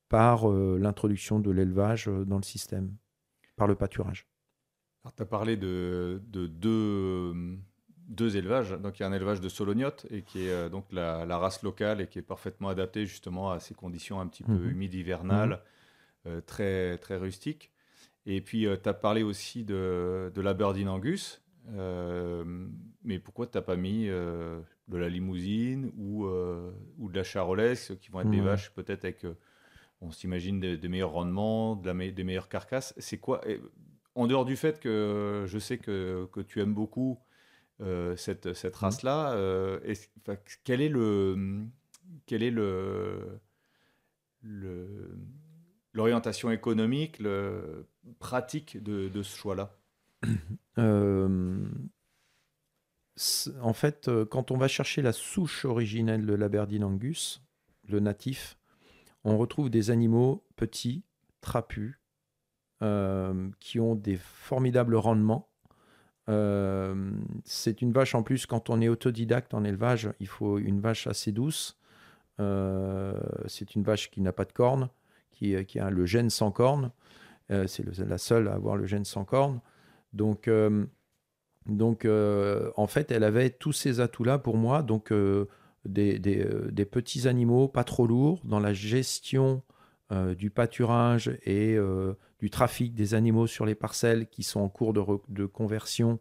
par 0.09 0.47
l'introduction 0.47 1.39
de 1.39 1.49
l'élevage 1.49 2.05
dans 2.05 2.37
le 2.37 2.43
système, 2.43 2.93
par 3.55 3.67
le 3.67 3.73
pâturage. 3.73 4.27
Alors, 5.03 5.15
tu 5.15 5.23
as 5.23 5.25
parlé 5.25 5.57
de, 5.57 6.21
de 6.27 6.45
deux 6.45 7.33
deux 8.07 8.37
élevages. 8.37 8.71
Donc, 8.71 8.99
il 8.99 9.03
y 9.03 9.05
a 9.05 9.09
un 9.09 9.13
élevage 9.13 9.41
de 9.41 9.49
solognote 9.49 10.05
et 10.09 10.21
qui 10.21 10.47
est 10.47 10.51
euh, 10.51 10.69
donc 10.69 10.85
la, 10.91 11.25
race 11.37 11.63
locale 11.63 12.01
et 12.01 12.07
qui 12.07 12.19
est 12.19 12.23
parfaitement 12.23 12.69
adaptée 12.69 13.05
justement 13.05 13.51
à 13.51 13.59
ces 13.59 13.73
conditions 13.73 14.19
un 14.19 14.27
petit 14.27 14.43
peu 14.43 14.53
mhm. 14.53 14.69
humides 14.69 14.93
hivernales, 14.93 15.61
mhm. 16.25 16.31
euh, 16.31 16.41
très, 16.41 16.97
très 16.97 17.17
rustiques. 17.17 17.71
Et 18.25 18.41
puis, 18.41 18.65
euh, 18.65 18.77
tu 18.81 18.89
as 18.89 18.93
parlé 18.93 19.23
aussi 19.23 19.63
de, 19.63 20.31
de 20.33 20.41
l'Aberdeen 20.41 20.89
Angus. 20.89 21.41
mais 23.03 23.19
pourquoi 23.19 23.47
tu 23.47 23.57
n'as 23.57 23.61
pas 23.61 23.75
mis 23.75 24.07
de 24.07 24.97
la 24.97 25.09
limousine 25.09 25.91
ou, 25.97 26.25
ou 26.99 27.09
de 27.09 27.15
la 27.15 27.23
charolaise, 27.23 27.97
qui 28.01 28.11
vont 28.11 28.21
être 28.21 28.29
des 28.29 28.41
vaches 28.41 28.71
peut-être 28.71 29.05
avec, 29.05 29.25
on 30.01 30.11
s'imagine, 30.11 30.59
des, 30.59 30.87
meilleurs 30.87 31.11
rendements, 31.11 31.75
de 31.75 31.89
la 31.89 32.11
des 32.11 32.23
meilleures 32.23 32.49
carcasses 32.49 32.93
C'est 32.97 33.17
quoi 33.17 33.41
En 34.15 34.27
dehors 34.27 34.45
du 34.45 34.55
fait 34.55 34.79
que 34.79 35.45
je 35.47 35.59
sais 35.59 35.77
que, 35.77 36.27
que 36.31 36.41
tu 36.41 36.59
aimes 36.61 36.73
beaucoup 36.73 37.19
euh, 37.81 38.15
cette, 38.15 38.53
cette 38.53 38.75
mmh. 38.75 38.85
race-là. 38.85 39.33
Euh, 39.33 39.79
quel 40.63 40.81
est 40.81 40.89
le 40.89 41.65
quel 42.25 42.43
est 42.43 42.51
le 42.51 43.39
l'orientation 45.93 46.51
économique, 46.51 47.19
le 47.19 47.87
pratique 48.19 48.81
de, 48.81 49.09
ce 49.21 49.37
choix-là 49.37 49.77
euh, 50.77 51.65
En 53.61 53.73
fait, 53.73 54.09
quand 54.29 54.51
on 54.51 54.57
va 54.57 54.67
chercher 54.67 55.01
la 55.01 55.13
souche 55.13 55.65
originelle 55.65 56.25
de 56.25 56.33
l'Aberdeen 56.33 56.83
Angus, 56.83 57.41
le 57.87 57.99
natif, 57.99 58.57
on 59.23 59.37
retrouve 59.37 59.69
des 59.69 59.91
animaux 59.91 60.45
petits, 60.55 61.03
trapus, 61.41 61.99
qui 63.59 63.79
ont 63.79 63.95
des 63.95 64.17
formidables 64.17 64.95
rendements 64.95 65.53
euh, 66.29 67.11
c'est 67.43 67.81
une 67.81 67.91
vache 67.91 68.15
en 68.15 68.23
plus, 68.23 68.45
quand 68.45 68.69
on 68.69 68.81
est 68.81 68.87
autodidacte 68.87 69.53
en 69.53 69.63
élevage, 69.63 70.09
il 70.19 70.27
faut 70.27 70.57
une 70.57 70.79
vache 70.79 71.07
assez 71.07 71.31
douce. 71.31 71.77
Euh, 72.39 73.19
c'est 73.47 73.75
une 73.75 73.83
vache 73.83 74.09
qui 74.09 74.21
n'a 74.21 74.31
pas 74.31 74.45
de 74.45 74.53
cornes, 74.53 74.89
qui, 75.31 75.63
qui, 75.65 75.79
a 75.79 75.89
le 75.89 76.05
gène 76.05 76.29
sans 76.29 76.51
cornes. 76.51 76.91
Euh, 77.53 77.67
c'est 77.67 77.97
la 77.99 78.17
seule 78.17 78.47
à 78.47 78.53
avoir 78.53 78.75
le 78.75 78.85
gène 78.85 79.05
sans 79.05 79.25
cornes. 79.25 79.61
Donc, 80.11 80.49
donc 81.65 82.05
en 82.05 82.87
fait, 82.87 83.11
elle 83.11 83.23
avait 83.23 83.49
tous 83.49 83.71
ces 83.71 83.99
atouts-là 83.99 84.37
pour 84.37 84.57
moi. 84.57 84.83
Donc, 84.83 85.11
des, 85.85 86.19
des, 86.19 86.85
petits 86.85 87.27
animaux 87.27 87.67
pas 87.67 87.83
trop 87.83 88.05
lourds 88.05 88.41
dans 88.43 88.59
la 88.59 88.73
gestion 88.73 89.63
du 90.37 90.51
pâturage 90.51 91.35
et 91.45 91.79
du 92.37 92.51
trafic 92.51 92.93
des 92.93 93.15
animaux 93.15 93.47
sur 93.47 93.65
les 93.65 93.73
parcelles 93.73 94.27
qui 94.27 94.43
sont 94.43 94.59
en 94.59 94.69
cours 94.69 94.93
de, 94.93 95.01
de 95.29 95.47
conversion, 95.47 96.19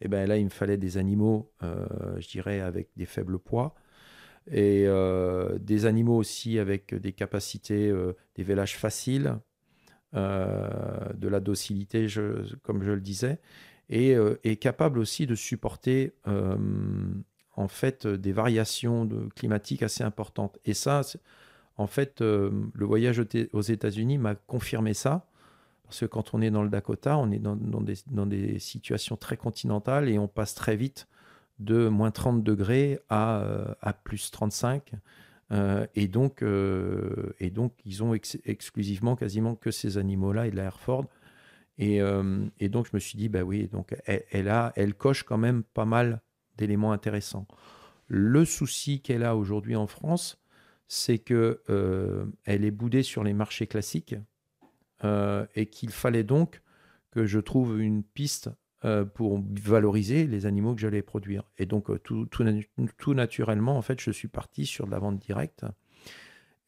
et 0.00 0.04
eh 0.04 0.08
ben 0.08 0.28
là, 0.28 0.36
il 0.36 0.44
me 0.44 0.50
fallait 0.50 0.76
des 0.76 0.96
animaux, 0.96 1.50
euh, 1.64 1.86
je 2.20 2.28
dirais, 2.28 2.60
avec 2.60 2.88
des 2.96 3.04
faibles 3.04 3.40
poids. 3.40 3.74
Et 4.48 4.84
euh, 4.86 5.58
des 5.58 5.86
animaux 5.86 6.16
aussi 6.16 6.60
avec 6.60 6.94
des 6.94 7.12
capacités, 7.12 7.88
euh, 7.88 8.14
des 8.36 8.44
vélages 8.44 8.76
faciles, 8.76 9.38
de 10.14 11.28
la 11.28 11.40
docilité, 11.40 12.06
comme 12.62 12.82
je 12.82 12.92
le 12.92 13.00
disais, 13.00 13.38
et, 13.90 14.14
et 14.44 14.56
capable 14.56 14.98
aussi 14.98 15.26
de 15.26 15.34
supporter 15.34 16.12
en 17.56 17.68
fait 17.68 18.06
des 18.06 18.32
variations 18.32 19.08
climatiques 19.34 19.82
assez 19.82 20.04
importantes. 20.04 20.58
Et 20.64 20.74
ça, 20.74 21.02
en 21.76 21.86
fait, 21.86 22.20
le 22.20 22.70
voyage 22.80 23.22
aux 23.52 23.60
États-Unis 23.60 24.18
m'a 24.18 24.34
confirmé 24.34 24.94
ça. 24.94 25.26
Parce 25.88 26.00
que 26.00 26.06
quand 26.06 26.34
on 26.34 26.42
est 26.42 26.50
dans 26.50 26.62
le 26.62 26.68
Dakota, 26.68 27.16
on 27.16 27.30
est 27.30 27.38
dans, 27.38 28.26
des, 28.26 28.58
situations 28.58 29.16
très 29.16 29.38
continentales 29.38 30.10
et 30.10 30.18
on 30.18 30.28
passe 30.28 30.54
très 30.54 30.76
vite 30.76 31.08
de 31.60 31.88
moins 31.88 32.10
30 32.10 32.44
degrés 32.44 33.00
à, 33.08 33.40
euh, 33.40 33.74
à 33.80 33.94
plus 33.94 34.30
35. 34.30 34.92
Euh, 35.50 35.86
et, 35.94 36.08
donc, 36.08 36.42
euh, 36.42 37.34
et 37.40 37.50
donc, 37.50 37.74
ils 37.84 38.02
ont 38.02 38.14
exclusivement 38.14 39.16
quasiment 39.16 39.54
que 39.54 39.70
ces 39.70 39.98
animaux-là 39.98 40.46
et 40.46 40.50
de 40.50 40.56
la 40.56 40.64
Hereford. 40.64 41.06
Et, 41.78 42.00
et, 42.58 42.68
donc, 42.68 42.86
je 42.86 42.90
me 42.92 42.98
suis 42.98 43.16
dit, 43.16 43.28
bah 43.28 43.42
oui, 43.42 43.68
donc 43.68 43.94
elle, 44.04 44.48
a, 44.48 44.72
elle 44.74 44.94
coche 44.94 45.22
quand 45.22 45.38
même 45.38 45.62
pas 45.62 45.84
mal 45.84 46.22
d'éléments 46.56 46.90
intéressants. 46.90 47.46
Le 48.08 48.44
souci 48.44 49.00
qu'elle 49.00 49.22
a 49.22 49.36
aujourd'hui 49.36 49.76
en 49.76 49.86
France, 49.86 50.42
c'est 50.88 51.18
que 51.18 51.62
elle 52.44 52.64
est 52.64 52.72
boudée 52.72 53.04
sur 53.04 53.22
les 53.22 53.32
marchés 53.32 53.68
classiques 53.68 54.16
euh, 55.04 55.46
et 55.54 55.66
qu'il 55.66 55.90
fallait 55.90 56.24
donc 56.24 56.60
que 57.12 57.24
je 57.24 57.38
trouve 57.38 57.80
une 57.80 58.02
piste 58.02 58.50
euh, 58.84 59.04
pour 59.04 59.42
valoriser 59.60 60.26
les 60.26 60.46
animaux 60.46 60.74
que 60.74 60.80
j'allais 60.80 61.02
produire. 61.02 61.44
Et 61.58 61.66
donc, 61.66 61.90
euh, 61.90 61.98
tout, 61.98 62.26
tout, 62.26 63.14
naturellement, 63.14 63.76
en 63.76 63.82
fait, 63.82 64.00
je 64.00 64.10
suis 64.10 64.28
parti 64.28 64.66
sur 64.66 64.86
de 64.86 64.90
la 64.92 64.98
vente 64.98 65.18
directe. 65.18 65.64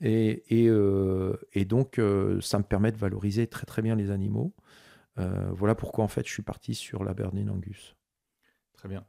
Et, 0.00 0.44
et, 0.64 0.70
et 1.52 1.64
donc, 1.66 2.00
ça 2.40 2.58
me 2.58 2.64
permet 2.64 2.90
de 2.90 2.96
valoriser 2.96 3.46
très 3.46 3.66
très 3.66 3.82
bien 3.82 3.96
les 3.96 4.10
animaux. 4.10 4.54
voilà 5.16 5.74
pourquoi, 5.74 6.04
en 6.04 6.08
fait, 6.08 6.26
je 6.26 6.32
suis 6.32 6.42
parti 6.42 6.74
sur 6.74 7.04
la 7.04 7.12
Bernine 7.12 7.50
Angus. 7.50 7.96
Très 8.72 8.88
bien. 8.88 9.04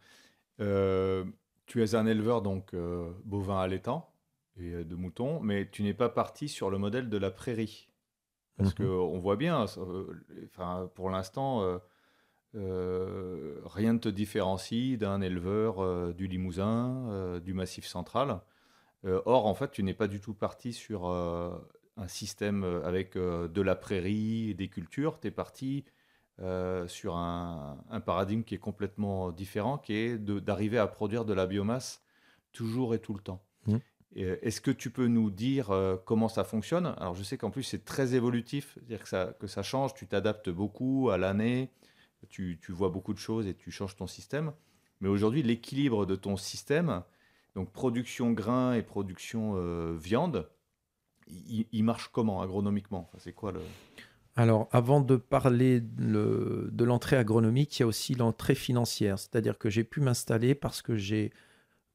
tu 1.65 1.81
es 1.83 1.95
un 1.95 2.05
éleveur 2.05 2.41
donc 2.41 2.75
bovin 3.23 3.59
allaitant. 3.59 4.13
et 4.57 4.83
de 4.83 4.95
moutons, 4.95 5.39
mais 5.39 5.69
tu 5.71 5.81
n'es 5.81 5.93
pas 5.93 6.09
parti 6.09 6.49
sur 6.49 6.69
le 6.69 6.77
modèle 6.77 7.09
de 7.09 7.17
la 7.17 7.31
prairie. 7.31 7.87
Parce 8.57 8.73
Mhm. 8.73 8.85
qu'on 8.85 9.17
voit 9.17 9.37
bien, 9.37 9.65
euh, 9.77 10.13
enfin, 10.45 10.91
pour 10.93 11.09
l'instant, 11.09 11.79
euh, 12.55 13.61
rien 13.65 13.93
ne 13.93 13.99
te 13.99 14.09
différencie 14.09 14.97
d'un 14.97 15.21
éleveur 15.21 15.79
euh, 15.79 16.13
du 16.13 16.27
Limousin, 16.27 17.07
euh, 17.09 17.39
du 17.39 17.53
Massif 17.53 17.85
central. 17.85 18.41
Or, 19.03 19.47
en 19.47 19.55
fait, 19.55 19.71
tu 19.71 19.81
n'es 19.81 19.95
pas 19.95 20.07
du 20.07 20.19
tout 20.19 20.35
parti 20.35 20.73
sur 20.73 21.07
un 21.07 22.07
système 22.07 22.63
avec 22.83 23.17
de 23.17 23.61
la 23.61 23.75
prairie 23.75 24.51
et 24.51 24.53
des 24.53 24.67
cultures. 24.67 25.19
Tu 25.19 25.29
es 25.29 25.31
parti 25.31 25.85
sur 26.85 27.15
un, 27.15 27.83
un 27.89 27.99
paradigme 27.99 28.43
qui 28.43 28.53
est 28.53 28.59
complètement 28.59 29.31
différent, 29.31 29.79
qui 29.79 29.93
est 29.93 30.19
d'arriver 30.19 30.77
à 30.77 30.85
produire 30.85 31.25
de 31.25 31.33
la 31.33 31.47
biomasse 31.47 32.03
toujours 32.51 32.93
et 32.93 32.99
tout 32.99 33.15
le 33.15 33.21
temps. 33.21 33.41
Euh, 34.17 34.37
Est-ce 34.43 34.61
que 34.61 34.69
tu 34.69 34.91
peux 34.91 35.07
nous 35.07 35.31
dire 35.31 35.73
comment 36.05 36.27
ça 36.27 36.43
fonctionne? 36.43 36.93
Alors, 36.97 37.15
je 37.15 37.23
sais 37.23 37.37
qu'en 37.39 37.49
plus, 37.49 37.63
c'est 37.63 37.83
très 37.83 38.13
évolutif, 38.13 38.73
c'est-à-dire 38.75 39.01
que 39.01 39.09
ça, 39.09 39.33
que 39.39 39.47
ça 39.47 39.63
change, 39.63 39.95
tu 39.95 40.05
t'adaptes 40.05 40.51
beaucoup 40.51 41.09
à 41.09 41.17
l'année, 41.17 41.71
tu, 42.29 42.57
vois 42.69 42.89
beaucoup 42.89 43.13
de 43.13 43.19
choses 43.19 43.47
et 43.47 43.53
tu 43.53 43.71
changes 43.71 43.95
ton 43.95 44.07
système. 44.07 44.53
Mais 44.99 45.09
aujourd'hui, 45.09 45.43
l'équilibre 45.43 46.05
de 46.05 46.15
ton 46.15 46.37
système, 46.37 47.03
donc 47.55 47.71
production 47.71 48.31
grain 48.31 48.73
et 48.73 48.83
production 48.83 49.53
euh, 49.55 49.95
viande, 49.97 50.49
il, 51.27 51.83
marche 51.83 52.09
comment 52.11 52.41
agronomiquement? 52.41 53.09
C'est 53.17 53.33
quoi 53.33 53.51
le... 53.51 53.61
Alors, 54.35 54.67
avant 54.71 55.01
de 55.01 55.15
parler 55.15 55.81
de 55.81 56.03
le- 56.03 56.69
de 56.71 56.83
l'entrée 56.83 57.17
agronomique, 57.17 57.79
il 57.79 57.81
y 57.81 57.83
a 57.83 57.87
aussi 57.87 58.15
l'entrée 58.15 58.55
financière. 58.55 59.17
C'est-à-dire 59.19 59.57
que 59.57 59.69
j'ai 59.69 59.83
pu 59.83 60.01
m'installer 60.01 60.55
parce 60.55 60.81
que 60.81 60.95
j'ai 60.95 61.31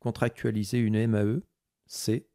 contractualisé 0.00 0.78
une 0.78 1.06
MAE, 1.06 1.40
C, 1.86 2.28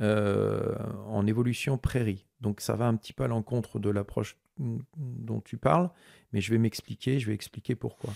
euh, 0.00 0.76
en 1.06 1.26
évolution 1.26 1.78
prairie. 1.78 2.26
Donc, 2.40 2.60
ça 2.60 2.74
va 2.74 2.86
un 2.86 2.96
petit 2.96 3.12
peu 3.12 3.24
à 3.24 3.28
l'encontre 3.28 3.78
de 3.78 3.90
l'approche 3.90 4.36
dont 4.58 5.40
tu 5.40 5.56
parles, 5.56 5.90
mais 6.32 6.40
je 6.40 6.50
vais 6.50 6.58
m'expliquer, 6.58 7.18
je 7.18 7.26
vais 7.26 7.34
expliquer 7.34 7.74
pourquoi. 7.74 8.12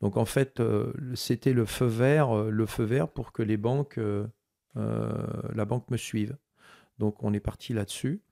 Donc, 0.00 0.16
en 0.16 0.24
fait, 0.24 0.60
euh, 0.60 0.92
c'était 1.14 1.52
le 1.52 1.66
feu 1.66 1.86
vert, 1.86 2.36
euh, 2.36 2.50
le 2.50 2.66
feu 2.66 2.84
vert 2.84 3.08
pour 3.08 3.32
que 3.32 3.42
les 3.42 3.56
banques, 3.56 3.98
euh, 3.98 4.26
la 4.74 5.64
banque 5.64 5.90
me 5.90 5.96
suive. 5.96 6.36
Donc, 6.98 7.22
on 7.22 7.32
est 7.32 7.40
parti 7.40 7.72
là-dessus. 7.72 8.22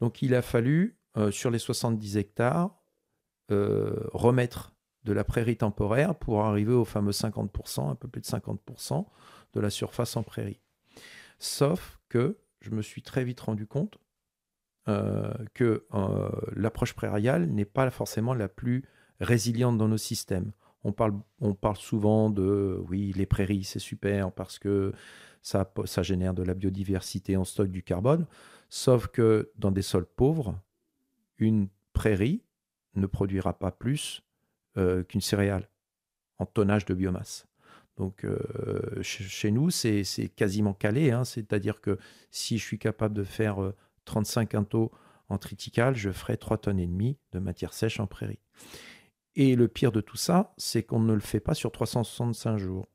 Donc, 0.00 0.22
il 0.22 0.34
a 0.34 0.42
fallu, 0.42 0.98
sur 1.30 1.52
les 1.52 1.60
70 1.60 2.16
hectares, 2.16 2.76
remettre 3.48 4.74
de 5.04 5.12
la 5.12 5.22
prairie 5.22 5.56
temporaire 5.56 6.16
pour 6.16 6.42
arriver 6.44 6.72
au 6.72 6.84
fameux 6.84 7.12
50%, 7.12 7.90
un 7.90 7.94
peu 7.94 8.08
plus 8.08 8.20
de 8.20 8.26
50% 8.26 9.06
de 9.52 9.60
la 9.60 9.70
surface 9.70 10.16
en 10.16 10.24
prairie. 10.24 10.60
Sauf 11.38 12.00
que 12.08 12.38
je 12.60 12.70
me 12.70 12.82
suis 12.82 13.02
très 13.02 13.22
vite 13.22 13.40
rendu 13.40 13.66
compte 13.66 13.98
euh, 14.86 15.32
que 15.54 15.86
euh, 15.94 16.28
l'approche 16.54 16.92
prairiale 16.92 17.46
n'est 17.46 17.64
pas 17.64 17.90
forcément 17.90 18.34
la 18.34 18.48
plus 18.48 18.84
résiliente 19.18 19.78
dans 19.78 19.88
nos 19.88 19.96
systèmes. 19.96 20.52
On 20.82 20.92
parle, 20.92 21.14
on 21.40 21.54
parle 21.54 21.76
souvent 21.76 22.28
de 22.28 22.78
oui, 22.90 23.14
les 23.16 23.24
prairies, 23.24 23.64
c'est 23.64 23.78
super 23.78 24.30
parce 24.30 24.58
que 24.58 24.92
ça, 25.40 25.72
ça 25.86 26.02
génère 26.02 26.34
de 26.34 26.42
la 26.42 26.52
biodiversité, 26.52 27.38
on 27.38 27.46
stocke 27.46 27.70
du 27.70 27.82
carbone. 27.82 28.26
Sauf 28.68 29.06
que 29.06 29.50
dans 29.56 29.70
des 29.70 29.80
sols 29.80 30.04
pauvres, 30.04 30.60
une 31.38 31.68
prairie 31.94 32.42
ne 32.94 33.06
produira 33.06 33.58
pas 33.58 33.70
plus 33.70 34.22
euh, 34.76 35.02
qu'une 35.02 35.22
céréale 35.22 35.70
en 36.38 36.44
tonnage 36.44 36.84
de 36.84 36.92
biomasse. 36.92 37.46
Donc 37.96 38.26
chez, 39.02 39.50
nous, 39.52 39.70
c'est 39.70 40.04
quasiment 40.34 40.74
calé. 40.74 41.12
hein. 41.12 41.24
C'est-à-dire 41.24 41.80
que 41.80 41.96
si 42.30 42.58
je 42.58 42.64
suis 42.64 42.78
capable 42.78 43.14
de 43.14 43.22
faire 43.22 43.72
35 44.04 44.48
quintaux 44.50 44.92
en 45.28 45.38
triticale, 45.38 45.96
je 45.96 46.10
ferai 46.10 46.36
3 46.36 46.58
tonnes 46.58 46.78
et 46.78 46.86
demie 46.86 47.18
de 47.32 47.38
matière 47.38 47.72
sèche 47.72 48.00
en 48.00 48.06
prairie. 48.06 48.40
Et 49.36 49.56
le 49.56 49.68
pire 49.68 49.92
de 49.92 50.00
tout 50.00 50.16
ça, 50.16 50.54
c'est 50.56 50.82
qu'on 50.82 51.00
ne 51.00 51.12
le 51.12 51.20
fait 51.20 51.40
pas 51.40 51.54
sur 51.54 51.72
365 51.72 52.58
jours. 52.58 52.86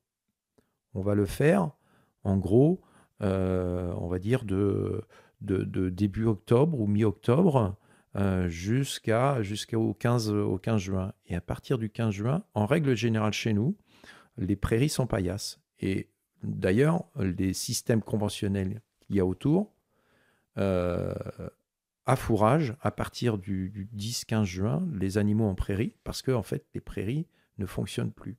On 0.94 1.02
va 1.02 1.16
le 1.16 1.26
faire, 1.26 1.72
en 2.24 2.38
gros, 2.38 2.82
euh, 3.22 3.94
on 3.98 4.08
va 4.08 4.20
dire 4.20 4.46
de, 4.46 5.06
début 5.42 6.26
octobre 6.26 6.80
ou 6.80 6.88
mi-octobre 6.88 7.76
euh, 8.16 8.48
jusqu'au 8.48 9.94
15, 9.94 10.32
au 10.32 10.58
15 10.58 10.78
juin. 10.78 11.14
Et 11.28 11.36
à 11.36 11.42
partir 11.42 11.78
du 11.78 11.90
15 11.90 12.14
juin, 12.14 12.44
en 12.54 12.66
règle 12.66 12.96
générale 12.96 13.34
chez 13.34 13.54
nous, 13.54 13.76
les 14.38 14.56
prairies 14.56 14.90
sont 14.90 15.08
paillasses. 15.08 15.60
Et 15.80 16.10
d'ailleurs, 16.44 17.06
les 17.18 17.54
systèmes 17.54 18.02
conventionnels 18.02 18.82
qu'il 19.02 19.18
y 19.18 19.20
a 19.20 19.26
autour, 19.26 19.74
euh, 20.58 21.14
à 22.06 22.16
fourrage, 22.16 22.76
à 22.82 22.92
partir 22.92 23.38
du, 23.38 23.70
du 23.70 23.88
10-15 23.96 24.44
juin, 24.44 24.88
les 24.94 25.18
animaux 25.18 25.46
en 25.46 25.56
prairie, 25.56 25.94
parce 26.04 26.22
que 26.22 26.32
en 26.32 26.44
fait, 26.44 26.66
les 26.74 26.82
prairies 26.82 27.28
ne 27.60 27.66
fonctionnent 27.66 28.12
plus. 28.12 28.38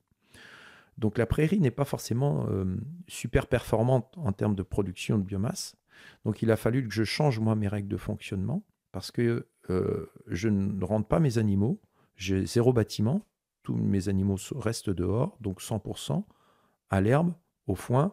Donc 0.98 1.16
la 1.16 1.26
prairie 1.26 1.61
n'est 1.61 1.70
pas 1.70 1.84
forcément 1.84 2.46
euh, 2.50 2.76
super 3.08 3.46
performante 3.46 4.12
en 4.18 4.32
termes 4.32 4.54
de 4.54 4.62
production 4.62 5.18
de 5.18 5.22
biomasse. 5.22 5.76
Donc 6.24 6.42
il 6.42 6.50
a 6.50 6.56
fallu 6.56 6.86
que 6.86 6.92
je 6.92 7.04
change 7.04 7.38
moi 7.38 7.54
mes 7.54 7.68
règles 7.68 7.88
de 7.88 7.96
fonctionnement 7.96 8.64
parce 8.92 9.11
que 9.11 9.46
euh, 9.70 10.11
je 10.26 10.48
ne 10.48 10.84
rentre 10.84 11.06
pas 11.06 11.20
mes 11.20 11.38
animaux, 11.38 11.80
j'ai 12.16 12.44
zéro 12.44 12.72
bâtiment, 12.72 13.24
tous 13.62 13.76
mes 13.76 14.08
animaux 14.08 14.36
restent 14.56 14.90
dehors, 14.90 15.38
donc 15.40 15.61
100% 15.61 16.24
à 16.90 17.00
l'herbe, 17.00 17.32
au 17.66 17.76
foin 17.76 18.12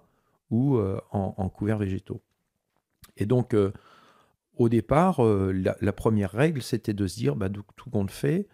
ou 0.49 0.77
en, 0.77 1.33
en 1.35 1.49
couverts 1.49 1.79
végétaux. 1.79 2.21
Et 3.17 3.25
donc, 3.25 3.53
euh, 3.53 3.71
au 4.57 4.69
départ, 4.69 5.23
euh, 5.23 5.53
la, 5.53 5.93
première 5.93 6.31
règle, 6.31 6.61
c'était 6.61 6.93
de 6.93 7.07
se 7.07 7.15
dire, 7.15 7.35
bah, 7.35 7.49
tout 7.49 7.89
compte 7.89 8.11
fait, 8.11 8.47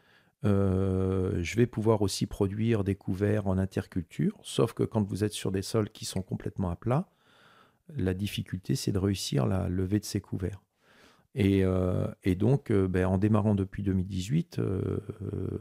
euh, 0.46 1.40
je 1.42 1.56
vais 1.56 1.66
pouvoir 1.66 2.02
aussi 2.02 2.26
produire 2.26 2.84
des 2.84 2.96
couverts 2.96 3.48
en 3.48 3.58
interculture, 3.58 4.38
sauf 4.44 4.74
que 4.74 4.84
quand 4.84 5.02
vous 5.08 5.24
êtes 5.24 5.32
sur 5.32 5.52
des 5.52 5.62
sols 5.62 5.90
qui 5.90 6.04
sont 6.06 6.22
complètement 6.22 6.70
à 6.70 6.76
plat, 6.76 7.10
la 7.96 8.14
difficulté, 8.14 8.76
c'est 8.76 8.92
de 8.92 8.98
réussir 8.98 9.46
la 9.46 9.70
levée 9.70 10.00
de 10.00 10.06
ces 10.06 10.22
couverts. 10.22 10.62
Et, 11.36 11.66
donc, 12.36 12.72
ben, 12.72 13.08
en 13.08 13.18
démarrant 13.18 13.56
depuis 13.56 13.82
2018, 13.82 14.60
euh, 14.60 15.00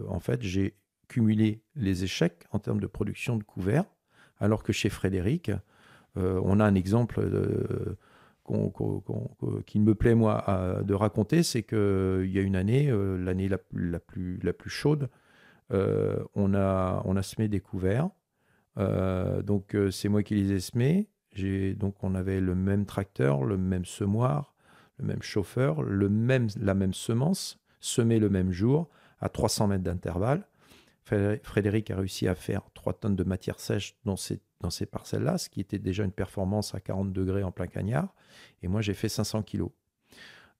en 0.08 0.20
fait, 0.20 0.42
j'ai 0.42 0.76
cumulé 1.08 1.62
les 1.76 2.04
échecs 2.04 2.46
en 2.50 2.58
termes 2.58 2.80
de 2.80 2.86
production 2.86 3.36
de 3.36 3.42
couverts, 3.42 3.86
alors 4.38 4.62
que 4.62 4.72
chez 4.72 4.90
Frédéric, 4.90 5.50
on 6.16 6.60
a 6.60 6.64
un 6.64 6.74
exemple 6.74 7.26
de, 8.50 8.68
qu'on, 8.70 8.70
qu'on, 8.70 9.00
qu'on, 9.00 9.62
qui 9.66 9.80
me 9.80 9.94
plaît, 9.94 10.14
moi, 10.14 10.80
de 10.84 10.94
raconter, 10.94 11.42
c'est 11.42 11.62
qu'il 11.62 12.30
y 12.30 12.38
a 12.38 12.42
une 12.42 12.56
année, 12.56 12.90
euh, 12.90 13.16
l'année 13.16 13.48
la, 13.48 13.58
plus, 13.58 14.70
chaude, 14.70 15.08
euh, 15.72 16.22
on, 16.34 16.54
a, 16.54 17.02
on 17.04 17.16
a 17.16 17.22
semé 17.22 17.48
des 17.48 17.60
couverts. 17.60 18.10
Euh, 18.78 19.42
donc, 19.42 19.76
c'est 19.90 20.08
moi 20.08 20.22
qui 20.22 20.34
les 20.34 20.52
ai 20.52 20.60
semés. 20.60 21.08
Donc, 21.76 21.96
on 22.02 22.14
avait 22.14 22.40
le 22.40 22.54
même 22.54 22.84
tracteur, 22.84 23.44
le 23.44 23.56
même 23.56 23.84
semoir, 23.84 24.54
le 24.98 25.06
même 25.06 25.22
chauffeur, 25.22 25.82
le 25.82 26.08
même, 26.08 26.48
la 26.60 26.74
même 26.74 26.94
semence, 26.94 27.58
semée 27.80 28.18
le 28.18 28.28
même 28.28 28.52
jour, 28.52 28.88
à 29.20 29.28
300 29.28 29.68
mètres 29.68 29.84
d'intervalle. 29.84 30.46
Frédéric 31.04 31.90
a 31.90 31.96
réussi 31.96 32.28
à 32.28 32.34
faire 32.34 32.62
3 32.74 32.94
tonnes 32.94 33.16
de 33.16 33.24
matière 33.24 33.58
sèche 33.60 33.96
dans 34.04 34.16
ces, 34.16 34.40
dans 34.60 34.70
ces 34.70 34.86
parcelles-là, 34.86 35.38
ce 35.38 35.48
qui 35.48 35.60
était 35.60 35.78
déjà 35.78 36.04
une 36.04 36.12
performance 36.12 36.74
à 36.74 36.80
40 36.80 37.12
degrés 37.12 37.42
en 37.42 37.50
plein 37.50 37.66
cagnard. 37.66 38.14
Et 38.62 38.68
moi, 38.68 38.80
j'ai 38.82 38.94
fait 38.94 39.08
500 39.08 39.42
kilos. 39.42 39.70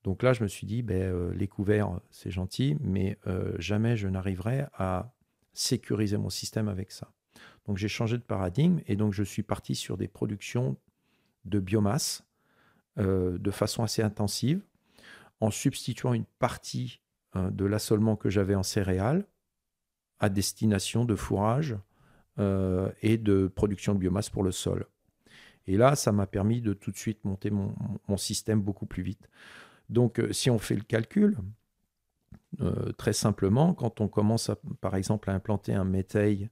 Donc 0.03 0.23
là, 0.23 0.33
je 0.33 0.43
me 0.43 0.49
suis 0.49 0.67
dit, 0.67 0.83
ben, 0.83 1.01
euh, 1.01 1.33
les 1.35 1.47
couverts, 1.47 2.01
c'est 2.11 2.31
gentil, 2.31 2.77
mais 2.81 3.19
euh, 3.29 3.55
jamais 3.59 3.97
je 3.97 4.09
n'arriverai 4.09 4.67
à 4.75 5.15
sécuriser 5.53 6.17
mon 6.17 6.31
système 6.31 6.69
avec 6.69 6.91
ça. 6.91 7.13
Donc 7.67 7.79
j'ai 7.79 7.89
changé 7.89 8.17
de 8.17 8.23
paradigme 8.23 8.81
et 8.87 8.97
donc 8.97 9.13
je 9.13 9.23
suis 9.23 9.43
parti 9.43 9.75
sur 9.75 9.97
des 9.97 10.09
productions 10.09 10.77
de 11.45 11.61
biomasse 11.61 12.25
euh, 12.99 13.39
de 13.39 13.51
façon 13.51 13.83
assez 13.83 14.03
intensive, 14.03 14.61
en 15.41 15.51
substituant 15.51 16.13
une 16.13 16.27
partie 16.39 17.01
euh, 17.37 17.51
de 17.51 17.65
l'assolement 17.65 18.17
que 18.17 18.31
j'avais 18.31 18.55
en 18.55 18.63
céréales 18.63 19.27
à 20.23 20.31
destination 20.31 21.05
de 21.05 21.15
fourrage 21.15 21.77
euh, 22.39 22.91
et 23.03 23.19
de 23.19 23.49
production 23.49 23.93
de 23.93 23.99
biomasse 23.99 24.31
pour 24.31 24.43
le 24.43 24.53
sol. 24.53 24.87
Et 25.67 25.77
là, 25.77 25.95
ça 25.97 26.13
m'a 26.13 26.27
permis 26.27 26.61
de 26.61 26.73
tout 26.73 26.91
de 26.91 26.97
suite 26.97 27.25
monter 27.25 27.51
mon, 27.51 28.17
système 28.17 28.61
beaucoup 28.61 28.87
plus 28.87 29.03
vite. 29.03 29.29
Donc, 29.89 30.19
euh, 30.19 30.33
si 30.33 30.51
on 30.51 30.59
fait 30.59 30.75
le 30.75 30.83
calcul, 30.83 31.37
euh, 32.61 32.93
très 32.93 33.13
simplement, 33.13 33.75
quand 33.75 34.01
on 34.01 34.09
commence, 34.09 34.51
par 34.81 34.97
exemple, 34.97 35.31
à 35.31 35.35
implanter 35.35 35.75
un 35.75 35.85
métail, 35.85 36.51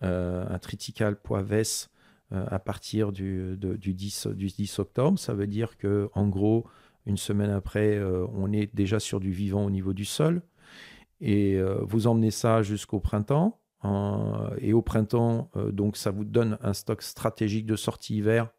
un 0.00 0.58
triticale 0.58 1.14
poivès 1.14 1.88
euh, 2.32 2.44
à 2.48 2.58
partir 2.58 3.12
du, 3.12 3.56
de, 3.56 3.76
du, 3.76 3.94
10, 3.94 4.26
du 4.28 4.48
10 4.48 4.80
octobre, 4.80 5.16
ça 5.16 5.32
veut 5.32 5.46
dire 5.46 5.76
que, 5.76 6.10
en 6.14 6.26
gros, 6.26 6.66
une 7.06 7.16
semaine 7.16 7.50
après, 7.50 8.00
on 8.34 8.52
est 8.52 8.74
déjà 8.74 8.98
sur 8.98 9.20
du 9.20 9.30
vivant 9.30 9.64
au 9.64 9.70
niveau 9.70 9.92
du 9.92 10.04
sol. 10.04 10.42
Et 11.22 11.54
euh, 11.54 11.78
vous 11.82 12.08
emmenez 12.08 12.32
ça 12.32 12.62
jusqu'au 12.62 13.00
printemps. 13.00 13.60
Euh, 13.84 14.54
et 14.58 14.72
au 14.72 14.82
printemps, 14.82 15.50
euh, 15.56 15.70
donc 15.70 15.96
ça 15.96 16.10
vous 16.10 16.24
donne 16.24 16.58
un 16.60 16.74
stock 16.74 17.00
stratégique 17.00 17.64
de 17.64 17.76
sortie 17.76 18.16
hiver 18.16 18.50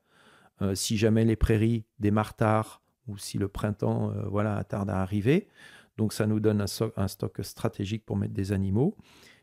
si 0.75 0.95
jamais 0.95 1.25
les 1.25 1.35
prairies 1.35 1.83
démarrent 1.99 2.35
tard 2.35 2.81
ou 3.07 3.17
si 3.17 3.37
le 3.37 3.49
printemps 3.49 4.13
voilà, 4.29 4.63
tarde 4.63 4.89
à 4.89 5.01
arriver. 5.01 5.49
Donc 5.97 6.13
ça 6.13 6.25
nous 6.25 6.39
donne 6.39 6.61
un, 6.95 7.07
stock 7.07 7.39
stratégique 7.41 8.05
pour 8.05 8.15
mettre 8.15 8.33
des 8.33 8.53
animaux. 8.53 8.95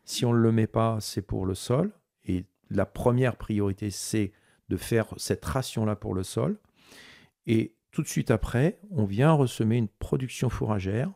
Si 0.05 0.25
on 0.25 0.33
ne 0.33 0.39
le 0.39 0.51
met 0.51 0.69
pas, 0.69 0.97
c'est 1.01 1.21
pour 1.21 1.45
le 1.45 1.55
sol. 1.55 1.93
Et 2.25 2.47
la 2.71 2.87
première 2.87 3.37
priorité, 3.37 3.91
c'est 3.91 4.33
de 4.71 4.79
faire 4.79 5.09
cette 5.19 5.45
ration-là 5.45 5.95
pour 5.95 6.15
le 6.15 6.23
sol. 6.23 6.59
Et 7.47 7.75
tout 7.91 8.01
de 8.01 8.09
suite 8.09 8.31
après, 8.31 8.81
on 8.91 9.05
vient 9.05 9.33
ressemer 9.33 9.77
une 9.77 9.89
production 9.89 10.49
fourragère, 10.49 11.13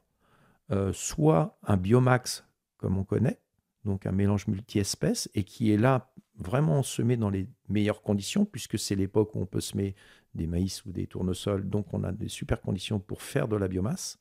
euh, 0.71 0.93
soit 0.93 1.59
un 1.62 1.77
biomax, 1.77 2.45
comme 2.79 2.99
on 2.99 3.05
connaît, 3.05 3.41
donc 3.85 4.07
un 4.07 4.12
mélange 4.12 4.47
multi-espèces, 4.47 5.31
et 5.35 5.45
qui 5.45 5.73
est 5.73 5.77
là 5.77 6.12
vraiment 6.37 6.83
semé 6.83 7.17
dans 7.17 7.31
les 7.31 7.49
meilleures 7.69 8.03
conditions, 8.03 8.45
puisque 8.45 8.79
c'est 8.79 8.95
l'époque 8.95 9.35
où 9.35 9.41
on 9.41 9.47
peut 9.47 9.61
semer 9.61 9.95
des 10.35 10.47
maïs 10.47 10.85
ou 10.85 10.93
des 10.93 11.07
tournesols, 11.07 11.69
donc 11.69 11.93
on 11.93 12.03
a 12.03 12.12
des 12.12 12.29
super 12.29 12.61
conditions 12.61 12.99
pour 12.99 13.23
faire 13.23 13.47
de 13.47 13.57
la 13.57 13.69
biomasse, 13.69 14.19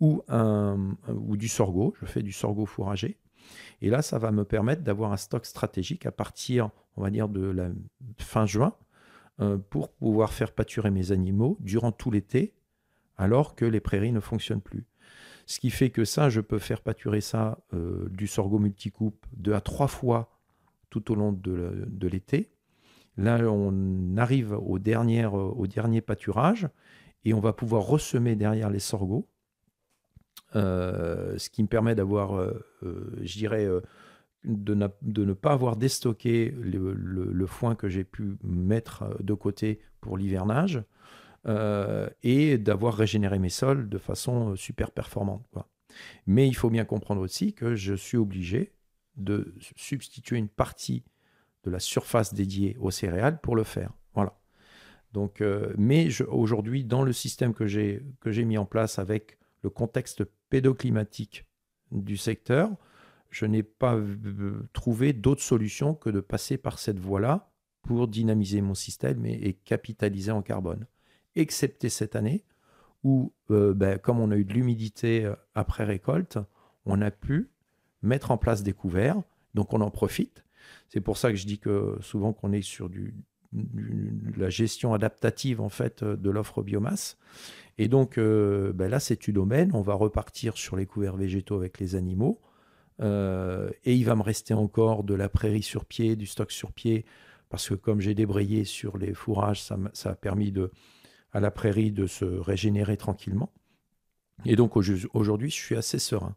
ou, 0.00 0.22
du 1.36 1.48
sorgho, 1.48 1.94
je 2.00 2.06
fais 2.06 2.22
du 2.22 2.32
sorgho 2.32 2.66
fourragé. 2.66 3.18
Et 3.80 3.90
là, 3.90 4.02
ça 4.02 4.18
va 4.18 4.32
me 4.32 4.44
permettre 4.44 4.82
d'avoir 4.82 5.12
un 5.12 5.16
stock 5.16 5.46
stratégique 5.46 6.06
à 6.06 6.12
partir, 6.12 6.70
on 6.96 7.02
va 7.02 7.10
dire, 7.10 7.28
de 7.28 7.42
la 7.42 7.70
fin 8.18 8.46
juin, 8.46 8.74
euh, 9.40 9.58
pour 9.58 9.92
pouvoir 9.92 10.32
faire 10.32 10.52
pâturer 10.52 10.90
mes 10.90 11.12
animaux 11.12 11.56
durant 11.60 11.92
tout 11.92 12.10
l'été, 12.10 12.54
alors 13.16 13.54
que 13.54 13.64
les 13.64 13.80
prairies 13.80 14.12
ne 14.12 14.20
fonctionnent 14.20 14.60
plus. 14.60 14.86
Ce 15.46 15.60
qui 15.60 15.70
fait 15.70 15.90
que 15.90 16.04
ça, 16.04 16.28
je 16.30 16.40
peux 16.40 16.58
faire 16.58 16.80
pâturer 16.80 17.20
ça 17.20 17.58
euh, 17.74 18.08
du 18.10 18.26
sorgho 18.26 18.58
multicoupe 18.58 19.26
deux 19.36 19.52
à 19.52 19.60
trois 19.60 19.88
fois 19.88 20.30
tout 20.90 21.10
au 21.12 21.14
long 21.14 21.32
de 21.32 22.08
l'été. 22.08 22.50
Là, 23.16 23.38
on 23.50 24.16
arrive 24.16 24.52
au 24.52 24.78
dernier, 24.78 25.26
au 25.26 25.66
dernier 25.66 26.00
pâturage 26.00 26.68
et 27.24 27.34
on 27.34 27.40
va 27.40 27.52
pouvoir 27.52 27.82
ressemer 27.82 28.36
derrière 28.36 28.70
les 28.70 28.78
sorgho 28.78 29.28
euh, 30.56 31.36
ce 31.36 31.50
qui 31.50 31.62
me 31.62 31.68
permet 31.68 31.94
d'avoir, 31.94 32.36
euh, 32.36 32.64
euh, 32.84 33.80
de, 34.44 34.74
ne 34.74 35.32
pas 35.32 35.52
avoir 35.52 35.76
déstocké 35.76 36.54
le, 36.56 37.46
foin 37.46 37.74
que 37.74 37.88
j'ai 37.88 38.04
pu 38.04 38.36
mettre 38.44 39.16
de 39.22 39.34
côté 39.34 39.80
pour 40.00 40.16
l'hivernage 40.16 40.82
et 41.46 42.58
d'avoir 42.58 42.94
régénéré 42.94 43.38
mes 43.38 43.50
sols 43.50 43.88
de 43.88 43.98
façon 43.98 44.56
super 44.56 44.90
performante. 44.90 45.46
Mais 46.26 46.48
il 46.48 46.54
faut 46.54 46.70
bien 46.70 46.84
comprendre 46.84 47.20
aussi 47.20 47.52
que 47.52 47.74
je 47.74 47.94
suis 47.94 48.16
obligé 48.16 48.72
de 49.16 49.54
substituer 49.76 50.38
une 50.38 50.48
partie 50.48 51.04
de 51.64 51.70
la 51.70 51.78
surface 51.78 52.34
dédiée 52.34 52.76
aux 52.80 52.90
céréales 52.90 53.40
pour 53.40 53.56
le 53.56 53.64
faire. 53.64 53.92
Voilà. 54.14 54.38
Donc, 55.12 55.42
mais 55.78 56.08
aujourd'hui, 56.22 56.84
dans 56.84 57.02
le 57.02 57.12
système 57.12 57.54
que 57.54 57.66
j'ai 57.66 58.44
mis 58.44 58.58
en 58.58 58.64
place 58.66 58.98
avec 58.98 59.38
le 59.62 59.70
contexte 59.70 60.24
pédoclimatique 60.50 61.44
du 61.92 62.16
secteur, 62.16 62.70
je 63.30 63.46
n'ai 63.46 63.62
pas 63.62 63.98
trouvé 64.72 65.12
d'autre 65.12 65.42
solution 65.42 65.94
que 65.94 66.10
de 66.10 66.20
passer 66.20 66.56
par 66.56 66.78
cette 66.78 66.98
voie-là 66.98 67.50
pour 67.82 68.06
dynamiser 68.08 68.60
mon 68.60 68.74
système 68.74 69.26
et, 69.26 69.54
capitaliser 69.64 70.30
en 70.30 70.42
carbone. 70.42 70.86
Excepté 71.36 71.88
cette 71.88 72.16
année, 72.16 72.44
où, 73.02 73.32
euh, 73.50 73.74
ben, 73.74 73.98
comme 73.98 74.20
on 74.20 74.30
a 74.30 74.36
eu 74.36 74.44
de 74.44 74.52
l'humidité 74.52 75.24
euh, 75.24 75.34
après 75.54 75.84
récolte, 75.84 76.38
on 76.86 77.00
a 77.02 77.10
pu 77.10 77.50
mettre 78.02 78.30
en 78.30 78.38
place 78.38 78.62
des 78.62 78.72
couverts, 78.72 79.20
donc 79.54 79.72
on 79.72 79.80
en 79.80 79.90
profite. 79.90 80.44
C'est 80.88 81.00
pour 81.00 81.16
ça 81.18 81.30
que 81.30 81.36
je 81.36 81.46
dis 81.46 81.58
que 81.58 81.98
souvent 82.00 82.32
qu'on 82.32 82.52
est 82.52 82.62
sur 82.62 82.88
du, 82.88 83.14
la 84.36 84.50
gestion 84.50 84.94
adaptative 84.94 85.60
en 85.60 85.68
fait 85.68 86.04
de 86.04 86.30
l'offre 86.30 86.62
biomasse. 86.62 87.16
Et 87.78 87.88
donc 87.88 88.18
euh, 88.18 88.72
ben 88.72 88.88
là, 88.88 89.00
c'est 89.00 89.28
une 89.28 89.34
domaine. 89.34 89.70
On 89.74 89.82
va 89.82 89.94
repartir 89.94 90.56
sur 90.56 90.76
les 90.76 90.86
couverts 90.86 91.16
végétaux 91.16 91.56
avec 91.56 91.78
les 91.80 91.94
animaux. 91.94 92.40
Euh, 93.00 93.70
et 93.84 93.94
il 93.94 94.04
va 94.04 94.14
me 94.14 94.22
rester 94.22 94.54
encore 94.54 95.02
de 95.02 95.14
la 95.14 95.28
prairie 95.28 95.62
sur 95.62 95.84
pied, 95.84 96.14
du 96.14 96.26
stock 96.26 96.52
sur 96.52 96.72
pied, 96.72 97.04
parce 97.48 97.68
que 97.68 97.74
comme 97.74 98.00
j'ai 98.00 98.14
débrayé 98.14 98.64
sur 98.64 98.98
les 98.98 99.14
fourrages, 99.14 99.62
ça, 99.62 99.76
a 100.04 100.14
permis 100.14 100.52
de, 100.52 100.70
à 101.34 101.40
la 101.40 101.50
prairie 101.50 101.92
de 101.92 102.06
se 102.06 102.24
régénérer 102.24 102.96
tranquillement. 102.96 103.52
Et 104.46 104.56
donc 104.56 104.76
aujourd'hui, 104.76 105.50
je 105.50 105.54
suis 105.56 105.76
assez 105.76 105.98
serein. 105.98 106.36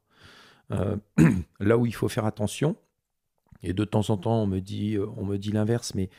Euh, 0.71 0.97
là 1.59 1.77
où 1.77 1.85
il 1.85 1.95
faut 1.95 2.09
faire 2.09 2.25
attention, 2.25 2.75
et 3.63 3.73
de 3.73 3.85
temps 3.85 4.09
en 4.09 4.17
temps 4.17 4.43
on 4.43 4.47
me 4.47 4.59
dit, 4.59 4.97
on 5.15 5.25
me 5.25 5.37
dit 5.37 5.51
l'inverse, 5.51 5.95
mais 5.95 6.09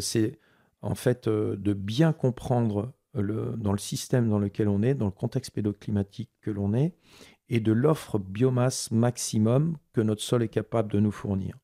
c'est 0.00 0.38
en 0.80 0.94
fait 0.94 1.28
de 1.28 1.72
bien 1.72 2.12
comprendre 2.12 2.92
dans 3.14 3.72
le 3.72 3.78
système 3.78 4.28
dans 4.28 4.38
lequel 4.38 4.68
on 4.68 4.82
est, 4.82 4.94
dans 4.94 5.06
le 5.06 5.12
contexte 5.12 5.52
pédoclimatique 5.52 6.30
que 6.40 6.50
l'on 6.50 6.74
est, 6.74 6.94
et 7.48 7.60
de 7.60 7.72
l'offre 7.72 8.18
biomasse 8.18 8.90
maximum 8.90 9.76
que 9.92 10.00
notre 10.00 10.22
sol 10.22 10.42
est 10.42 10.48
capable 10.48 10.90
de 10.90 11.00
nous 11.00 11.12
fournir. 11.12 11.56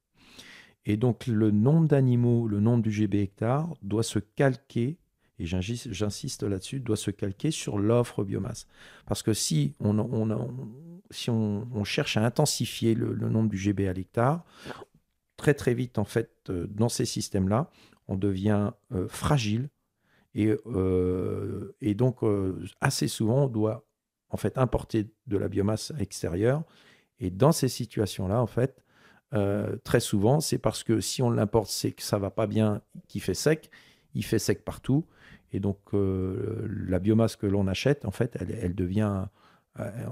Et 0.87 0.97
donc 0.97 1.27
le 1.27 1.51
nombre 1.51 1.89
d'animaux, 1.89 2.47
le 2.49 2.61
nombre 2.61 2.83
du 2.83 2.91
GB 2.91 3.21
hectare 3.21 3.75
doit 3.83 4.03
se 4.03 4.19
calquer, 4.19 4.99
et 5.41 5.47
j'insiste 5.47 6.43
là-dessus, 6.43 6.80
doit 6.80 6.99
se 6.99 7.11
calquer 7.11 7.51
sur 7.51 7.78
l'offre 7.78 8.24
biomasse. 8.24 8.66
Parce 9.07 9.22
que 9.22 9.32
si 9.32 9.74
on, 9.80 10.05
cherche 11.84 12.18
à 12.18 12.24
intensifier 12.24 12.95
le, 12.95 13.14
nombre 13.14 13.49
du 13.49 13.57
GB 13.57 13.88
à 13.88 13.95
l'hectare, 13.95 14.45
très 15.38 15.55
très 15.55 15.72
vite 15.72 15.97
en 15.97 16.05
fait 16.05 16.30
euh, 16.51 16.66
dans 16.68 16.91
ces 16.91 17.07
systèmes-là, 17.07 17.70
on 18.07 18.16
devient 18.16 18.72
euh, 18.93 19.09
fragile 19.09 19.70
et, 20.34 20.55
euh, 20.66 21.72
donc, 21.95 22.18
assez 22.80 23.09
souvent, 23.09 23.45
on 23.45 23.49
doit 23.49 23.84
en 24.28 24.36
fait 24.36 24.59
importer 24.59 25.09
de 25.26 25.38
la 25.38 25.49
biomasse 25.49 25.93
extérieure. 25.99 26.62
Et 27.18 27.30
dans 27.30 27.51
ces 27.51 27.68
situations-là, 27.68 28.41
en 28.41 28.47
fait, 28.47 28.84
très 29.82 29.99
souvent, 29.99 30.41
c'est 30.41 30.59
parce 30.59 30.84
que 30.84 31.01
si 31.01 31.20
on 31.20 31.30
l'importe, 31.30 31.68
c'est 31.68 31.91
que 31.91 32.03
ça 32.03 32.18
va 32.18 32.30
pas 32.30 32.47
bien, 32.47 32.80
qu'il 33.09 33.22
fait 33.22 33.34
sec, 33.34 33.70
il 34.14 34.24
fait 34.24 34.38
sec 34.38 34.64
partout. 34.64 35.05
Et 35.53 35.61
donc, 35.61 35.79
la 35.93 36.99
biomasse 36.99 37.37
que 37.37 37.47
l'on 37.47 37.67
achète, 37.67 38.05
en 38.05 38.11
fait, 38.11 38.37
elle, 38.41 38.75
devient, 38.75 39.27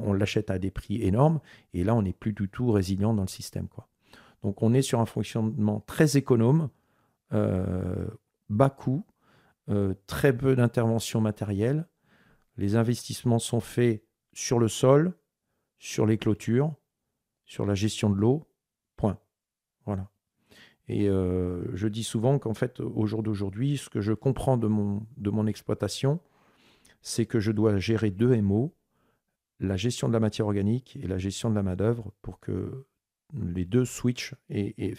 on 0.00 0.12
l'achète 0.12 0.50
à 0.50 0.58
des 0.58 0.70
prix 0.70 1.02
énormes. 1.02 1.40
Et 1.74 1.84
là, 1.84 1.94
on 1.94 2.02
n'est 2.02 2.12
plus 2.12 2.32
du 2.32 2.48
tout 2.48 2.72
résilient 2.72 3.14
dans 3.14 3.22
le 3.22 3.28
système. 3.28 3.68
Quoi. 3.68 3.88
Donc, 4.42 4.62
on 4.62 4.74
est 4.74 4.82
sur 4.82 5.00
un 5.00 5.06
fonctionnement 5.06 5.80
très 5.86 6.16
économe, 6.16 6.70
bas 7.30 8.70
coût, 8.70 9.04
euh, 9.70 9.94
très 10.06 10.34
peu 10.34 10.56
d'interventions 10.56 11.20
matérielles. 11.20 11.86
Les 12.56 12.76
investissements 12.76 13.38
sont 13.38 13.60
faits 13.60 14.02
sur 14.32 14.58
le 14.58 14.68
sol, 14.68 15.12
sur 15.78 16.06
les 16.06 16.16
clôtures, 16.16 16.74
sur 17.44 17.66
la 17.66 17.74
gestion 17.74 18.08
de 18.08 18.16
l'eau. 18.16 18.48
Point. 18.96 19.18
Voilà. 19.84 20.10
Et 20.88 21.08
euh, 21.08 21.64
je 21.74 21.86
dis 21.86 22.04
souvent 22.04 22.38
qu'en 22.38 22.54
fait, 22.54 22.80
au 22.80 23.06
jour 23.06 23.22
d'aujourd'hui, 23.22 23.76
ce 23.76 23.90
que 23.90 24.00
je 24.00 24.12
comprends 24.12 24.56
de 24.56 24.66
mon, 24.66 25.06
de 25.18 25.30
mon 25.30 25.46
exploitation, 25.46 26.20
c'est 27.02 27.26
que 27.26 27.40
je 27.40 27.52
dois 27.52 27.78
gérer 27.78 28.10
deux 28.10 28.40
MO, 28.40 28.74
la 29.60 29.76
gestion 29.76 30.08
de 30.08 30.12
la 30.12 30.20
matière 30.20 30.46
organique 30.46 30.98
et 31.02 31.06
la 31.06 31.18
gestion 31.18 31.50
de 31.50 31.54
la 31.54 31.62
main-d'œuvre 31.62 32.12
pour 32.22 32.40
que 32.40 32.86
les 33.34 33.64
deux 33.64 33.84
switchent 33.84 34.34
et, 34.48 34.94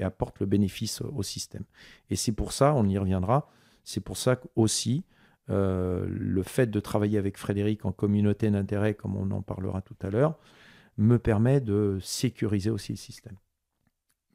apportent 0.00 0.40
le 0.40 0.46
bénéfice 0.46 1.02
au 1.02 1.22
système. 1.22 1.64
Et 2.10 2.16
c'est 2.16 2.32
pour 2.32 2.52
ça, 2.52 2.74
on 2.74 2.88
y 2.88 2.96
reviendra, 2.96 3.50
c'est 3.84 4.00
pour 4.00 4.16
ça 4.16 4.40
aussi 4.56 5.04
euh, 5.50 6.06
le 6.08 6.42
fait 6.42 6.66
de 6.66 6.80
travailler 6.80 7.18
avec 7.18 7.36
Frédéric 7.36 7.84
en 7.84 7.92
communauté 7.92 8.50
d'intérêt, 8.50 8.94
comme 8.94 9.16
on 9.16 9.30
en 9.30 9.42
parlera 9.42 9.82
tout 9.82 9.96
à 10.00 10.10
l'heure, 10.10 10.38
me 10.96 11.18
permet 11.18 11.60
de 11.60 11.98
sécuriser 12.00 12.70
aussi 12.70 12.92
le 12.92 12.98
système. 12.98 13.36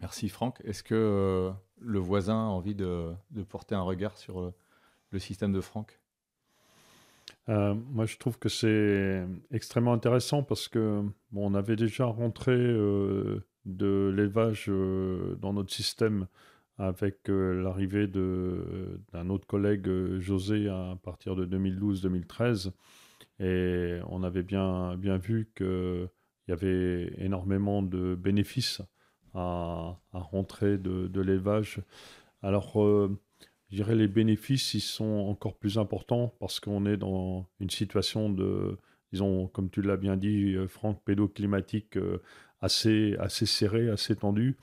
Merci 0.04 0.28
Franck. 0.28 0.60
Est-ce 0.66 0.84
que 0.84 0.94
euh, 0.94 1.52
le 1.80 1.98
voisin 1.98 2.36
a 2.36 2.50
envie 2.50 2.76
de, 2.76 3.16
porter 3.48 3.74
un 3.74 3.84
regard 3.84 4.18
sur 4.18 4.42
euh, 4.42 4.54
le 5.12 5.18
système 5.18 5.54
de 5.54 5.62
Franck? 5.62 5.98
Moi, 7.48 8.06
je 8.06 8.18
trouve 8.18 8.38
que 8.38 8.50
c'est 8.50 9.26
extrêmement 9.52 9.94
intéressant 9.94 10.44
parce 10.44 10.68
que 10.68 11.04
on 11.34 11.56
avait 11.56 11.78
déjà 11.78 12.06
rentré 12.06 12.54
de 12.56 14.14
l'élevage 14.16 14.68
dans 14.68 15.54
notre 15.54 15.74
système 15.74 16.28
avec 16.78 17.30
euh, 17.30 17.62
l'arrivée 17.64 18.08
d'un 18.08 19.30
autre 19.30 19.48
collègue, 19.48 19.88
euh, 19.88 20.20
José, 20.20 20.68
à 20.68 20.98
partir 21.02 21.36
de 21.36 21.46
2012-2013. 21.46 22.72
Et 23.40 24.00
on 24.10 24.24
avait 24.24 24.44
bien 24.44 24.98
vu 25.18 25.50
qu'il 25.56 26.10
y 26.48 26.52
avait 26.52 27.14
énormément 27.18 27.82
de 27.82 28.16
bénéfices 28.16 28.82
à, 29.34 29.98
rentrer 30.12 30.78
de, 30.78 31.22
l'élevage. 31.22 31.82
Alors, 32.42 32.82
euh, 32.84 33.20
je 33.70 33.78
dirais 33.78 33.96
les 33.96 34.08
bénéfices, 34.08 34.74
ils 34.74 34.82
sont 34.82 35.06
encore 35.06 35.56
plus 35.56 35.78
importants 35.78 36.34
parce 36.40 36.60
qu'on 36.60 36.86
est 36.86 36.98
dans 36.98 37.48
une 37.60 37.70
situation 37.70 38.30
de, 38.30 38.78
disons, 39.12 39.48
comme 39.48 39.70
tu 39.70 39.82
l'as 39.82 39.98
bien 39.98 40.18
dit, 40.18 40.56
Franck, 40.68 41.04
pédoclimatique 41.04 41.98
assez, 42.62 43.16
assez 43.20 43.46
serrée, 43.46 43.90
assez 43.90 44.16
tendue. 44.16 44.58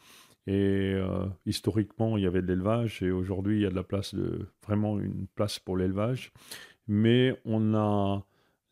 Et 0.47 0.95
historiquement, 1.45 2.17
il 2.17 2.23
y 2.23 2.27
avait 2.27 2.43
de 2.43 2.47
l'élevage 2.47 3.03
et 3.03 3.11
aujourd'hui, 3.11 3.59
il 3.59 3.63
y 3.63 3.67
a 3.67 3.71
de 3.71 3.75
la 3.75 3.83
place, 3.83 4.15
de, 4.15 4.47
vraiment 4.65 5.01
une 5.01 5.27
place 5.35 5.59
pour 5.59 5.77
l'élevage. 5.77 6.33
Mais 6.87 7.41
on 7.45 7.75
a 7.75 8.25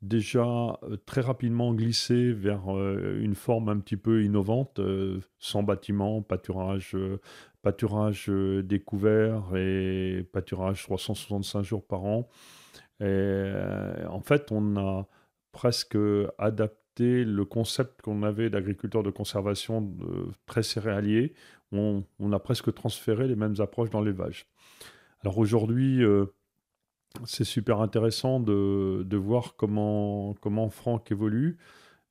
déjà 0.03 0.79
très 1.07 1.21
rapidement 1.21 1.75
glissé 1.75 2.33
vers 2.33 2.69
une 2.69 3.35
forme 3.35 3.69
un 3.69 3.79
petit 3.79 3.97
peu 3.97 4.23
innovante, 4.23 4.81
sans 5.39 5.63
bâtiment, 5.63 6.23
pâturage, 6.23 6.97
pâturage 7.63 8.29
découvert 8.29 9.57
et 9.57 10.27
pâturage 10.33 10.83
365 10.85 11.63
jours 11.63 11.85
par 11.85 12.05
an. 12.05 12.29
Et 13.01 13.53
en 14.09 14.21
fait, 14.21 14.51
on 14.53 14.77
a 14.77 15.09
presque 15.53 15.99
adapté 16.39 17.25
le 17.25 17.45
concept 17.45 18.03
qu'on 18.03 18.23
avait 18.23 18.51
d'agriculteur 18.51 19.03
de 19.03 19.11
conservation 19.11 19.97
très 20.47 20.63
céréalier. 20.63 21.35
On, 21.73 22.05
a 22.33 22.39
presque 22.39 22.73
transféré 22.75 23.29
les 23.29 23.37
mêmes 23.37 23.57
approches 23.59 23.91
dans 23.91 24.01
l'élevage. 24.01 24.47
Alors 25.23 25.39
aujourd'hui, 25.39 26.03
c'est 27.25 27.45
super 27.45 27.81
intéressant 27.81 28.41
de, 28.41 29.17
voir 29.17 29.55
comment, 29.57 30.35
comment 30.41 30.71
Franck 30.71 31.11
évolue. 31.11 31.59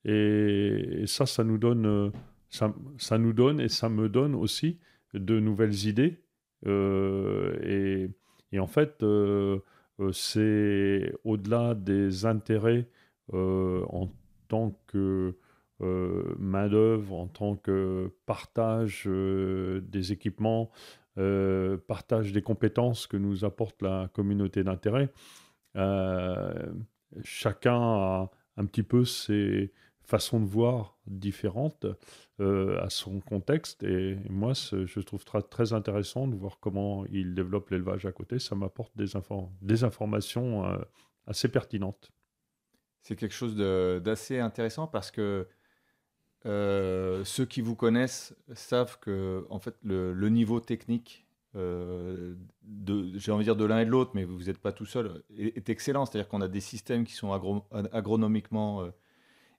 Et, 0.06 1.04
ça, 1.06 1.26
ça 1.26 1.44
nous, 1.44 1.58
donne, 1.58 2.12
ça, 2.50 3.18
nous 3.18 3.34
donne 3.34 3.60
et 3.60 3.70
ça 3.70 3.90
me 3.90 4.10
donne 4.10 4.36
aussi 4.36 4.80
de 5.14 5.40
nouvelles 5.40 5.88
idées. 5.88 6.22
Euh, 6.66 7.58
et, 7.64 8.10
et, 8.52 8.60
en 8.60 8.68
fait, 8.68 9.04
euh, 9.04 9.60
euh, 10.00 10.12
c'est 10.12 11.14
au-delà 11.24 11.76
des 11.76 12.26
intérêts 12.26 12.88
en 13.34 14.10
tant 14.48 14.80
que 14.88 15.36
main-d'œuvre, 15.80 17.14
en 17.14 17.28
tant 17.28 17.56
que 17.56 18.10
partage 18.26 19.06
des 19.06 20.12
équipements, 20.12 20.72
partage 21.88 22.32
des 22.32 22.42
compétences 22.42 23.08
que 23.08 23.18
nous 23.18 23.44
apporte 23.44 23.82
la 23.82 24.10
communauté 24.14 24.64
d'intérêt. 24.64 25.12
chacun 27.24 27.82
a 27.82 28.32
un 28.58 28.66
petit 28.66 28.84
peu 28.84 29.06
ses, 29.06 29.72
façon 30.08 30.40
de 30.40 30.46
voir 30.46 30.98
différente 31.06 31.86
euh, 32.40 32.82
à 32.82 32.90
son 32.90 33.20
contexte. 33.20 33.84
Et 33.84 34.18
moi, 34.30 34.54
je 34.54 35.00
trouve 35.02 35.24
très 35.26 35.74
intéressant 35.74 36.28
de 36.28 36.36
voir 36.36 36.60
comment 36.60 37.06
il 37.08 37.36
développe 37.36 37.70
l'élevage 37.70 38.06
à 38.06 38.12
côté. 38.12 38.40
Ça 38.40 38.56
m'apporte 38.56 38.94
des, 38.96 39.84
informations 39.84 40.66
euh, 40.66 40.78
assez 41.28 41.50
pertinentes. 41.50 42.12
C'est 43.02 43.16
quelque 43.16 43.34
chose 43.34 43.56
d'assez 43.56 44.40
intéressant 44.40 44.88
parce 44.88 45.12
que 45.12 45.48
euh, 46.46 47.24
ceux 47.26 47.46
qui 47.46 47.62
vous 47.62 47.76
connaissent 47.76 48.36
savent 48.54 49.00
que 49.00 49.46
en 49.50 49.60
fait, 49.60 49.76
le, 49.84 50.30
niveau 50.30 50.60
technique 50.60 51.26
j'ai 51.56 53.32
envie 53.32 53.40
de 53.40 53.44
dire 53.44 53.56
de 53.56 53.66
l'un 53.66 53.80
et 53.80 53.86
de 53.86 53.90
l'autre, 53.90 54.12
mais 54.14 54.24
vous 54.24 54.44
n'êtes 54.44 54.60
pas 54.60 54.72
tout 54.72 54.86
seul, 54.86 55.24
est, 55.36 55.70
excellent. 55.70 56.06
C'est-à-dire 56.06 56.28
qu'on 56.28 56.42
a 56.42 56.48
des 56.48 56.60
systèmes 56.60 57.04
qui 57.04 57.14
sont 57.14 57.32
agronomiquement 57.92 58.92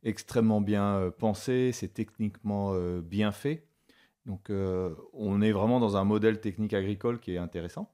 extrêmement 0.03 0.61
bien 0.61 0.97
euh, 0.97 1.11
pensé, 1.11 1.73
c'est 1.73 1.89
techniquement 1.89 2.73
euh, 2.75 3.01
bien 3.01 3.33
fait. 3.33 3.67
Donc 4.27 4.51
euh, 4.51 4.95
on 5.13 5.41
est 5.43 5.53
vraiment 5.53 5.81
dans 5.81 5.97
un 5.97 6.05
modèle 6.05 6.41
technique 6.41 6.75
agricole 6.75 7.19
qui 7.21 7.35
est 7.35 7.39
intéressant. 7.39 7.93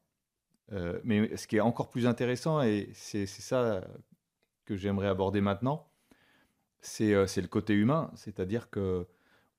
mais 1.05 1.37
ce 1.37 1.47
qui 1.47 1.57
est 1.57 1.61
encore 1.61 1.91
plus 1.91 2.07
intéressant, 2.07 2.63
et 2.63 2.91
c'est 2.95 3.27
ça 3.27 3.85
que 4.65 4.77
j'aimerais 4.77 5.09
aborder 5.09 5.41
maintenant, 5.41 5.87
c'est 6.87 7.41
le 7.41 7.47
côté 7.47 7.75
humain. 7.75 8.11
C'est-à-dire 8.15 8.71
que 8.71 9.07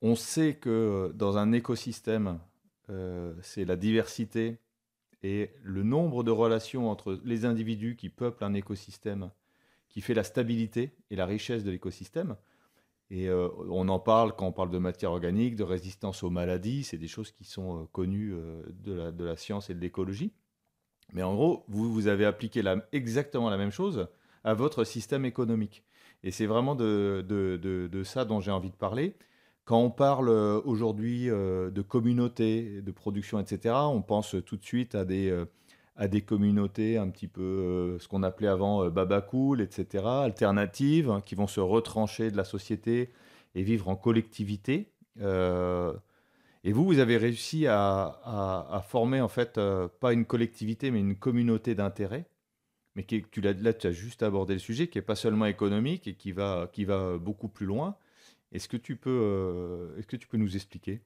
on 0.02 0.14
sait 0.14 0.54
que 0.54 1.12
dans 1.14 1.38
un 1.38 1.52
écosystème, 1.52 2.38
c'est 3.42 3.64
la 3.64 3.76
diversité 3.76 4.58
et 5.22 5.50
le 5.62 5.82
nombre 5.82 6.22
de 6.22 6.30
relations 6.30 6.90
entre 6.90 7.18
les 7.24 7.44
individus 7.44 7.96
qui 7.96 8.10
peuplent 8.10 8.44
un 8.44 8.54
écosystème 8.54 9.30
qui 9.88 10.02
fait 10.02 10.14
la 10.14 10.24
stabilité 10.24 10.92
et 11.10 11.16
la 11.16 11.26
richesse 11.26 11.64
de 11.64 11.70
l'écosystème. 11.70 12.36
Et 13.10 13.28
euh, 13.28 13.48
on 13.70 13.88
en 13.88 13.98
parle 13.98 14.34
quand 14.34 14.46
on 14.46 14.52
parle 14.52 14.70
de 14.70 14.78
matière 14.78 15.12
organique, 15.12 15.56
de 15.56 15.62
résistance 15.62 16.22
aux 16.22 16.30
maladies, 16.30 16.84
c'est 16.84 16.98
des 16.98 17.08
choses 17.08 17.30
qui 17.30 17.44
sont 17.44 17.82
euh, 17.82 17.84
connues 17.92 18.34
euh, 18.34 18.62
de, 18.84 19.24
la, 19.24 19.36
science 19.36 19.70
et 19.70 19.74
de 19.74 19.80
l'écologie. 19.80 20.32
Mais 21.12 21.22
en 21.22 21.34
gros, 21.34 21.64
vous, 21.68 22.08
avez 22.08 22.24
appliqué 22.24 22.62
exactement 22.92 23.48
la 23.48 23.56
même 23.56 23.70
chose 23.70 24.08
à 24.42 24.54
votre 24.54 24.82
système 24.82 25.24
économique. 25.24 25.84
Et 26.22 26.30
c'est 26.30 26.46
vraiment 26.46 26.74
de, 26.74 28.02
ça 28.04 28.24
dont 28.24 28.40
j'ai 28.40 28.50
envie 28.50 28.70
de 28.70 28.76
parler. 28.76 29.16
Quand 29.64 29.80
on 29.80 29.90
parle 29.90 30.28
aujourd'hui 30.28 31.26
de 31.26 31.82
communauté, 31.82 32.82
de 32.82 32.90
production, 32.92 33.40
etc., 33.40 33.74
on 33.88 34.02
pense 34.02 34.36
tout 34.44 34.56
de 34.56 34.64
suite 34.64 34.94
à 34.94 35.04
des 35.04 35.32
à 35.96 36.08
des 36.08 36.20
communautés 36.20 36.98
un 36.98 37.08
petit 37.08 37.28
peu, 37.28 37.42
euh, 37.42 37.98
ce 37.98 38.08
qu'on 38.08 38.22
appelait 38.22 38.48
avant 38.48 38.84
euh, 38.84 38.90
baba 38.90 39.20
cool, 39.20 39.60
etc., 39.60 40.04
alternatives, 40.04 41.10
hein, 41.10 41.22
qui 41.24 41.34
vont 41.34 41.46
se 41.46 41.60
retrancher 41.60 42.30
de 42.30 42.36
la 42.36 42.44
société 42.44 43.10
et 43.54 43.62
vivre 43.62 43.88
en 43.88 43.96
collectivité. 43.96 44.92
Euh, 45.20 45.94
et 46.64 46.72
vous, 46.72 46.84
vous 46.84 46.98
avez 46.98 47.16
réussi 47.16 47.66
à, 47.66 48.84
former, 48.88 49.20
en 49.20 49.28
fait, 49.28 49.60
pas 50.00 50.12
une 50.12 50.24
collectivité, 50.24 50.90
mais 50.90 50.98
une 50.98 51.16
communauté 51.16 51.76
d'intérêt. 51.76 52.26
Mais 52.96 53.04
qui, 53.04 53.22
tu 53.30 53.40
là, 53.40 53.72
tu 53.72 53.86
as 53.86 53.92
juste 53.92 54.24
abordé 54.24 54.54
le 54.54 54.58
sujet, 54.58 54.88
qui 54.88 54.98
n'est 54.98 55.02
pas 55.02 55.14
seulement 55.14 55.46
économique 55.46 56.08
et 56.08 56.14
qui 56.14 56.32
va, 56.32 56.68
qui 56.72 56.84
va 56.84 57.18
beaucoup 57.18 57.48
plus 57.48 57.66
loin. 57.66 57.96
Est-ce 58.52 58.68
que, 58.68 58.76
tu 58.76 58.96
peux, 58.96 59.94
est-ce 59.98 60.06
que 60.06 60.16
tu 60.16 60.26
peux 60.26 60.38
nous 60.38 60.56
expliquer? 60.56 61.02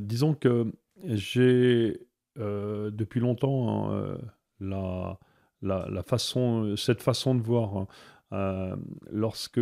Disons 0.00 0.34
que 0.34 0.72
j'ai 1.02 2.06
euh, 2.38 2.90
depuis 2.90 3.20
longtemps 3.20 3.90
hein, 3.90 3.92
euh, 3.94 4.18
la, 4.60 5.18
la, 5.62 6.02
façon, 6.02 6.74
cette 6.76 7.02
façon 7.02 7.34
de 7.34 7.42
voir. 7.42 7.76
Hein, 7.76 7.86
euh, 8.32 8.76
lorsque 9.10 9.60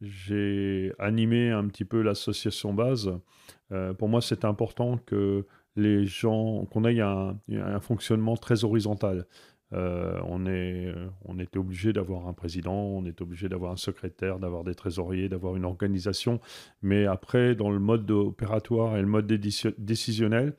j'ai 0.00 0.92
animé 0.98 1.50
un 1.50 1.66
petit 1.68 1.84
peu 1.84 2.00
l'association 2.02 2.72
base, 2.72 3.12
pour 3.98 4.08
moi 4.08 4.22
c'est 4.22 4.44
important 4.44 4.98
que 4.98 5.44
les 5.76 6.06
gens, 6.06 6.64
qu'on 6.66 6.84
ait 6.84 7.00
un, 7.00 7.36
fonctionnement 7.80 8.36
très 8.36 8.64
horizontal. 8.64 9.26
on, 9.72 10.46
est, 10.46 10.94
on 11.24 11.38
était 11.38 11.58
obligé 11.58 11.92
d'avoir 11.92 12.28
un 12.28 12.32
président, 12.32 12.74
on 12.74 13.04
était 13.04 13.22
obligé 13.22 13.48
d'avoir 13.48 13.72
un 13.72 13.76
secrétaire, 13.76 14.38
d'avoir 14.38 14.64
des 14.64 14.74
trésoriers, 14.74 15.28
d'avoir 15.28 15.56
une 15.56 15.64
organisation. 15.64 16.40
Mais 16.82 17.06
après, 17.06 17.54
dans 17.54 17.70
le 17.70 17.78
mode 17.78 18.10
opératoire 18.10 18.96
et 18.96 19.00
le 19.00 19.06
mode 19.06 19.26
décisionnel, 19.26 20.54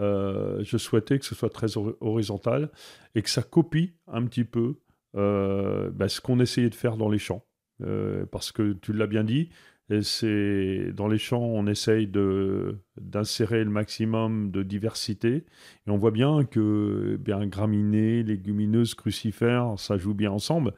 euh, 0.00 0.62
je 0.62 0.76
souhaitais 0.76 1.18
que 1.18 1.24
ce 1.24 1.34
soit 1.34 1.50
très 1.50 1.76
horizontal 1.76 2.70
et 3.14 3.22
que 3.22 3.30
ça 3.30 3.42
copie 3.42 3.94
un 4.06 4.24
petit 4.26 4.44
peu 4.44 4.76
euh, 5.16 5.90
bah, 5.90 6.08
ce 6.08 6.20
qu'on 6.20 6.40
essayait 6.40 6.68
de 6.68 6.74
faire 6.74 6.96
dans 6.96 7.08
les 7.08 7.18
champs. 7.18 7.44
Euh, 7.82 8.24
parce 8.26 8.52
que 8.52 8.72
tu 8.72 8.92
l'as 8.92 9.06
bien 9.06 9.24
dit, 9.24 9.50
c'est 10.02 10.92
dans 10.94 11.08
les 11.08 11.18
champs, 11.18 11.42
on 11.42 11.66
essaye 11.66 12.10
d'insérer 12.96 13.62
le 13.64 13.70
maximum 13.70 14.50
de 14.50 14.62
diversité. 14.62 15.44
Et 15.86 15.90
on 15.90 15.96
voit 15.96 16.10
bien 16.10 16.44
que 16.44 17.12
eh 17.14 17.18
bien, 17.18 17.46
graminées, 17.46 18.22
légumineuses, 18.22 18.94
crucifères, 18.94 19.74
ça 19.78 19.96
joue 19.96 20.14
bien 20.14 20.30
ensemble. 20.30 20.72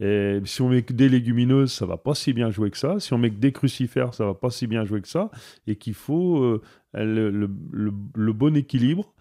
Si 0.00 0.60
on 0.60 0.68
met 0.68 0.82
que 0.82 0.92
des 0.92 1.08
légumineuses, 1.08 1.72
ça 1.72 1.86
va 1.86 1.96
pas 1.96 2.14
si 2.14 2.32
bien 2.32 2.50
jouer 2.50 2.70
que 2.70 2.78
ça. 2.78 3.00
Si 3.00 3.12
on 3.12 3.18
met 3.18 3.30
que 3.30 3.36
des 3.36 3.52
crucifères, 3.52 4.14
ça 4.14 4.26
va 4.26 4.34
pas 4.34 4.50
si 4.50 4.66
bien 4.66 4.84
jouer 4.84 5.00
que 5.00 5.08
ça. 5.08 5.30
Et 5.66 5.76
qu'il 5.76 5.94
faut 5.94 6.42
euh, 6.42 6.60
le, 6.94 8.32
bon 8.32 8.56
équilibre. 8.56 9.14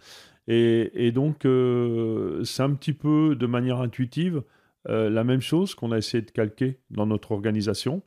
Et, 0.48 1.12
donc, 1.12 1.46
euh, 1.46 2.44
c'est 2.44 2.64
un 2.64 2.74
petit 2.74 2.94
peu 2.94 3.36
de 3.36 3.46
manière 3.46 3.80
intuitive 3.80 4.44
euh, 4.90 5.10
la 5.10 5.24
même 5.24 5.42
chose 5.42 5.76
qu'on 5.76 5.92
a 5.92 5.98
essayé 5.98 6.22
de 6.22 6.32
calquer 6.32 6.80
dans 6.90 7.06
notre 7.06 7.32
organisation. 7.32 8.02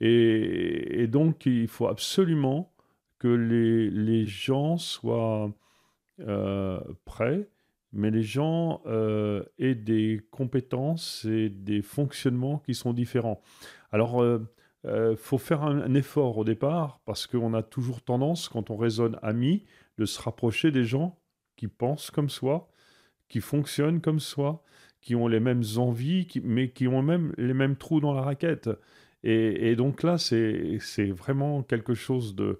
Et, 0.00 1.06
donc, 1.08 1.46
il 1.46 1.68
faut 1.68 1.88
absolument 1.88 2.72
que 3.18 3.28
les, 3.28 4.26
gens 4.26 4.78
soient 4.78 5.52
prêts 7.04 7.48
mais 7.92 8.10
les 8.10 8.22
gens 8.22 8.82
euh, 8.86 9.42
aient 9.58 9.74
des 9.74 10.20
compétences 10.30 11.24
et 11.24 11.48
des 11.48 11.82
fonctionnements 11.82 12.58
qui 12.58 12.74
sont 12.74 12.92
différents. 12.92 13.40
Alors, 13.92 14.22
il 14.22 14.26
euh, 14.26 14.38
euh, 14.86 15.16
faut 15.16 15.38
faire 15.38 15.62
un, 15.62 15.94
effort 15.94 16.38
au 16.38 16.44
départ, 16.44 17.00
parce 17.04 17.26
qu'on 17.26 17.54
a 17.54 17.62
toujours 17.62 18.02
tendance, 18.02 18.48
quand 18.48 18.70
on 18.70 18.76
raisonne 18.76 19.18
amis, 19.22 19.64
de 19.98 20.04
se 20.04 20.20
rapprocher 20.20 20.70
des 20.70 20.84
gens 20.84 21.18
qui 21.56 21.68
pensent 21.68 22.10
comme 22.10 22.30
soi, 22.30 22.70
qui 23.28 23.40
fonctionnent 23.40 24.00
comme 24.00 24.20
soi, 24.20 24.62
qui 25.00 25.14
ont 25.14 25.28
les 25.28 25.40
mêmes 25.40 25.64
envies, 25.76 26.28
mais 26.44 26.70
qui 26.70 26.86
ont 26.86 27.02
même 27.02 27.34
les 27.38 27.54
mêmes 27.54 27.76
trous 27.76 28.00
dans 28.00 28.12
la 28.12 28.22
raquette. 28.22 28.70
Et, 29.22 29.76
donc 29.76 30.02
là, 30.02 30.16
c'est 30.18 31.10
vraiment 31.10 31.62
quelque 31.62 31.94
chose 31.94 32.34
de, 32.34 32.58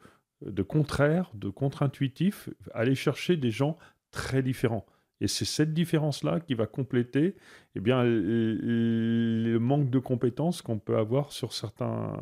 contraire, 0.62 1.30
de 1.34 1.48
contre-intuitif, 1.48 2.50
aller 2.74 2.94
chercher 2.94 3.36
des 3.36 3.50
gens 3.50 3.78
très 4.10 4.42
différents. 4.42 4.86
Et 5.22 5.28
c'est 5.28 5.44
cette 5.44 5.74
différence-là 5.74 6.40
qui 6.40 6.54
va 6.54 6.66
compléter 6.66 7.36
eh 7.74 7.80
bien, 7.80 8.02
le 8.04 9.58
manque 9.58 9.90
de 9.90 9.98
compétences 9.98 10.62
qu'on 10.62 10.78
peut 10.78 10.96
avoir 10.96 11.32
sur 11.32 11.52
certains, 11.52 12.18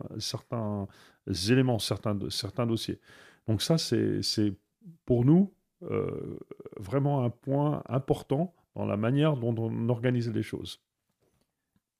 éléments, 1.49 1.78
certains, 1.78 2.18
certains 2.30 2.66
dossiers. 2.66 3.01
Donc 3.47 3.62
ça, 3.62 3.78
c'est 3.78 4.53
pour 5.05 5.24
nous 5.24 5.53
vraiment 6.76 7.24
un 7.24 7.30
point 7.30 7.82
important 7.89 8.55
dans 8.74 8.86
la 8.86 8.97
manière 8.97 9.36
dont 9.36 9.55
on 9.59 9.89
organise 9.89 10.30
les 10.32 10.43
choses. 10.43 10.80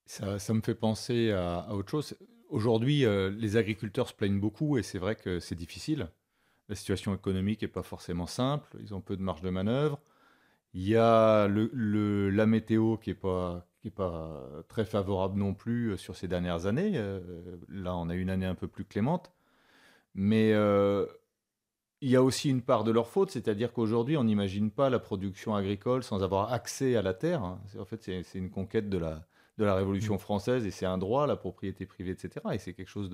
Ça, 0.09 0.55
me 0.55 0.63
fait 0.63 0.75
penser 0.75 1.33
à, 1.33 1.69
autre 1.71 1.91
chose. 1.91 2.17
Aujourd'hui, 2.49 3.05
les 3.39 3.57
agriculteurs 3.59 4.09
se 4.09 4.15
plaignent 4.15 4.41
beaucoup 4.41 4.79
et 4.79 4.83
c'est 4.83 4.99
vrai 4.99 5.17
que 5.17 5.39
c'est 5.39 5.55
difficile. 5.55 6.09
La 6.71 6.75
situation 6.75 7.15
économique 7.15 7.63
n'est 7.63 7.69
pas 7.69 7.83
forcément 7.83 8.27
simple, 8.27 8.77
ils 8.81 8.95
ont 8.95 9.03
peu 9.03 9.17
de 9.17 9.23
marge 9.23 9.43
de 9.43 9.51
manœuvre. 9.51 10.01
Il 10.75 10.87
y 10.87 10.97
a 10.97 11.49
la 11.49 12.47
météo 12.47 12.97
qui 12.97 13.11
n'est 13.11 13.17
pas, 13.17 13.67
pas 13.91 14.65
très 14.69 14.85
favorable 14.85 15.39
non 15.39 15.55
plus 15.55 15.93
euh, 15.93 15.97
sur 15.97 16.17
ces 16.17 16.29
dernières 16.29 16.67
années. 16.67 16.93
Euh, 16.97 17.21
là, 17.69 17.97
on 17.97 18.09
a 18.09 18.15
une 18.15 18.31
année 18.31 18.47
un 18.47 18.55
peu 18.55 18.69
plus 18.69 18.85
clémente. 18.85 19.33
Mais 20.15 20.53
euh, 20.53 21.07
il 22.01 22.11
y 22.11 22.17
a 22.17 22.23
aussi 22.23 22.51
une 22.51 22.63
part 22.63 22.85
de 22.85 22.91
leur 22.91 23.09
faute, 23.09 23.31
c'est-à-dire 23.31 23.73
qu'aujourd'hui, 23.73 24.17
on 24.17 24.25
n'imagine 24.25 24.71
pas 24.71 24.91
la 24.91 24.99
production 24.99 25.55
agricole 25.55 26.03
sans 26.03 26.23
avoir 26.23 26.53
accès 26.53 26.97
à 26.97 27.03
la 27.03 27.15
terre. 27.15 27.43
En 27.43 27.85
fait, 27.85 28.03
c'est 28.03 28.39
une 28.39 28.51
conquête 28.51 28.89
de 28.89 28.99
la, 28.99 29.27
de 29.59 29.65
la 29.65 29.75
Révolution 29.75 30.15
mmh. 30.15 30.19
française 30.19 30.67
et 30.67 30.71
c'est 30.71 30.87
un 30.87 30.99
droit, 30.99 31.27
la 31.27 31.37
propriété 31.37 31.85
privée, 31.85 32.13
etc. 32.13 32.47
Et 32.53 32.59
c'est 32.59 32.73
quelque 32.73 32.89
chose 32.89 33.11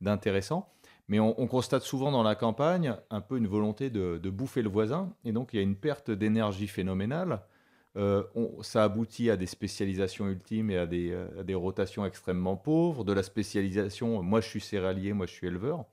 d'intéressant. 0.00 0.70
Mais 1.08 1.18
on, 1.20 1.46
constate 1.46 1.82
souvent 1.82 2.12
dans 2.12 2.22
la 2.22 2.34
campagne 2.34 2.94
un 3.08 3.22
peu 3.22 3.38
une 3.38 3.46
volonté 3.46 3.88
de, 3.88 4.30
bouffer 4.30 4.60
le 4.60 4.68
voisin. 4.68 5.10
Et 5.24 5.32
donc, 5.32 5.54
il 5.54 5.56
y 5.56 5.60
a 5.60 5.62
une 5.62 5.76
perte 5.76 6.10
d'énergie 6.10 6.68
phénoménale. 6.68 7.40
Euh, 7.96 8.22
ça 8.60 8.84
aboutit 8.84 9.30
à 9.30 9.36
des 9.36 9.46
spécialisations 9.46 10.28
ultimes 10.28 10.70
et 10.70 10.76
à 10.76 10.86
des, 10.86 11.10
euh, 11.10 11.42
des, 11.42 11.54
rotations 11.54 12.04
extrêmement 12.04 12.56
pauvres. 12.56 13.04
De 13.04 13.14
la 13.14 13.22
spécialisation, 13.22 14.22
moi 14.22 14.42
je 14.42 14.48
suis 14.48 14.60
céréalier, 14.60 15.14
moi 15.14 15.24
je 15.24 15.32
suis 15.32 15.46
éleveur. 15.46 15.86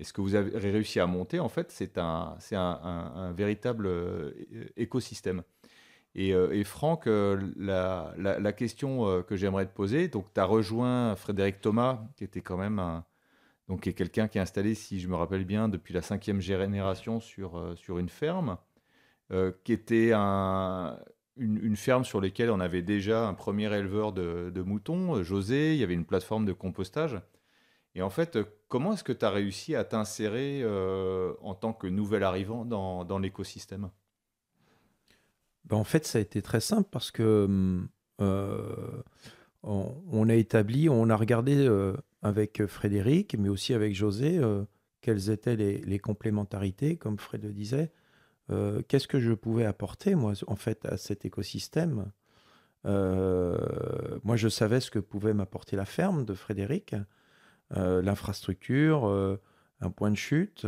Et 0.00 0.04
ce 0.04 0.12
que 0.12 0.20
vous 0.20 0.34
avez 0.34 0.70
réussi 0.70 0.98
à 0.98 1.06
monter, 1.06 1.38
en 1.38 1.48
fait, 1.48 1.70
c'est 1.70 1.96
un, 1.96 2.36
un, 2.52 2.56
un, 2.56 3.32
véritable 3.32 3.86
euh, 3.86 4.32
écosystème. 4.76 5.42
Et, 6.14 6.30
et 6.30 6.64
Franck, 6.64 7.06
la, 7.06 8.12
la, 8.16 8.52
question 8.52 9.22
que 9.22 9.36
j'aimerais 9.36 9.66
te 9.66 9.74
poser, 9.74 10.08
donc 10.08 10.26
tu 10.34 10.40
as 10.40 10.44
rejoint 10.44 11.14
Frédéric 11.14 11.60
Thomas, 11.60 12.00
qui 12.16 12.24
était 12.24 12.40
quand 12.40 12.56
même 12.56 13.02
donc 13.68 13.86
est 13.86 13.92
quelqu'un 13.92 14.28
qui 14.28 14.38
est 14.38 14.40
installé, 14.40 14.74
si 14.74 14.98
je 14.98 15.08
me 15.08 15.14
rappelle 15.14 15.44
bien, 15.44 15.68
depuis 15.68 15.92
la 15.92 16.02
cinquième 16.02 16.40
génération 16.40 17.20
sur, 17.20 17.58
euh, 17.58 17.76
sur 17.76 17.98
une 17.98 18.08
ferme, 18.08 18.56
euh, 19.30 19.52
qui 19.62 19.74
était 19.74 20.12
un, 20.14 20.98
une, 21.36 21.76
ferme 21.76 22.04
sur 22.04 22.20
laquelle 22.20 22.50
on 22.50 22.60
avait 22.60 22.82
déjà 22.82 23.28
un 23.28 23.34
premier 23.34 23.72
éleveur 23.74 24.12
de, 24.12 24.62
moutons, 24.62 25.16
euh, 25.16 25.22
José, 25.22 25.74
il 25.74 25.78
y 25.78 25.84
avait 25.84 25.94
une 25.94 26.06
plateforme 26.06 26.46
de 26.46 26.54
compostage. 26.54 27.20
Et 27.94 28.00
en 28.00 28.10
fait, 28.10 28.38
comment 28.68 28.94
est-ce 28.94 29.04
que 29.04 29.12
tu 29.12 29.24
as 29.24 29.30
réussi 29.30 29.74
à 29.74 29.84
t'insérer 29.84 30.64
en 31.42 31.54
tant 31.54 31.72
que 31.72 31.86
nouvel 31.88 32.22
arrivant 32.22 32.64
dans, 32.64 33.04
dans 33.04 33.18
l'écosystème? 33.18 33.90
Ben 35.64 35.76
En 35.76 35.84
fait, 35.84 36.06
ça 36.06 36.18
a 36.18 36.20
été 36.20 36.42
très 36.42 36.60
simple 36.60 36.88
parce 36.90 37.10
que 37.10 37.78
on, 39.62 40.28
a 40.28 40.34
établi, 40.34 40.88
on 40.88 41.08
a 41.10 41.16
regardé 41.16 41.68
avec 42.22 42.66
Frédéric, 42.66 43.36
mais 43.38 43.48
aussi 43.48 43.74
avec 43.74 43.94
José, 43.94 44.38
euh, 44.38 44.64
quelles 45.00 45.30
étaient 45.30 45.56
les, 45.56 45.98
complémentarités, 45.98 46.96
comme 46.96 47.18
Fred 47.18 47.44
le 47.44 47.52
disait. 47.52 47.92
Euh, 48.50 48.82
qu'est-ce 48.88 49.08
que 49.08 49.20
je 49.20 49.32
pouvais 49.32 49.64
apporter, 49.64 50.14
moi, 50.14 50.32
en 50.46 50.56
fait, 50.56 50.84
à 50.86 50.96
cet 50.96 51.24
écosystème? 51.24 52.10
Euh, 52.86 53.56
Moi, 54.24 54.36
je 54.36 54.48
savais 54.48 54.80
ce 54.80 54.90
que 54.90 54.98
pouvait 54.98 55.34
m'apporter 55.34 55.76
la 55.76 55.84
ferme 55.84 56.24
de 56.24 56.34
Frédéric, 56.34 56.94
l'infrastructure, 57.70 59.04
un 59.80 59.90
point 59.90 60.10
de 60.10 60.16
chute. 60.16 60.66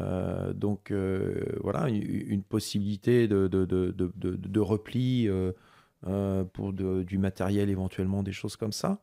Donc 0.00 0.92
voilà, 0.92 1.88
une, 1.88 2.42
possibilité 2.42 3.28
de, 3.28 4.60
repli 4.60 5.28
euh, 6.06 6.44
pour 6.44 6.74
du 6.74 7.16
matériel 7.16 7.70
éventuellement, 7.70 8.22
des 8.22 8.32
choses 8.32 8.56
comme 8.56 8.72
ça. 8.72 9.00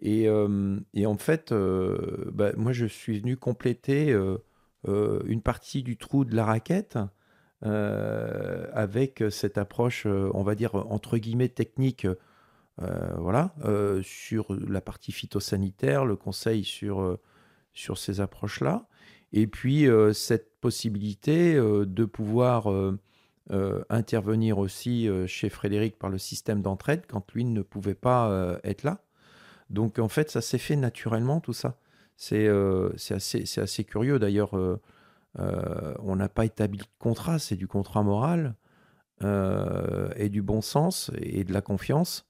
Et, 0.00 0.26
euh, 0.26 0.78
en 1.04 1.18
fait, 1.18 1.52
euh, 1.52 2.30
bah, 2.32 2.52
moi, 2.56 2.72
je 2.72 2.86
suis 2.86 3.20
venu 3.20 3.36
compléter 3.36 4.16
une 4.86 5.42
partie 5.42 5.82
du 5.82 5.98
trou 5.98 6.24
de 6.24 6.34
la 6.34 6.44
raquette 6.44 6.98
avec 7.62 9.22
cette 9.30 9.58
approche, 9.58 10.06
on 10.06 10.42
va 10.42 10.54
dire, 10.54 10.74
entre 10.74 11.18
guillemets, 11.18 11.50
technique. 11.50 12.06
voilà, 12.78 13.54
sur 14.02 14.56
la 14.66 14.80
partie 14.80 15.12
phytosanitaire, 15.12 16.06
le 16.06 16.16
conseil 16.16 16.64
sur, 16.64 17.18
sur 17.74 17.98
ces 17.98 18.22
approches-là. 18.22 18.86
Et 19.32 19.46
puis, 19.46 19.86
cette 20.12 20.60
possibilité 20.60 21.54
de 21.54 22.04
pouvoir 22.04 22.68
euh, 23.52 23.82
intervenir 23.88 24.58
aussi 24.58 25.08
euh, 25.08 25.26
chez 25.26 25.48
Frédéric 25.48 25.98
par 25.98 26.08
le 26.08 26.18
système 26.18 26.62
d'entraide 26.62 27.02
quand 27.08 27.32
lui 27.32 27.44
ne 27.44 27.62
pouvait 27.62 27.96
pas 27.96 28.30
euh, 28.30 28.56
être 28.62 28.84
là. 28.84 29.02
Donc 29.70 29.98
en 29.98 30.08
fait, 30.08 30.30
ça 30.30 30.40
s'est 30.40 30.58
fait 30.58 30.76
naturellement 30.76 31.40
tout 31.40 31.52
ça. 31.52 31.76
C'est 32.16 32.48
assez, 33.10 33.44
assez, 33.58 33.84
curieux 33.84 34.18
d'ailleurs. 34.18 34.52
on 35.34 36.16
n'a 36.16 36.28
pas 36.28 36.44
établi 36.44 36.78
de 36.78 36.84
contrat, 36.98 37.38
c'est 37.38 37.56
du 37.56 37.66
contrat 37.66 38.02
moral 38.02 38.56
et 39.22 40.28
du 40.28 40.42
bon 40.42 40.60
sens 40.60 41.10
et 41.16 41.44
de 41.44 41.52
la 41.54 41.62
confiance. 41.62 42.28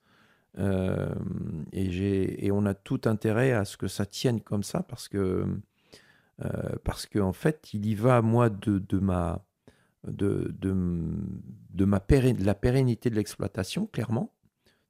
et, 0.56 2.46
et, 2.46 2.52
on 2.52 2.66
a 2.66 2.74
tout 2.74 3.00
intérêt 3.06 3.50
à 3.50 3.64
ce 3.64 3.76
que 3.76 3.88
ça 3.88 4.06
tienne 4.06 4.40
comme 4.40 4.62
ça 4.62 4.84
parce 4.84 5.08
que, 5.08 5.44
parce 6.84 7.06
qu'en 7.06 7.32
fait, 7.32 7.74
il 7.74 7.86
y 7.86 7.94
va, 7.94 8.22
moi, 8.22 8.48
de, 8.50 8.78
de 8.78 8.98
ma 8.98 9.44
de, 10.06 10.54
de, 10.58 11.84
ma 11.84 12.02
la 12.38 12.54
pérennité 12.54 13.10
de 13.10 13.14
l'exploitation, 13.14 13.86
clairement. 13.86 14.32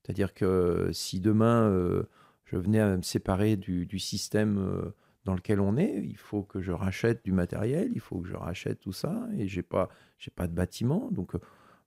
C'est-à-dire 0.03 0.35
que 0.35 0.91
si 0.93 1.21
demain 1.21 1.69
euh, 1.69 2.05
je 2.45 2.57
venais 2.57 2.81
à 2.81 2.97
me 2.97 3.03
séparer 3.03 3.57
du, 3.57 3.99
système 3.99 4.59
euh, 4.59 4.95
dans 5.25 5.35
lequel 5.35 5.61
on 5.61 5.77
est, 5.77 6.03
il 6.05 6.17
faut 6.17 6.43
que 6.43 6.61
je 6.61 6.73
rachète 6.73 7.25
du 7.25 7.33
matériel, 7.33 7.91
il 7.95 8.01
faut 8.01 8.21
que 8.21 8.29
je 8.29 8.37
rachète 8.37 8.81
tout 8.81 8.93
ça, 8.93 9.29
et 9.37 9.47
j'ai 9.47 9.63
pas, 9.63 9.89
pas 10.37 10.47
de 10.47 10.55
bâtiment, 10.55 11.09
donc, 11.11 11.35
euh, 11.35 11.41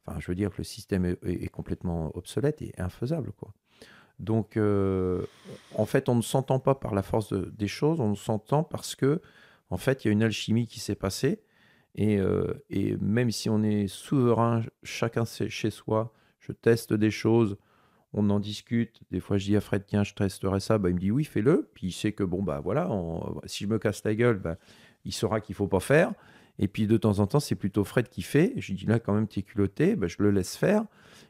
enfin, 0.05 0.19
je 0.19 0.27
veux 0.27 0.35
dire 0.35 0.51
que 0.51 0.57
le 0.59 0.63
système 0.63 1.05
est, 1.05 1.49
complètement 1.49 2.15
obsolète 2.15 2.61
et 2.61 2.73
infaisable, 2.77 3.31
quoi. 3.33 3.53
Donc, 4.19 4.57
en 4.57 5.85
fait, 5.85 6.07
on 6.07 6.15
ne 6.15 6.21
s'entend 6.21 6.59
pas 6.59 6.75
par 6.75 6.93
la 6.93 7.01
force 7.01 7.33
des 7.33 7.67
choses, 7.67 7.99
on 7.99 8.13
s'entend 8.15 8.63
parce 8.63 8.95
que, 8.95 9.21
en 9.69 9.77
fait, 9.77 10.03
il 10.03 10.07
y 10.07 10.09
a 10.09 10.13
une 10.13 10.23
alchimie 10.23 10.67
qui 10.67 10.79
s'est 10.79 10.95
passée 10.95 11.43
euh, 11.99 12.53
et, 12.69 12.95
même 12.97 13.31
si 13.31 13.49
on 13.49 13.63
est 13.63 13.87
souverain, 13.87 14.61
chacun 14.83 15.25
chez 15.25 15.69
soi, 15.69 16.13
je 16.39 16.51
teste 16.51 16.93
des 16.93 17.11
choses, 17.11 17.57
on 18.13 18.29
en 18.29 18.39
discute. 18.39 19.01
Des 19.11 19.19
fois, 19.19 19.37
je 19.37 19.45
dis 19.45 19.55
à 19.55 19.61
Fred, 19.61 19.83
tiens, 19.85 20.03
je 20.03 20.13
testerai 20.13 20.59
ça. 20.59 20.77
Bah, 20.77 20.89
il 20.89 20.95
me 20.95 20.99
dit 20.99 21.11
oui, 21.11 21.23
fais-le. 21.23 21.69
Puis 21.73 21.87
il 21.87 21.91
sait 21.91 22.11
que, 22.11 22.23
bon, 22.23 22.43
bah 22.43 22.59
voilà, 22.63 22.89
si 23.45 23.63
je 23.63 23.69
me 23.69 23.79
casse 23.79 24.03
la 24.03 24.15
gueule, 24.15 24.37
bah, 24.39 24.57
il 25.05 25.13
saura 25.13 25.41
qu'il 25.41 25.55
faut 25.55 25.67
pas 25.67 25.79
faire. 25.79 26.13
Et 26.59 26.67
puis 26.67 26.85
de 26.85 26.97
temps 26.97 27.17
en 27.19 27.25
temps, 27.27 27.39
c'est 27.39 27.55
plutôt 27.55 27.83
Fred 27.83 28.09
qui 28.09 28.21
fait. 28.21 28.53
Je 28.57 28.73
dis 28.73 28.85
là, 28.85 28.99
quand 28.99 29.13
même, 29.13 29.27
tu 29.27 29.39
es 29.39 29.43
culotté, 29.43 29.95
bah, 29.95 30.07
je 30.07 30.17
le 30.19 30.31
laisse 30.31 30.55
faire. 30.55 30.85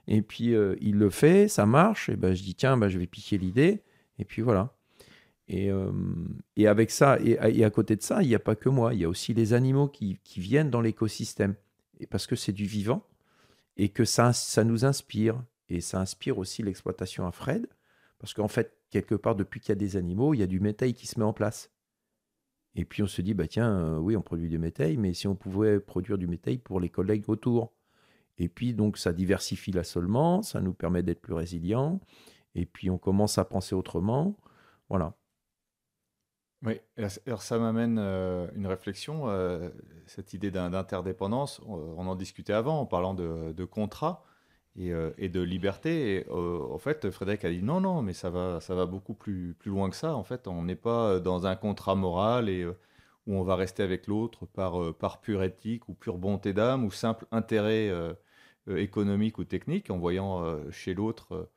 Et 0.08 0.22
puis 0.22 0.54
euh, 0.54 0.76
il 0.82 0.98
le 0.98 1.10
fait, 1.10 1.48
ça 1.48 1.66
marche. 1.66 2.10
Et 2.10 2.16
bah, 2.18 2.34
je 2.34 2.44
dis, 2.44 2.56
tiens, 2.56 2.78
bah, 2.78 2.90
je 2.90 3.00
vais 3.00 3.08
piquer 3.08 3.38
l'idée. 3.38 3.84
Et 4.20 4.26
puis 4.26 4.42
voilà. 4.42 4.76
Et, 5.48 5.70
euh, 5.70 5.91
et, 6.56 6.68
avec 6.68 6.89
ça, 6.89 7.20
et, 7.20 7.64
à 7.64 7.70
côté 7.70 7.96
de 7.96 8.02
ça, 8.02 8.24
il 8.24 8.30
n'y 8.30 8.36
a 8.36 8.39
pas 8.39 8.56
que 8.56 8.70
moi, 8.70 8.94
il 8.94 9.02
y 9.02 9.06
a 9.06 9.10
aussi 9.10 9.34
les 9.34 9.54
animaux 9.54 9.88
qui, 9.88 10.20
viennent 10.38 10.70
dans 10.70 10.82
l'écosystème. 10.82 11.56
Et 12.00 12.08
parce 12.08 12.28
que 12.28 12.36
c'est 12.36 12.54
du 12.54 12.66
vivant 12.66 13.06
et 13.78 13.89
que 13.89 14.06
ça, 14.06 14.34
ça 14.34 14.64
nous 14.64 14.86
inspire. 14.86 15.44
Et 15.70 15.82
ça 15.82 16.00
inspire 16.00 16.38
aussi 16.38 16.64
l'exploitation 16.64 17.26
à 17.28 17.32
Fred. 17.32 17.68
Parce 18.20 18.34
qu'en 18.34 18.48
fait, 18.48 18.78
quelque 18.89 19.16
part, 19.16 19.36
depuis 19.36 19.60
qu'il 19.60 19.70
y 19.70 19.74
a 19.74 19.76
des 19.76 19.98
animaux, 19.98 20.34
il 20.34 20.39
y 20.39 20.44
a 20.44 20.48
du 20.48 20.60
métail 20.60 20.94
qui 20.94 21.08
se 21.08 21.20
met 21.20 21.26
en 21.26 21.34
place. 21.34 21.72
Et 22.76 22.86
puis 22.86 23.04
on 23.04 23.08
se 23.08 23.22
dit, 23.22 23.34
bah 23.34 23.48
tiens, 23.48 23.70
euh, 23.70 23.98
oui, 23.98 24.16
on 24.16 24.22
produit 24.22 24.50
du 24.50 24.58
métail, 24.58 24.98
mais 24.98 25.14
si 25.14 25.28
on 25.28 25.36
pouvait 25.36 25.80
produire 25.80 26.18
du 26.18 26.28
métail 26.28 26.58
pour 26.58 26.80
les 26.80 26.89
collègues 26.89 27.30
autour. 27.30 27.74
Et 28.38 28.50
puis 28.50 28.74
donc 28.74 28.98
ça 28.98 29.14
diversifie 29.14 29.72
l'assolement, 29.72 30.41
ça 30.41 30.60
nous 30.60 30.74
permet 30.74 31.04
d'être 31.04 31.22
plus 31.22 31.34
résilients. 31.34 32.00
Et 32.56 32.66
puis 32.66 32.89
on 32.89 32.98
commence 32.98 33.38
à 33.38 33.46
penser 33.46 33.76
autrement. 33.76 34.38
Voilà. 34.89 35.16
Oui, 36.66 36.80
alors 37.28 37.41
ça 37.41 37.59
m'amène 37.59 37.97
euh, 37.99 38.47
une 38.55 38.68
réflexion, 38.68 39.28
euh, 39.28 39.70
cette 40.05 40.34
idée 40.34 40.49
d'interdépendance. 40.49 41.61
On, 41.68 42.07
en 42.07 42.16
discutait 42.16 42.53
avant 42.53 42.80
en 42.80 42.86
parlant 42.86 43.14
de, 43.14 43.51
de 43.51 43.66
contrat 43.66 44.24
et, 44.78 44.93
euh, 44.93 45.11
de 45.20 45.41
liberté. 45.41 46.26
En 46.30 46.78
fait, 46.78 47.11
Frédéric 47.11 47.43
a 47.43 47.49
dit 47.49 47.61
non, 47.61 47.82
non, 47.82 48.01
mais 48.01 48.14
ça 48.14 48.30
va, 48.30 48.86
beaucoup 48.86 49.14
plus, 49.14 49.57
loin 49.66 49.89
que 49.89 49.95
ça. 49.97 50.16
En 50.16 50.24
fait, 50.24 50.47
on 50.47 50.64
n'est 50.64 50.76
pas 50.78 51.20
dans 51.20 51.47
un 51.47 51.55
contrat 51.57 51.95
moral 51.95 52.49
où 53.28 53.36
on 53.36 53.43
va 53.43 53.55
rester 53.57 53.84
avec 53.84 54.07
l'autre 54.07 54.45
par 54.45 55.20
pure 55.22 55.43
éthique 55.43 55.89
ou 55.89 55.93
pure 55.93 56.18
bonté 56.18 56.53
d'âme 56.53 56.86
ou 56.86 56.91
simple 56.91 57.26
intérêt 57.32 57.91
économique 58.70 59.38
ou 59.38 59.43
technique 59.43 59.89
en 59.89 59.97
voyant 59.97 60.45
chez 60.72 60.93
l'autre 60.93 61.49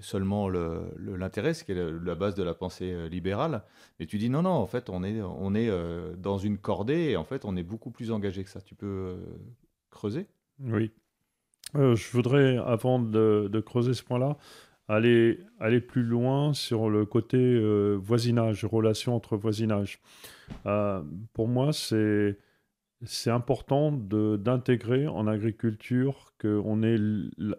seulement 0.00 0.48
l'intérêt, 0.48 1.54
ce 1.54 1.64
qui 1.64 1.72
est 1.72 1.90
la 2.02 2.14
base 2.14 2.34
de 2.34 2.42
la 2.42 2.54
pensée 2.54 3.08
libérale. 3.08 3.62
Mais 3.98 4.06
tu 4.06 4.18
dis 4.18 4.30
non, 4.30 4.42
non, 4.42 4.50
en 4.50 4.66
fait, 4.66 4.88
on 4.88 5.04
est, 5.04 5.20
on 5.20 5.54
est 5.54 5.70
dans 6.16 6.38
une 6.38 6.58
cordée 6.58 7.10
et 7.10 7.16
en 7.16 7.24
fait, 7.24 7.44
on 7.44 7.56
est 7.56 7.62
beaucoup 7.62 7.90
plus 7.90 8.10
engagé 8.10 8.42
que 8.42 8.50
ça. 8.50 8.60
Tu 8.60 8.74
peux 8.74 9.16
creuser? 9.90 10.26
Oui. 10.60 10.90
je 11.74 12.10
voudrais, 12.12 12.56
avant 12.56 12.98
de, 12.98 13.48
de 13.52 13.60
creuser 13.60 13.94
ce 13.94 14.02
point-là, 14.02 14.38
aller, 14.90 15.38
aller 15.60 15.80
plus 15.80 16.02
loin 16.02 16.52
sur 16.52 16.90
le 16.90 17.06
côté 17.06 17.38
euh, 17.38 17.96
voisinage, 18.00 18.64
relation 18.64 19.14
entre 19.14 19.36
voisinage. 19.36 20.00
Euh, 20.66 21.02
pour 21.32 21.48
moi, 21.48 21.72
c'est 21.72 22.38
c'est 23.04 23.30
important 23.30 23.92
d'intégrer 23.92 25.06
en 25.06 25.26
agriculture 25.26 26.34
qu'on 26.40 26.82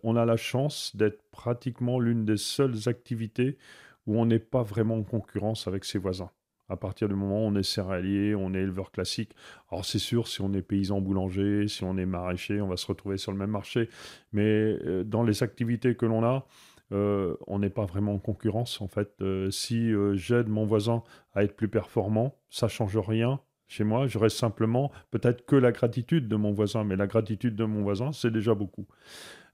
on 0.04 0.16
a 0.16 0.26
la 0.26 0.38
chance 0.38 0.96
d'être 0.96 1.24
pratiquement 1.32 2.00
l'une 2.00 2.26
des 2.26 2.38
seules 2.38 2.88
activités 2.88 3.58
où 4.06 4.20
on 4.20 4.26
n'est 4.26 4.39
pas 4.39 4.62
vraiment 4.62 4.96
en 4.96 5.04
concurrence 5.04 5.68
avec 5.68 5.86
ses 5.86 5.98
voisins. 5.98 6.30
À 6.70 6.78
partir 6.78 7.10
du 7.10 7.16
moment 7.16 7.44
où 7.44 7.50
on 7.50 7.56
est 7.56 7.64
céréalier, 7.64 8.34
on 8.36 8.54
est 8.54 8.60
éleveur 8.60 8.92
classique. 8.92 9.36
Alors 9.72 9.84
c'est 9.84 10.00
sûr, 10.00 10.28
si 10.28 10.42
on 10.42 10.54
est 10.54 10.62
paysan 10.62 11.02
boulanger, 11.02 11.68
si 11.68 11.84
on 11.84 11.98
est 11.98 12.06
maraîcher, 12.06 12.62
on 12.62 12.68
va 12.68 12.78
se 12.78 12.88
retrouver 12.88 13.18
sur 13.18 13.32
le 13.32 13.38
même 13.38 13.50
marché. 13.50 13.89
Mais 14.32 14.44
euh, 14.86 15.04
dans 15.04 15.24
les 15.24 15.44
activités 15.44 15.96
que 15.96 16.06
l'on 16.06 16.24
a, 16.24 16.46
euh, 16.94 17.36
on 17.48 17.60
n'est 17.60 17.70
pas 17.70 17.86
vraiment 17.86 18.14
en 18.14 18.20
concurrence 18.20 18.80
en 18.80 18.88
fait. 18.88 19.10
Euh, 19.22 19.50
si 19.50 19.92
j'aide 20.14 20.48
mon 20.48 20.66
voisin 20.66 21.04
à 21.34 21.44
être 21.44 21.56
plus 21.56 21.68
performant, 21.68 22.36
ça 22.50 22.68
change 22.68 22.98
rien 22.98 23.42
chez 23.72 23.86
moi. 23.86 24.06
Je 24.08 24.18
reste 24.18 24.38
simplement 24.38 24.92
peut-être 25.12 25.46
que 25.46 25.56
la 25.56 25.72
gratitude 25.72 26.28
de 26.28 26.36
mon 26.36 26.52
voisin, 26.52 26.84
mais 26.84 26.98
la 26.98 27.08
gratitude 27.08 27.56
de 27.56 27.64
mon 27.64 27.84
voisin, 27.84 28.12
c'est 28.12 28.32
déjà 28.32 28.54
beaucoup. 28.54 28.86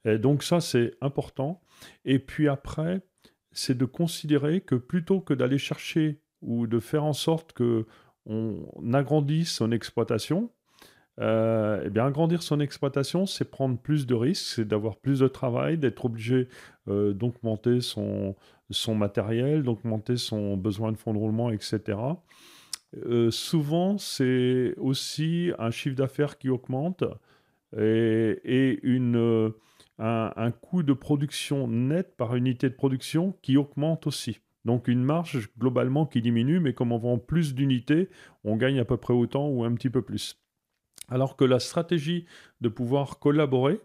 Et 0.05 0.17
donc 0.17 0.43
ça, 0.43 0.59
c'est 0.59 0.95
important. 1.01 1.61
Et 2.03 2.17
puis 2.17 2.47
après, 2.47 3.01
c'est 3.51 3.77
de 3.77 3.85
considérer 3.85 4.61
que 4.61 4.75
plutôt 4.75 5.21
que 5.21 5.33
d'aller 5.33 5.59
chercher 5.59 6.19
ou 6.41 6.65
de 6.65 6.79
faire 6.79 7.03
en 7.03 7.13
sorte 7.13 7.53
que 7.53 7.85
on 8.25 8.93
agrandisse 8.93 9.53
son 9.53 9.71
exploitation, 9.71 10.49
euh, 11.19 11.81
eh 11.85 11.89
bien, 11.89 12.05
agrandir 12.05 12.43
son 12.43 12.59
exploitation, 12.59 13.25
c'est 13.25 13.49
prendre 13.49 13.77
plus 13.77 14.05
de 14.05 14.13
risques, 14.15 14.55
c'est 14.55 14.67
d'avoir 14.67 14.97
plus 14.97 15.19
de 15.19 15.27
travail, 15.27 15.77
d'être 15.77 16.05
obligé 16.05 16.49
euh, 16.89 17.13
d'augmenter 17.13 17.81
son, 17.81 18.35
son 18.69 18.95
matériel, 18.95 19.63
d'augmenter 19.63 20.17
son 20.17 20.57
besoin 20.57 20.91
de 20.91 20.97
fonds 20.97 21.13
de 21.13 21.19
roulement, 21.19 21.51
etc. 21.51 21.97
Euh, 22.95 23.31
souvent, 23.31 23.97
c'est 23.97 24.73
aussi 24.77 25.51
un 25.59 25.71
chiffre 25.71 25.95
d'affaires 25.95 26.37
qui 26.37 26.49
augmente 26.49 27.03
et, 27.77 28.79
une, 28.83 29.51
un, 29.99 30.31
un, 30.35 30.51
coût 30.51 30.83
de 30.83 30.93
production 30.93 31.67
net 31.67 32.15
par 32.15 32.35
unité 32.35 32.69
de 32.69 32.75
production 32.75 33.35
qui 33.41 33.57
augmente 33.57 34.07
aussi. 34.07 34.39
Donc 34.67 34.89
une 34.89 35.03
marge 35.03 35.49
globalement 35.57 36.05
qui 36.05 36.21
diminue, 36.21 36.59
mais 36.59 36.73
comme 36.73 36.91
on 36.91 36.97
vend 36.97 37.17
plus 37.17 37.55
d'unités, 37.55 38.09
on 38.43 38.57
gagne 38.57 38.79
à 38.79 38.85
peu 38.85 38.97
près 38.97 39.13
autant 39.13 39.47
ou 39.47 39.63
un 39.63 39.73
petit 39.73 39.89
peu 39.89 40.01
plus. 40.01 40.41
Alors 41.09 41.37
que 41.37 41.45
la 41.45 41.59
stratégie 41.59 42.25
de 42.59 42.67
pouvoir 42.67 43.19
collaborer, 43.19 43.79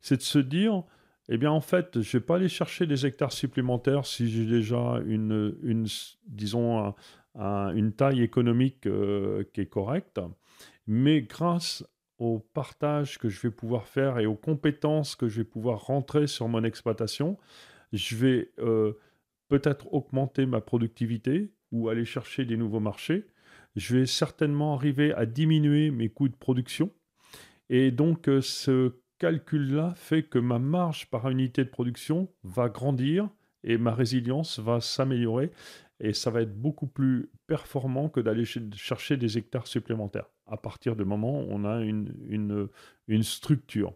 c'est 0.00 0.16
de 0.16 0.22
se 0.22 0.38
dire, 0.38 0.84
eh 1.28 1.36
bien 1.36 1.50
en 1.50 1.60
fait, 1.60 2.00
je 2.00 2.16
ne 2.16 2.20
vais 2.20 2.24
pas 2.24 2.36
aller 2.36 2.48
chercher 2.48 2.86
des 2.86 3.04
hectares 3.04 3.32
supplémentaires 3.32 4.06
si 4.06 4.30
j'ai 4.30 4.46
déjà 4.46 5.02
une, 5.04 5.54
une 5.62 5.86
disons, 6.26 6.94
une 7.34 7.92
taille 7.92 8.22
économique 8.22 8.86
euh, 8.86 9.44
qui 9.52 9.62
est 9.62 9.66
correcte, 9.66 10.20
mais 10.86 11.22
grâce 11.22 11.84
au 12.18 12.38
partage 12.38 13.18
que 13.18 13.28
je 13.28 13.40
vais 13.40 13.50
pouvoir 13.50 13.88
faire 13.88 14.18
et 14.18 14.26
aux 14.26 14.36
compétences 14.36 15.16
que 15.16 15.28
je 15.28 15.38
vais 15.38 15.44
pouvoir 15.44 15.86
rentrer 15.86 16.26
sur 16.26 16.48
mon 16.48 16.62
exploitation, 16.62 17.38
je 17.92 18.16
vais 18.16 18.52
euh, 18.58 18.92
peut-être 19.48 19.92
augmenter 19.92 20.46
ma 20.46 20.60
productivité 20.60 21.52
ou 21.72 21.88
aller 21.88 22.04
chercher 22.04 22.44
des 22.44 22.56
nouveaux 22.56 22.80
marchés, 22.80 23.26
je 23.76 23.96
vais 23.96 24.06
certainement 24.06 24.74
arriver 24.74 25.14
à 25.14 25.26
diminuer 25.26 25.90
mes 25.90 26.10
coûts 26.10 26.28
de 26.28 26.36
production. 26.36 26.90
Et 27.70 27.90
donc, 27.90 28.28
euh, 28.28 28.42
ce 28.42 28.92
calcul-là 29.18 29.94
fait 29.96 30.24
que 30.24 30.38
ma 30.38 30.58
marge 30.58 31.08
par 31.08 31.30
unité 31.30 31.64
de 31.64 31.70
production 31.70 32.28
va 32.44 32.68
grandir 32.68 33.28
et 33.64 33.78
ma 33.78 33.94
résilience 33.94 34.58
va 34.58 34.80
s'améliorer. 34.80 35.50
Et 36.02 36.12
ça 36.12 36.30
va 36.30 36.42
être 36.42 36.54
beaucoup 36.54 36.88
plus 36.88 37.30
performant 37.46 38.08
que 38.08 38.20
d'aller 38.20 38.44
chercher 38.44 39.16
des 39.16 39.38
hectares 39.38 39.68
supplémentaires 39.68 40.28
à 40.46 40.56
partir 40.56 40.96
du 40.96 41.04
moment 41.04 41.40
où 41.40 41.46
on 41.48 41.64
a 41.64 41.80
une, 41.80 43.22
structure. 43.22 43.94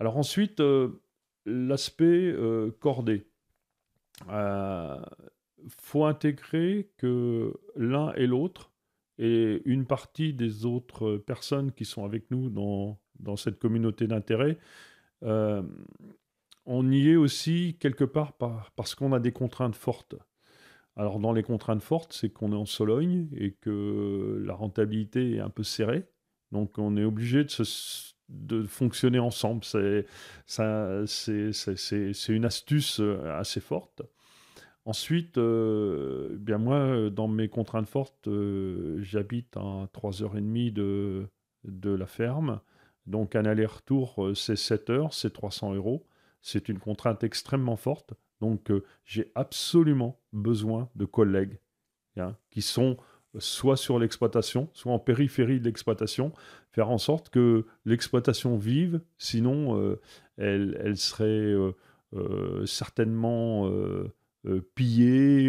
Alors 0.00 0.16
ensuite, 0.16 0.60
euh, 0.60 1.00
l'aspect 1.46 2.04
euh, 2.32 2.70
cordé. 2.80 3.26
Il 4.28 5.70
faut 5.80 6.04
intégrer 6.04 6.90
que 6.98 7.54
l'un 7.76 8.12
et 8.14 8.26
l'autre 8.26 8.72
et 9.18 9.62
une 9.64 9.86
partie 9.86 10.34
des 10.34 10.66
autres 10.66 11.16
personnes 11.16 11.72
qui 11.72 11.84
sont 11.84 12.04
avec 12.04 12.30
nous 12.30 12.50
dans, 12.50 13.36
cette 13.36 13.58
communauté 13.58 14.06
d'intérêt, 14.06 14.58
euh, 15.22 15.62
on 16.66 16.90
y 16.90 17.08
est 17.08 17.16
aussi 17.16 17.76
quelque 17.78 18.04
part 18.04 18.32
parce 18.76 18.94
qu'on 18.94 19.12
a 19.12 19.20
des 19.20 19.32
contraintes 19.32 19.76
fortes. 19.76 20.16
Alors 20.96 21.18
dans 21.18 21.32
les 21.32 21.42
contraintes 21.42 21.82
fortes, 21.82 22.12
c'est 22.12 22.30
qu'on 22.30 22.52
est 22.52 22.56
en 22.56 22.66
Sologne 22.66 23.28
et 23.36 23.52
que 23.52 24.42
la 24.44 24.54
rentabilité 24.54 25.36
est 25.36 25.40
un 25.40 25.50
peu 25.50 25.64
serrée. 25.64 26.06
Donc 26.52 26.78
on 26.78 26.96
est 26.96 27.04
obligé 27.04 27.44
de, 28.28 28.62
fonctionner 28.64 29.18
ensemble. 29.18 29.64
C'est 29.64 30.06
une 32.28 32.44
astuce 32.44 33.00
assez 33.00 33.60
forte. 33.60 34.02
Ensuite, 34.86 35.38
euh, 35.38 36.36
bien 36.38 36.58
moi, 36.58 37.08
dans 37.10 37.26
mes 37.26 37.48
contraintes 37.48 37.88
fortes, 37.88 38.28
euh, 38.28 38.98
j'habite 39.00 39.56
à 39.56 39.88
3h30 39.94 40.72
de, 40.72 41.26
de 41.64 41.90
la 41.90 42.06
ferme. 42.06 42.60
Donc 43.06 43.34
un 43.34 43.46
aller-retour, 43.46 44.24
euh, 44.26 44.34
c'est 44.34 44.56
7 44.56 44.90
heures, 44.90 45.14
c'est 45.14 45.32
300 45.32 45.74
euros. 45.74 46.06
C'est 46.42 46.68
une 46.68 46.78
contrainte 46.78 47.24
extrêmement 47.24 47.76
forte. 47.76 48.12
Donc 48.44 48.70
j'ai 49.04 49.30
absolument 49.34 50.20
besoin 50.32 50.90
de 50.96 51.06
collègues 51.06 51.58
hein, 52.18 52.36
qui 52.50 52.60
sont 52.60 52.98
soit 53.38 53.76
sur 53.76 53.98
l'exploitation, 53.98 54.68
soit 54.74 54.92
en 54.92 54.98
périphérie 54.98 55.60
de 55.60 55.64
l'exploitation, 55.64 56.32
faire 56.70 56.90
en 56.90 56.98
sorte 56.98 57.30
que 57.30 57.66
l'exploitation 57.84 58.56
vive, 58.56 59.00
sinon 59.18 59.96
elle, 60.36 60.78
elle, 60.84 60.96
serait 60.96 61.54
certainement 62.64 63.68
euh, 64.46 64.64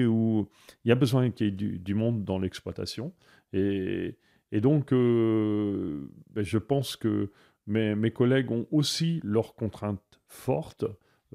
ou 0.08 0.50
il 0.84 0.90
y 0.90 0.92
a 0.92 0.96
besoin 0.96 1.30
qu'il 1.32 1.48
y 1.48 1.50
ait 1.50 1.78
du, 1.78 1.94
monde 1.94 2.24
dans 2.24 2.40
l'exploitation. 2.40 3.14
Et, 3.54 4.18
donc 4.54 4.94
euh, 4.94 6.10
ben, 6.32 6.44
je 6.44 6.58
pense 6.58 6.96
que 6.96 7.32
mes, 7.68 8.12
collègues 8.12 8.52
ont 8.52 8.68
aussi 8.72 9.20
leurs 9.24 9.56
contraintes 9.56 10.22
fortes 10.28 10.86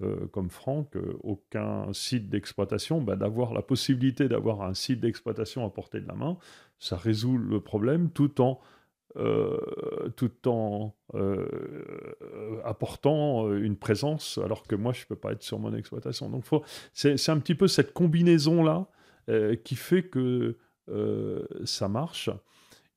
euh, 0.03 0.27
comme 0.29 0.51
Franck, 0.51 0.97
aucun 1.23 1.93
site 1.93 2.29
d'exploitation, 2.29 3.01
ben, 3.01 3.17
d'avoir 3.17 3.53
la 3.53 3.63
possibilité 3.63 4.29
d'avoir 4.29 4.63
un 4.63 4.75
site 4.75 5.01
d'exploitation 5.01 5.65
à 5.67 5.71
portée 5.71 6.01
de 6.01 6.09
la 6.09 6.15
main, 6.15 6.39
ça 6.79 6.97
résout 6.97 7.37
le 7.37 7.61
problème 7.61 8.11
tout 8.11 8.41
en 8.41 8.61
euh, 9.17 10.09
tout 10.15 10.49
en 10.49 10.95
euh, 11.15 12.61
apportant 12.65 13.49
euh, 13.49 13.61
une 13.61 13.77
présence, 13.77 14.39
alors 14.39 14.69
que 14.69 14.77
moi, 14.77 14.93
je 14.93 15.03
ne 15.03 15.07
peux 15.07 15.17
pas 15.17 15.33
être 15.33 15.43
sur 15.43 15.59
mon 15.59 15.75
exploitation. 15.75 16.31
Donc, 16.31 16.45
c'est 16.93 17.29
un 17.29 17.41
petit 17.41 17.57
peu 17.57 17.67
cette 17.67 17.93
combinaison-là 17.93 18.87
qui 19.65 19.77
fait 19.77 20.03
que 20.03 20.59
ça 21.65 21.89
marche. 21.89 22.31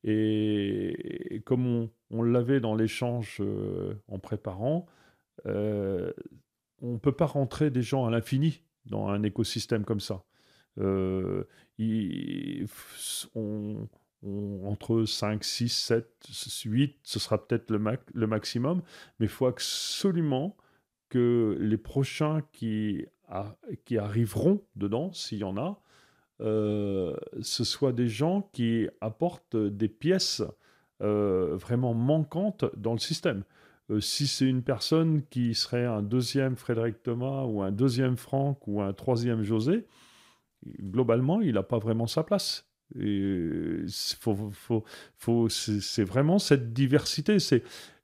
Et, 0.02 1.42
comme 1.46 1.88
on 2.10 2.22
l'avait 2.22 2.58
dans 2.58 2.74
l'échange 2.74 3.40
en 4.08 4.18
préparant, 4.18 4.86
on 6.84 6.92
ne 6.92 6.98
peut 6.98 7.12
pas 7.12 7.26
rentrer 7.26 7.70
des 7.70 7.82
gens 7.82 8.06
à 8.06 8.10
l'infini 8.10 8.62
dans 8.86 9.08
un 9.08 9.22
écosystème 9.22 9.84
comme 9.84 10.00
ça. 10.00 10.22
On, 13.34 13.88
entre 14.64 15.04
5, 15.04 15.44
6, 15.44 15.68
7, 15.68 16.06
8, 16.64 16.96
ce 17.02 17.18
sera 17.18 17.46
peut-être 17.46 17.70
le, 17.70 17.98
le, 18.14 18.26
maximum, 18.26 18.82
mais 19.18 19.26
il 19.26 19.30
faut 19.30 19.46
absolument 19.46 20.56
que 21.10 21.56
les 21.60 21.76
prochains 21.76 22.42
qui, 22.52 23.06
qui 23.84 23.98
arriveront 23.98 24.62
dedans, 24.76 25.12
s'il 25.12 25.38
y 25.38 25.44
en 25.44 25.56
a, 25.56 25.80
euh, 26.40 27.16
ce 27.42 27.64
soient 27.64 27.92
des 27.92 28.08
gens 28.08 28.48
qui 28.52 28.88
apportent 29.00 29.56
des 29.56 29.88
pièces 29.88 30.42
euh, 31.02 31.56
vraiment 31.56 31.94
manquantes 31.94 32.64
dans 32.76 32.92
le 32.92 32.98
système. 32.98 33.44
Euh, 33.90 34.00
si 34.00 34.26
c'est 34.26 34.46
une 34.46 34.62
personne 34.62 35.22
qui 35.30 35.54
serait 35.54 35.84
un 35.84 36.02
deuxième 36.02 36.56
Frédéric 36.56 37.02
Thomas 37.02 37.44
ou 37.44 37.62
un 37.62 37.72
deuxième 37.72 38.16
Franck 38.16 38.66
ou 38.66 38.80
un 38.80 38.92
troisième 38.92 39.42
José, 39.42 39.86
globalement, 40.80 41.40
il 41.40 41.54
n'a 41.54 41.62
pas 41.62 41.78
vraiment 41.78 42.06
sa 42.06 42.22
place. 42.22 42.68
Et 42.98 43.82
c'est 43.88 44.22
vraiment 46.04 46.38
cette 46.38 46.72
diversité. 46.72 47.38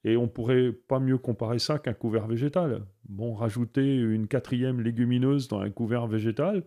Et 0.05 0.16
on 0.16 0.28
pourrait 0.28 0.72
pas 0.72 0.99
mieux 0.99 1.18
comparer 1.18 1.59
ça 1.59 1.78
qu'un 1.78 1.93
couvert 1.93 2.26
végétal. 2.26 2.85
Bon, 3.09 3.35
rajouter 3.35 3.97
une 3.97 4.26
quatrième 4.26 4.81
légumineuse 4.81 5.49
dans 5.49 5.61
un 5.61 5.70
couvert 5.70 6.07
végétal, 6.07 6.64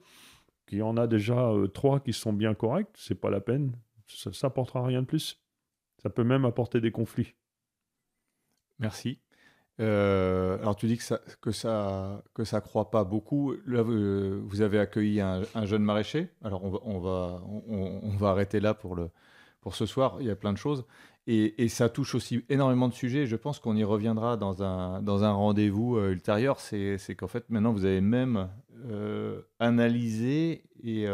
qui 0.68 0.82
en 0.82 0.97
a 0.97 1.07
déjà 1.07 1.49
euh, 1.49 1.68
trois 1.68 1.99
qui 1.99 2.14
sont 2.14 2.34
bien 2.34 2.53
corrects, 2.53 2.89
c'est 2.95 3.20
pas 3.20 3.30
la 3.30 3.41
peine. 3.41 3.74
Ça 4.07 4.32
n'apportera 4.43 4.86
rien 4.86 5.01
de 5.01 5.07
plus. 5.07 5.41
Ça 6.01 6.09
peut 6.09 6.24
même 6.24 6.45
apporter 6.45 6.82
des 6.82 6.91
conflits. 6.91 7.34
Merci. 8.80 9.19
Euh, 9.80 10.59
alors 10.59 10.76
tu 10.76 10.86
dis 10.86 10.97
que 10.97 11.03
ça 11.03 11.19
que 11.41 11.51
ça 11.51 12.24
que 12.34 12.43
ça 12.43 12.61
croît 12.61 12.91
pas 12.91 13.03
beaucoup. 13.03 13.53
Là, 13.65 13.82
vous, 13.82 14.61
avez 14.61 14.80
accueilli 14.80 15.19
un, 15.19 15.43
jeune 15.63 15.84
maraîcher. 15.84 16.30
Alors 16.43 16.63
on 16.63 16.69
va 16.69 16.80
on 16.84 16.99
va 16.99 17.41
on, 17.67 18.15
va 18.17 18.30
arrêter 18.30 18.59
là 18.59 18.74
pour 18.74 18.95
le 18.95 19.09
pour 19.61 19.76
ce 19.76 19.86
soir. 19.86 20.17
Il 20.19 20.28
y 20.28 20.30
a 20.30 20.36
plein 20.36 20.53
de 20.53 20.57
choses 20.57 20.86
et, 21.26 21.63
et 21.63 21.69
ça 21.69 21.89
touche 21.89 22.13
aussi 22.13 22.45
énormément 22.49 22.88
de 22.88 22.93
sujets. 22.93 23.26
Je 23.26 23.36
pense 23.36 23.59
qu'on 23.59 23.76
y 23.76 23.84
reviendra 23.84 24.38
dans 24.38 24.61
un 24.61 25.01
dans 25.01 25.24
un 25.24 25.32
rendez-vous 25.32 25.97
euh, 25.97 26.11
ultérieur. 26.11 26.59
C'est 26.59 27.15
qu'en 27.17 27.28
fait 27.28 27.49
maintenant 27.49 27.74
vous 27.74 27.86
avez 27.86 28.01
même 28.01 28.49
euh, 28.86 29.41
analysé 29.59 30.65
et, 30.84 31.07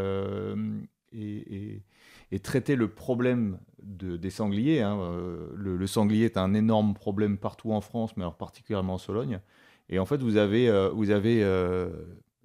et, 1.13 1.83
et 2.31 2.39
traiter 2.39 2.75
le 2.75 2.89
problème 2.89 3.57
des 3.83 4.29
sangliers. 4.29 4.81
Hein. 4.81 4.99
Euh, 4.99 5.49
le, 5.55 5.87
sanglier 5.87 6.25
est 6.25 6.37
un 6.37 6.53
énorme 6.53 6.93
problème 6.93 7.37
partout 7.37 7.71
en 7.71 7.81
France, 7.81 8.15
mais 8.17 8.23
alors 8.23 8.37
particulièrement 8.37 8.95
en 8.95 8.97
Sologne. 8.97 9.39
Et 9.89 9.99
en 9.99 10.05
fait, 10.05 10.21
vous 10.21 10.37
avez, 10.37 10.69
euh, 10.69 10.89
vous 10.89 11.09
avez 11.09 11.43
euh, 11.43 11.89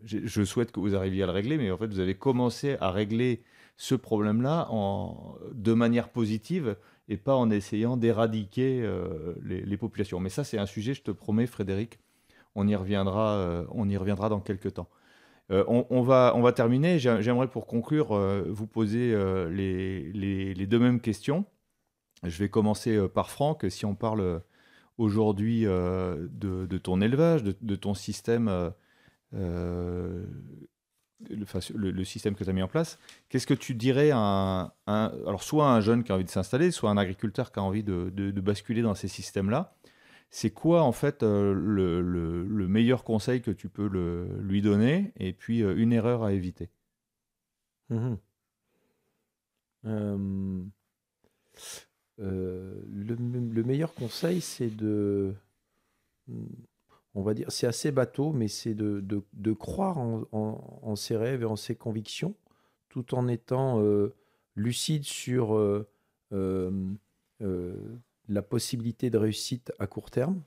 je 0.04 0.44
souhaite 0.44 0.72
que 0.72 0.80
vous 0.80 0.94
arriviez 0.94 1.22
à 1.22 1.26
le 1.26 1.32
régler, 1.32 1.56
mais 1.56 1.70
en 1.70 1.76
fait, 1.76 1.86
vous 1.86 2.00
avez 2.00 2.14
commencé 2.14 2.76
à 2.80 2.90
régler 2.90 3.42
ce 3.76 3.94
problème-là 3.94 4.68
de 5.52 5.72
manière 5.72 6.10
positive 6.10 6.76
et 7.08 7.16
pas 7.16 7.34
en 7.34 7.50
essayant 7.50 7.96
d'éradiquer 7.96 8.88
les, 9.42 9.76
populations. 9.76 10.20
Mais 10.20 10.28
ça, 10.28 10.44
c'est 10.44 10.58
un 10.58 10.66
sujet, 10.66 10.94
je 10.94 11.02
te 11.02 11.10
promets, 11.10 11.46
Frédéric, 11.46 11.98
on 12.54 12.68
y 12.68 12.76
reviendra, 12.76 13.64
on 13.70 13.88
y 13.88 13.96
reviendra 13.96 14.28
dans 14.28 14.40
quelques 14.40 14.74
temps. 14.74 14.88
Euh, 15.50 15.64
on, 15.68 16.02
va, 16.02 16.52
terminer. 16.52 16.98
J'aimerais 16.98 17.48
pour 17.48 17.66
conclure 17.66 18.12
euh, 18.12 18.44
vous 18.48 18.66
poser 18.66 19.12
euh, 19.12 19.50
les, 19.50 20.66
deux 20.66 20.78
mêmes 20.78 21.00
questions. 21.00 21.44
Je 22.22 22.38
vais 22.38 22.48
commencer 22.48 23.08
par 23.08 23.30
Franck. 23.30 23.66
Si 23.68 23.84
on 23.84 23.94
parle 23.94 24.42
aujourd'hui 24.96 25.64
de, 25.64 26.78
ton 26.78 27.00
élevage, 27.02 27.44
de, 27.44 27.76
ton 27.76 27.92
système, 27.92 28.72
le, 29.32 30.24
système 32.04 32.34
que 32.34 32.44
tu 32.44 32.50
as 32.50 32.54
mis 32.54 32.62
en 32.62 32.68
place, 32.68 32.98
qu'est-ce 33.28 33.46
que 33.46 33.52
tu 33.52 33.74
dirais 33.74 34.10
à 34.10 34.74
un, 34.86 35.12
alors 35.26 35.42
soit 35.42 35.68
un 35.68 35.82
jeune 35.82 36.02
qui 36.02 36.12
a 36.12 36.14
envie 36.14 36.24
de 36.24 36.30
s'installer, 36.30 36.70
soit 36.70 36.88
un 36.88 36.96
agriculteur 36.96 37.52
qui 37.52 37.58
a 37.58 37.62
envie 37.62 37.82
de 37.82 38.40
basculer 38.40 38.80
dans 38.80 38.94
ces 38.94 39.08
systèmes-là? 39.08 39.74
C'est 40.34 40.50
quoi 40.50 40.82
en 40.82 40.90
fait 40.90 41.22
euh, 41.22 41.54
le, 41.54 42.66
meilleur 42.66 43.04
conseil 43.04 43.40
que 43.40 43.52
tu 43.52 43.68
peux 43.68 43.86
lui 44.40 44.62
donner 44.62 45.12
et 45.16 45.32
puis 45.32 45.62
euh, 45.62 45.76
une 45.76 45.92
erreur 45.92 46.24
à 46.24 46.32
éviter? 46.32 46.70
Mmh 47.90 48.14
euh, 49.86 50.64
le, 52.18 53.62
meilleur 53.62 53.94
conseil, 53.94 54.40
c'est 54.40 54.74
de, 54.74 55.34
on 57.14 57.22
va 57.22 57.34
dire, 57.34 57.52
c'est 57.52 57.68
assez 57.68 57.92
bateau, 57.92 58.32
mais 58.32 58.48
c'est 58.48 58.74
de, 58.74 59.52
croire 59.52 59.98
en, 59.98 60.96
ses 60.96 61.16
rêves 61.16 61.42
et 61.42 61.46
en 61.46 61.54
ses 61.54 61.76
convictions, 61.76 62.34
tout 62.88 63.14
en 63.14 63.28
étant 63.28 63.80
lucide 64.56 65.04
sur 65.04 65.84
la 68.28 68.42
possibilité 68.42 69.10
de 69.10 69.18
réussite 69.18 69.72
à 69.78 69.86
court 69.86 70.10
terme. 70.10 70.42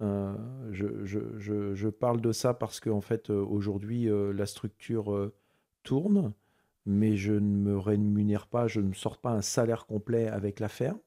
Euh, 0.00 0.34
je, 0.72 1.88
parle 1.88 2.20
de 2.20 2.32
ça 2.32 2.54
parce 2.54 2.80
qu'en 2.80 3.00
fait, 3.00 3.30
euh, 3.30 3.44
aujourd'hui, 3.44 4.08
euh, 4.08 4.32
la 4.32 4.46
structure 4.46 5.30
tourne, 5.82 6.32
mais 6.86 7.16
je 7.16 7.32
ne 7.32 7.56
me 7.56 7.78
rémunère 7.78 8.46
pas, 8.46 8.66
je 8.66 8.80
ne 8.80 8.92
sors 8.94 9.18
pas 9.18 9.30
un 9.30 9.42
salaire 9.42 9.86
complet 9.86 10.28
avec 10.28 10.60
la 10.60 10.68
ferme. 10.68 10.98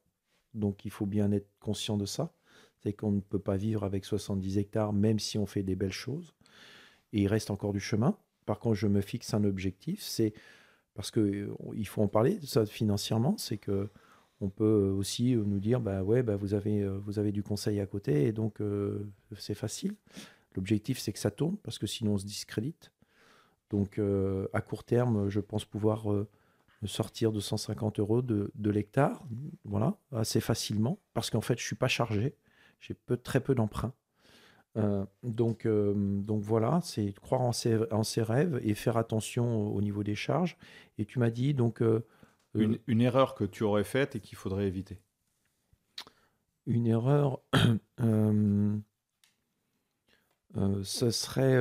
Donc, 0.53 0.85
il 0.85 0.91
faut 0.91 1.05
bien 1.05 1.31
être 1.31 1.49
conscient 1.59 1.97
de 1.97 2.05
ça. 2.05 2.31
C'est 2.77 2.93
qu'on 2.93 3.11
ne 3.11 3.19
peut 3.19 3.39
pas 3.39 3.57
vivre 3.57 3.83
avec 3.83 4.05
70 4.05 4.57
hectares, 4.57 4.93
même 4.93 5.19
si 5.19 5.37
on 5.37 5.45
fait 5.45 5.63
des 5.63 5.75
belles 5.75 5.91
choses. 5.91 6.33
Et 7.11 7.23
il 7.23 7.27
reste 7.27 7.51
encore 7.51 7.73
du 7.73 7.79
chemin. 7.79 8.17
Par 8.45 8.59
contre, 8.59 8.75
je 8.75 8.87
me 8.87 9.01
fixe 9.01 9.33
un 9.33 9.43
objectif. 9.43 10.01
C'est 10.01 10.33
parce 10.93 11.11
qu'il 11.11 11.87
faut 11.87 12.01
en 12.01 12.07
parler 12.07 12.39
ça 12.43 12.65
financièrement. 12.65 13.35
C'est 13.37 13.57
que 13.57 13.89
on 14.41 14.49
peut 14.49 14.93
aussi 14.97 15.35
nous 15.35 15.59
dire 15.59 15.79
bah 15.79 16.03
ouais 16.03 16.21
bah 16.23 16.35
vous 16.35 16.53
avez 16.53 16.81
euh, 16.81 16.97
vous 16.97 17.19
avez 17.19 17.31
du 17.31 17.43
conseil 17.43 17.79
à 17.79 17.85
côté 17.85 18.25
et 18.25 18.31
donc 18.31 18.61
euh, 18.61 19.07
c'est 19.37 19.55
facile. 19.55 19.95
L'objectif 20.55 20.99
c'est 20.99 21.13
que 21.13 21.19
ça 21.19 21.31
tourne 21.31 21.57
parce 21.57 21.77
que 21.77 21.87
sinon 21.87 22.13
on 22.13 22.17
se 22.17 22.25
discrédite. 22.25 22.91
Donc 23.69 23.97
euh, 23.97 24.47
à 24.53 24.61
court 24.61 24.83
terme, 24.83 25.29
je 25.29 25.39
pense 25.39 25.65
pouvoir 25.65 26.05
sortir 26.85 27.31
de 27.31 27.39
150 27.39 27.99
euros 27.99 28.21
de, 28.21 28.69
l'hectare, 28.69 29.23
voilà, 29.63 29.97
assez 30.11 30.39
facilement 30.39 30.99
parce 31.13 31.29
qu'en 31.29 31.41
fait 31.41 31.57
je 31.57 31.65
suis 31.65 31.75
pas 31.75 31.87
chargé, 31.87 32.35
j'ai 32.79 32.93
peu 32.93 33.17
très 33.17 33.39
peu 33.39 33.55
d'emprunts. 33.55 33.93
donc, 35.23 35.65
donc 35.67 36.43
voilà, 36.43 36.79
c'est 36.83 37.13
croire 37.13 37.41
en 37.41 37.53
ses, 37.53 37.79
en 37.91 38.03
ses, 38.03 38.21
rêves 38.21 38.59
et 38.63 38.75
faire 38.75 38.97
attention 38.97 39.73
au 39.73 39.81
niveau 39.81 40.03
des 40.03 40.15
charges. 40.15 40.57
Et 40.97 41.05
tu 41.05 41.19
m'as 41.19 41.29
dit 41.29 41.53
donc 41.53 41.81
euh, 41.81 42.05
une, 42.55 43.01
erreur 43.01 43.35
que 43.35 43.43
tu 43.43 43.63
aurais 43.63 43.83
faite 43.83 44.15
et 44.15 44.19
qu'il 44.19 44.37
faudrait 44.37 44.67
éviter 44.67 44.99
Une 46.65 46.87
erreur, 46.87 47.41
euh, 48.01 48.77
euh, 50.57 50.83
ce 50.83 51.11
serait, 51.11 51.57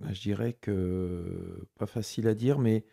bah, 0.00 0.12
je 0.12 0.20
dirais 0.20 0.54
que, 0.54 1.66
pas 1.78 1.86
facile 1.86 2.28
à 2.28 2.34
dire, 2.34 2.58
mais 2.58 2.84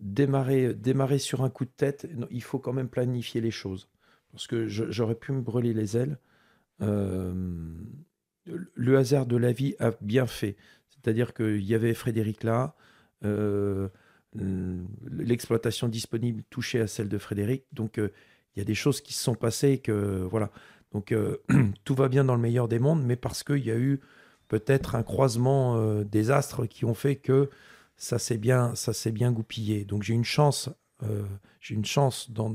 démarrer, 0.00 0.74
démarrer 0.74 1.18
sur 1.18 1.42
un 1.42 1.50
coup 1.50 1.64
de 1.64 1.70
tête, 1.70 2.08
il 2.30 2.42
faut 2.42 2.58
quand 2.58 2.72
même 2.72 2.88
planifier 2.88 3.40
les 3.40 3.50
choses. 3.50 3.88
Parce 4.32 4.46
que 4.46 4.66
j'aurais 4.66 5.14
pu 5.14 5.32
me 5.32 5.42
brûler 5.42 5.74
les 5.74 5.96
ailes. 5.96 6.18
le 6.78 7.86
hasard 8.96 9.26
de 9.26 9.36
la 9.36 9.52
vie 9.52 9.74
a 9.78 9.92
bien 10.00 10.26
fait. 10.26 10.56
C'est-à-dire 11.02 11.34
qu'il 11.34 11.64
y 11.64 11.74
avait 11.74 11.94
Frédéric 11.94 12.44
là, 12.44 12.74
euh, 13.24 13.88
l'exploitation 14.34 15.88
disponible 15.88 16.42
touchait 16.48 16.80
à 16.80 16.86
celle 16.86 17.08
de 17.08 17.18
Frédéric. 17.18 17.64
Donc 17.72 17.98
euh, 17.98 18.12
il 18.54 18.60
y 18.60 18.62
a 18.62 18.64
des 18.64 18.74
choses 18.74 19.00
qui 19.00 19.12
se 19.12 19.22
sont 19.22 19.34
passées 19.34 19.78
que 19.78 20.26
voilà. 20.30 20.50
Donc 20.92 21.12
euh, 21.12 21.38
tout 21.84 21.94
va 21.94 22.08
bien 22.08 22.24
dans 22.24 22.34
le 22.34 22.40
meilleur 22.40 22.68
des 22.68 22.78
mondes, 22.78 23.02
mais 23.04 23.16
parce 23.16 23.42
qu'il 23.42 23.64
y 23.64 23.70
a 23.70 23.76
eu 23.76 24.00
peut-être 24.48 24.94
un 24.94 25.02
croisement 25.02 26.02
des 26.02 26.30
astres 26.30 26.66
qui 26.66 26.84
ont 26.84 26.94
fait 26.94 27.16
que 27.16 27.48
ça 27.96 28.18
s'est 28.18 28.36
bien, 28.36 28.74
bien 29.06 29.32
goupillé. 29.32 29.86
Donc 29.86 30.02
j'ai 30.02 30.12
une 30.12 30.26
chance, 30.26 30.68
j'ai 31.60 31.74
une 31.74 31.86
chance 31.86 32.30
dans, 32.30 32.50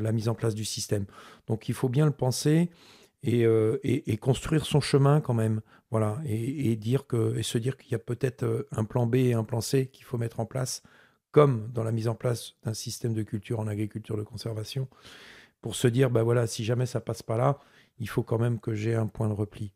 la 0.00 0.12
mise 0.12 0.28
en 0.28 0.34
place 0.34 0.54
du 0.54 0.64
système. 0.64 1.04
Donc 1.46 1.68
il 1.68 1.74
faut 1.74 1.90
bien 1.90 2.06
le 2.06 2.12
penser 2.12 2.70
euh, 3.26 3.78
et, 3.82 4.16
construire 4.16 4.64
son 4.64 4.80
chemin 4.80 5.20
quand 5.20 5.34
même. 5.34 5.60
Voilà, 5.90 6.20
et, 6.26 6.78
se 7.42 7.58
dire 7.58 7.76
qu'il 7.78 7.92
y 7.92 7.94
a 7.94 7.98
peut-être 7.98 8.42
euh, 8.42 8.68
un 8.72 8.84
plan 8.84 9.06
B 9.06 9.16
et 9.16 9.32
un 9.32 9.44
plan 9.44 9.62
C 9.62 9.86
qu'il 9.86 10.04
faut 10.04 10.18
mettre 10.18 10.40
en 10.40 10.46
place, 10.46 10.82
comme 11.30 11.70
dans 11.72 11.82
la 11.82 11.92
mise 11.92 12.08
en 12.08 12.14
place 12.14 12.56
d'un 12.64 12.74
système 12.74 13.14
de 13.14 13.22
culture 13.22 13.60
en 13.60 13.66
agriculture 13.66 14.16
de 14.16 14.22
conservation, 14.22 14.88
pour 15.62 15.74
se 15.76 15.88
dire, 15.88 16.10
bah 16.10 16.22
voilà, 16.22 16.46
si 16.46 16.64
jamais 16.64 16.86
ça 16.86 17.00
passe 17.00 17.22
pas 17.22 17.38
là, 17.38 17.58
il 17.98 18.08
faut 18.08 18.22
quand 18.22 18.38
même 18.38 18.60
que 18.60 18.74
j'ai 18.74 18.94
un 18.94 19.06
point 19.06 19.28
de 19.28 19.34
repli. 19.34 19.72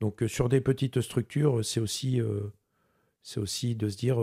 Donc 0.00 0.22
euh, 0.22 0.28
sur 0.28 0.48
des 0.48 0.60
petites 0.60 1.00
structures, 1.00 1.64
c'est 1.64 1.80
aussi, 1.80 2.20
c'est 3.22 3.40
aussi 3.40 3.74
de 3.76 3.88
se 3.88 3.96
dire, 3.96 4.18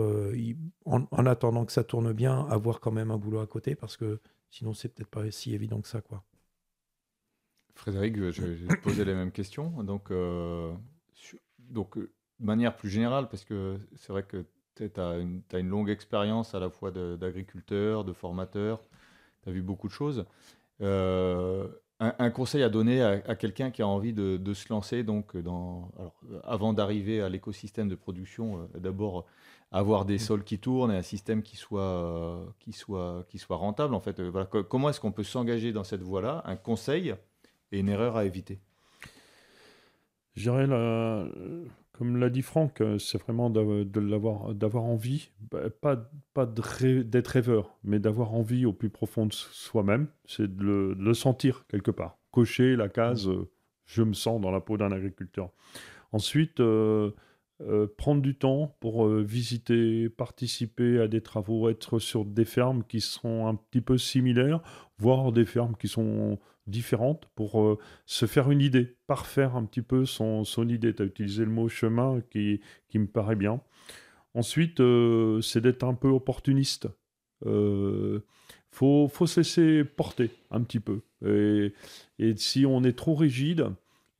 en, 0.84 1.06
en, 1.10 1.26
attendant 1.26 1.64
que 1.64 1.72
ça 1.72 1.84
tourne 1.84 2.12
bien, 2.12 2.46
avoir 2.48 2.80
quand 2.80 2.92
même 2.92 3.10
un 3.10 3.18
boulot 3.18 3.40
à 3.40 3.46
côté, 3.46 3.74
parce 3.74 3.96
que 3.96 4.20
sinon 4.50 4.72
c'est 4.72 4.88
peut-être 4.88 5.10
pas 5.10 5.30
si 5.32 5.54
évident 5.54 5.80
que 5.80 5.88
ça, 5.88 6.00
quoi. 6.00 6.24
Frédéric, 7.74 8.16
je 8.30 8.42
vais 8.42 8.76
poser 8.76 9.04
les 9.04 9.14
mêmes 9.14 9.32
questions. 9.32 9.70
Donc, 9.82 10.10
euh, 10.10 10.72
donc 11.72 11.96
euh, 11.96 12.10
de 12.40 12.46
manière 12.46 12.76
plus 12.76 12.90
générale, 12.90 13.28
parce 13.28 13.44
que 13.44 13.78
c'est 13.96 14.12
vrai 14.12 14.22
que 14.22 14.44
tu 14.76 14.90
as, 14.96 15.18
une 15.58 15.68
longue 15.68 15.90
expérience 15.90 16.54
à 16.54 16.60
la 16.60 16.70
fois 16.70 16.90
d'agriculteur, 16.90 18.04
de, 18.04 18.12
formateur, 18.12 18.82
tu 19.42 19.50
as 19.50 19.52
vu 19.52 19.62
beaucoup 19.62 19.88
de 19.88 19.92
choses. 19.92 20.24
Euh, 20.80 21.68
un, 22.00 22.30
conseil 22.30 22.64
à 22.64 22.68
donner 22.68 23.00
à, 23.00 23.36
quelqu'un 23.36 23.70
qui 23.70 23.80
a 23.80 23.86
envie 23.86 24.12
de, 24.12 24.54
se 24.54 24.72
lancer, 24.72 25.04
donc 25.04 25.36
dans, 25.36 25.92
avant 26.42 26.72
d'arriver 26.72 27.20
à 27.20 27.28
l'écosystème 27.28 27.88
de 27.88 27.94
production, 27.94 28.68
d'abord 28.74 29.26
avoir 29.70 30.04
des 30.04 30.16
mmh. 30.16 30.18
sols 30.18 30.42
qui 30.42 30.58
tournent 30.58 30.90
et 30.90 30.96
un 30.96 31.02
système 31.02 31.42
qui 31.42 31.56
soit, 31.56 32.44
qui 32.58 32.72
soit, 32.72 33.24
qui 33.28 33.38
soit 33.38 33.56
rentable. 33.56 33.94
En 33.94 34.00
fait, 34.00 34.20
voilà, 34.20 34.46
comment 34.46 34.88
est-ce 34.88 34.98
qu'on 34.98 35.12
peut 35.12 35.22
s'engager 35.22 35.72
dans 35.72 35.84
cette 35.84 36.02
voie-là? 36.02 36.42
Un 36.44 36.56
conseil 36.56 37.14
et 37.70 37.78
une 37.78 37.88
erreur 37.88 38.16
à 38.16 38.24
éviter 38.24 38.58
Je 40.34 40.50
dirais, 40.50 40.66
comme 41.92 42.16
l'a 42.16 42.30
dit 42.30 42.42
Franck, 42.42 42.80
euh, 42.80 42.98
c'est 42.98 43.18
vraiment 43.18 43.50
d'avoir 43.50 44.84
envie, 44.84 45.30
bah, 45.50 45.68
pas, 45.70 46.10
pas 46.34 46.46
d'être 46.46 47.26
rêveur, 47.26 47.76
mais 47.84 47.98
d'avoir 47.98 48.34
envie 48.34 48.64
au 48.64 48.72
plus 48.72 48.90
profond 48.90 49.26
de 49.26 49.32
soi-même, 49.32 50.08
c'est 50.24 50.56
de, 50.56 50.96
le, 50.98 51.14
sentir 51.14 51.64
quelque 51.68 51.90
part. 51.90 52.18
Cocher 52.30 52.76
la 52.76 52.88
case, 52.88 53.28
euh, 53.28 53.50
je 53.84 54.02
me 54.02 54.14
sens 54.14 54.40
dans 54.40 54.50
la 54.50 54.60
peau 54.60 54.78
d'un 54.78 54.90
agriculteur. 54.90 55.50
Ensuite, 56.12 56.60
prendre 57.96 58.20
du 58.20 58.34
temps 58.34 58.76
pour 58.80 59.08
visiter, 59.08 60.10
participer 60.10 61.00
à 61.00 61.08
des 61.08 61.22
travaux, 61.22 61.70
être 61.70 61.98
sur 61.98 62.24
des 62.24 62.44
fermes 62.44 62.84
qui 62.84 63.00
sont 63.00 63.46
un 63.46 63.54
petit 63.54 63.80
peu 63.80 63.96
similaires, 63.96 64.60
voire 64.98 65.32
des 65.32 65.46
fermes 65.46 65.74
qui 65.78 65.88
sont 65.88 66.38
différentes 66.66 67.26
pour 67.34 67.60
euh, 67.60 67.78
se 68.06 68.26
faire 68.26 68.50
une 68.50 68.60
idée, 68.60 68.96
parfaire 69.06 69.56
un 69.56 69.64
petit 69.64 69.82
peu 69.82 70.04
son, 70.04 70.44
son 70.44 70.68
idée. 70.68 70.94
Tu 70.94 71.02
as 71.02 71.06
utilisé 71.06 71.44
le 71.44 71.50
mot 71.50 71.68
chemin 71.68 72.20
qui, 72.30 72.60
qui 72.88 72.98
me 72.98 73.06
paraît 73.06 73.36
bien. 73.36 73.60
Ensuite, 74.34 74.80
euh, 74.80 75.40
c'est 75.40 75.60
d'être 75.60 75.84
un 75.84 75.94
peu 75.94 76.08
opportuniste. 76.08 76.88
Euh, 77.44 78.20
faut, 78.70 79.08
faut 79.08 79.26
se 79.26 79.40
laisser 79.40 79.84
porter 79.84 80.30
un 80.50 80.62
petit 80.62 80.80
peu. 80.80 81.02
Et, 81.26 81.74
et, 82.18 82.36
si 82.36 82.64
on 82.64 82.84
est 82.84 82.96
trop 82.96 83.14
rigide, 83.14 83.68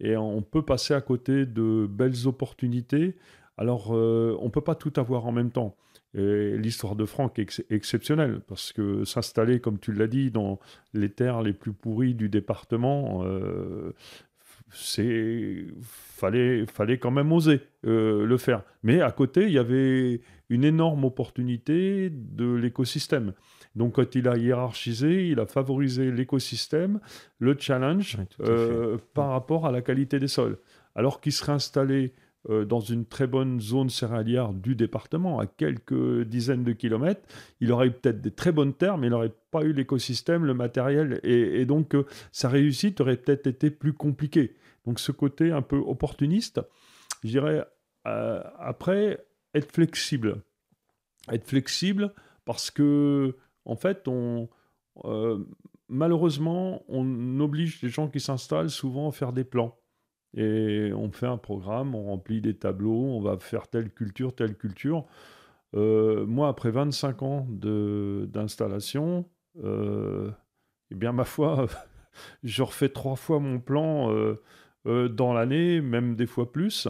et 0.00 0.16
on 0.16 0.42
peut 0.42 0.62
passer 0.62 0.94
à 0.94 1.00
côté 1.00 1.46
de 1.46 1.86
belles 1.88 2.26
opportunités, 2.26 3.16
alors 3.56 3.90
on 3.90 4.44
ne 4.44 4.50
peut 4.50 4.60
pas 4.60 4.74
tout 4.74 4.92
avoir 4.96 5.26
en 5.26 5.32
même 5.32 5.52
temps. 5.52 5.76
Et 6.14 6.56
l'histoire 6.58 6.94
de 6.94 7.06
Franck 7.06 7.38
est 7.38 7.64
exceptionnelle 7.70 8.40
parce 8.46 8.72
que 8.72 9.04
s'installer, 9.04 9.60
comme 9.60 9.78
tu 9.78 9.92
l'as 9.92 10.06
dit, 10.06 10.30
dans 10.30 10.60
les 10.92 11.08
terres 11.08 11.42
les 11.42 11.54
plus 11.54 11.72
pourries 11.72 12.14
du 12.14 12.28
département, 12.28 13.22
euh, 13.24 13.92
c'est 14.70 15.66
fallait 15.82 16.66
fallait 16.66 16.98
quand 16.98 17.10
même 17.10 17.32
oser 17.32 17.60
euh, 17.86 18.26
le 18.26 18.36
faire. 18.36 18.62
Mais 18.82 19.00
à 19.00 19.10
côté, 19.10 19.44
il 19.44 19.52
y 19.52 19.58
avait 19.58 20.20
une 20.50 20.64
énorme 20.64 21.04
opportunité 21.04 22.10
de 22.10 22.54
l'écosystème. 22.54 23.32
Donc 23.74 23.94
quand 23.94 24.14
il 24.14 24.28
a 24.28 24.36
hiérarchisé, 24.36 25.28
il 25.28 25.40
a 25.40 25.46
favorisé 25.46 26.10
l'écosystème, 26.10 27.00
le 27.38 27.56
challenge 27.58 28.18
euh, 28.40 28.98
par 29.14 29.30
rapport 29.30 29.66
à 29.66 29.72
la 29.72 29.80
qualité 29.80 30.18
des 30.18 30.28
sols. 30.28 30.58
Alors 30.94 31.22
qu'il 31.22 31.32
serait 31.32 31.52
installé 31.52 32.12
euh, 32.50 32.64
dans 32.64 32.80
une 32.80 33.06
très 33.06 33.28
bonne 33.28 33.60
zone 33.60 33.88
céréalière 33.88 34.52
du 34.52 34.74
département, 34.74 35.38
à 35.38 35.46
quelques 35.46 36.22
dizaines 36.22 36.64
de 36.64 36.72
kilomètres, 36.72 37.22
il 37.60 37.70
aurait 37.70 37.86
eu 37.86 37.92
peut-être 37.92 38.20
des 38.20 38.32
très 38.32 38.50
bonnes 38.50 38.74
terres, 38.74 38.98
mais 38.98 39.06
il 39.06 39.10
n'aurait 39.10 39.32
pas 39.52 39.62
eu 39.62 39.72
l'écosystème, 39.72 40.44
le 40.44 40.52
matériel, 40.52 41.20
et, 41.22 41.64
donc 41.66 41.94
euh, 41.94 42.04
sa 42.32 42.48
réussite 42.48 43.00
aurait 43.00 43.16
peut-être 43.16 43.46
été 43.46 43.70
plus 43.70 43.92
compliquée. 43.92 44.56
Donc 44.84 44.98
ce 44.98 45.12
côté 45.12 45.52
un 45.52 45.62
peu 45.62 45.76
opportuniste, 45.76 46.60
je 47.22 47.28
dirais, 47.28 47.64
euh, 48.08 48.42
après, 48.58 49.24
être 49.54 49.70
flexible. 49.70 50.42
Être 51.30 51.46
flexible 51.46 52.12
parce 52.44 52.72
que, 52.72 53.36
en 53.64 53.76
fait, 53.76 54.08
malheureusement, 55.88 56.82
on 56.88 57.38
oblige 57.38 57.80
les 57.82 57.88
gens 57.88 58.08
qui 58.08 58.18
s'installent 58.18 58.70
souvent 58.70 59.10
à 59.10 59.12
faire 59.12 59.32
des 59.32 59.44
plans. 59.44 59.78
Et 60.34 60.92
on 60.94 61.10
fait 61.10 61.26
un 61.26 61.36
programme, 61.36 61.94
on 61.94 62.04
remplit 62.04 62.40
des 62.40 62.54
tableaux, 62.54 63.04
on 63.04 63.20
va 63.20 63.38
faire 63.38 63.68
telle 63.68 63.90
culture, 63.90 64.34
telle 64.34 64.56
culture. 64.56 65.06
Euh, 65.74 66.26
moi, 66.26 66.48
après 66.48 66.70
25 66.70 67.22
ans 67.22 67.46
d'installation, 67.50 69.28
euh, 69.62 70.30
eh 70.90 70.94
bien, 70.94 71.12
ma 71.12 71.24
foi, 71.24 71.66
je 72.42 72.62
refais 72.62 72.88
trois 72.88 73.16
fois 73.16 73.40
mon 73.40 73.58
plan 73.60 74.10
euh, 74.86 75.08
dans 75.08 75.32
l'année, 75.32 75.80
même 75.80 76.16
des 76.16 76.26
fois 76.26 76.50
plus. 76.50 76.88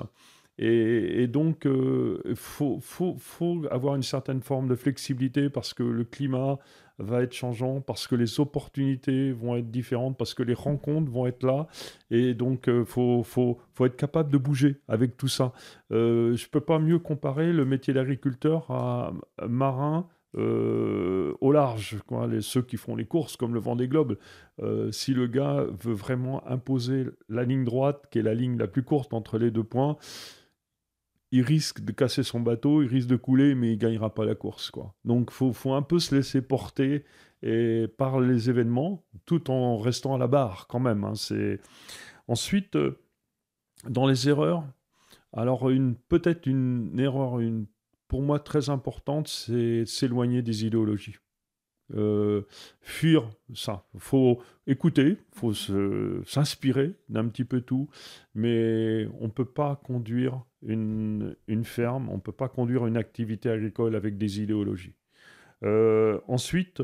Et, 0.58 1.26
donc, 1.26 1.64
il 1.64 2.36
faut, 2.36 2.78
faut, 2.80 3.16
faut, 3.18 3.64
avoir 3.70 3.96
une 3.96 4.02
certaine 4.02 4.42
forme 4.42 4.68
de 4.68 4.76
flexibilité 4.76 5.50
parce 5.50 5.74
que 5.74 5.82
le 5.82 6.04
climat, 6.04 6.58
va 6.98 7.22
être 7.22 7.32
changeant, 7.32 7.80
parce 7.80 8.06
que 8.06 8.14
les 8.14 8.40
opportunités 8.40 9.32
vont 9.32 9.56
être 9.56 9.70
différentes, 9.70 10.16
parce 10.16 10.34
que 10.34 10.42
les 10.42 10.54
rencontres 10.54 11.10
vont 11.10 11.26
être 11.26 11.44
là. 11.44 11.66
Et 12.10 12.34
donc, 12.34 12.64
il 12.66 12.72
euh, 12.72 12.84
faut, 12.84 13.22
faut, 13.22 13.58
faut, 13.74 13.86
être 13.86 13.96
capable 13.96 14.30
de 14.30 14.38
bouger 14.38 14.76
avec 14.88 15.16
tout 15.16 15.28
ça. 15.28 15.52
Euh, 15.90 16.36
je 16.36 16.44
ne 16.44 16.50
peux 16.50 16.60
pas 16.60 16.78
mieux 16.78 16.98
comparer 16.98 17.52
le 17.52 17.64
métier 17.64 17.94
d'agriculteur 17.94 18.70
à 18.70 19.12
marin. 19.48 20.08
Euh, 20.38 21.34
au 21.42 21.52
large, 21.52 21.98
quoi, 22.06 22.26
les, 22.26 22.40
ceux 22.40 22.62
qui 22.62 22.78
font 22.78 22.96
les 22.96 23.04
courses 23.04 23.36
comme 23.36 23.52
le 23.52 23.60
vent 23.60 23.76
des 23.76 23.86
globes. 23.86 24.16
si 24.90 25.12
le 25.12 25.26
gars 25.26 25.66
veut 25.82 25.92
vraiment 25.92 26.46
imposer 26.48 27.06
la 27.28 27.44
ligne 27.44 27.64
droite, 27.64 28.06
qui 28.10 28.18
est 28.20 28.22
la 28.22 28.34
ligne 28.34 28.56
la 28.56 28.66
plus 28.66 28.82
courte 28.82 29.12
entre 29.12 29.38
les 29.38 29.50
deux 29.50 29.64
points, 29.64 29.98
il 31.32 31.42
risque 31.42 31.80
de 31.80 31.92
casser 31.92 32.22
son 32.22 32.40
bateau, 32.40 32.82
il 32.82 32.88
risque 32.88 33.08
de 33.08 33.16
couler, 33.16 33.54
mais 33.54 33.72
il 33.72 33.78
gagnera 33.78 34.14
pas 34.14 34.26
la 34.26 34.34
course. 34.34 34.70
Quoi. 34.70 34.94
Donc 35.04 35.30
il 35.32 35.54
faut, 35.54 35.72
un 35.72 35.82
peu 35.82 35.98
se 35.98 36.14
laisser 36.14 36.42
porter 36.42 37.04
et 37.42 37.88
par 37.96 38.20
les 38.20 38.50
événements, 38.50 39.02
tout 39.24 39.50
en 39.50 39.78
restant 39.78 40.14
à 40.14 40.18
la 40.18 40.28
barre 40.28 40.66
quand 40.68 40.78
même. 40.78 41.04
Hein. 41.04 41.14
C'est... 41.14 41.58
Ensuite, 42.28 42.76
euh, 42.76 43.00
dans 43.88 44.06
les 44.06 44.28
erreurs, 44.28 44.62
alors 45.32 45.70
une, 45.70 45.96
peut-être 45.96 46.46
une 46.46 47.00
erreur 47.00 47.40
une, 47.40 47.66
pour 48.08 48.20
moi 48.22 48.38
très 48.38 48.68
importante, 48.68 49.26
c'est 49.26 49.86
s'éloigner 49.86 50.42
des 50.42 50.66
idéologies. 50.66 51.16
Euh, 51.94 52.42
fuir 52.80 53.30
ça. 53.54 53.86
Faut 53.96 54.40
écouter, 54.66 55.16
faut 55.32 55.54
s'inspirer 55.54 56.94
d'un 57.08 57.26
petit 57.28 57.44
peu 57.44 57.62
tout, 57.62 57.88
mais 58.34 59.08
on 59.18 59.24
ne 59.24 59.32
peut 59.32 59.46
pas 59.46 59.76
conduire 59.76 60.44
une, 60.62 61.36
une 61.46 61.64
ferme, 61.64 62.08
on 62.08 62.16
ne 62.16 62.20
peut 62.20 62.32
pas 62.32 62.48
conduire 62.48 62.86
une 62.86 62.96
activité 62.96 63.50
agricole 63.50 63.94
avec 63.94 64.16
des 64.18 64.40
idéologies. 64.40 64.94
Euh, 65.64 66.20
ensuite, 66.28 66.82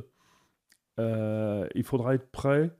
euh, 0.99 1.67
il 1.75 1.85
faudra 1.85 2.15
être 2.15 2.31
prêt 2.31 2.71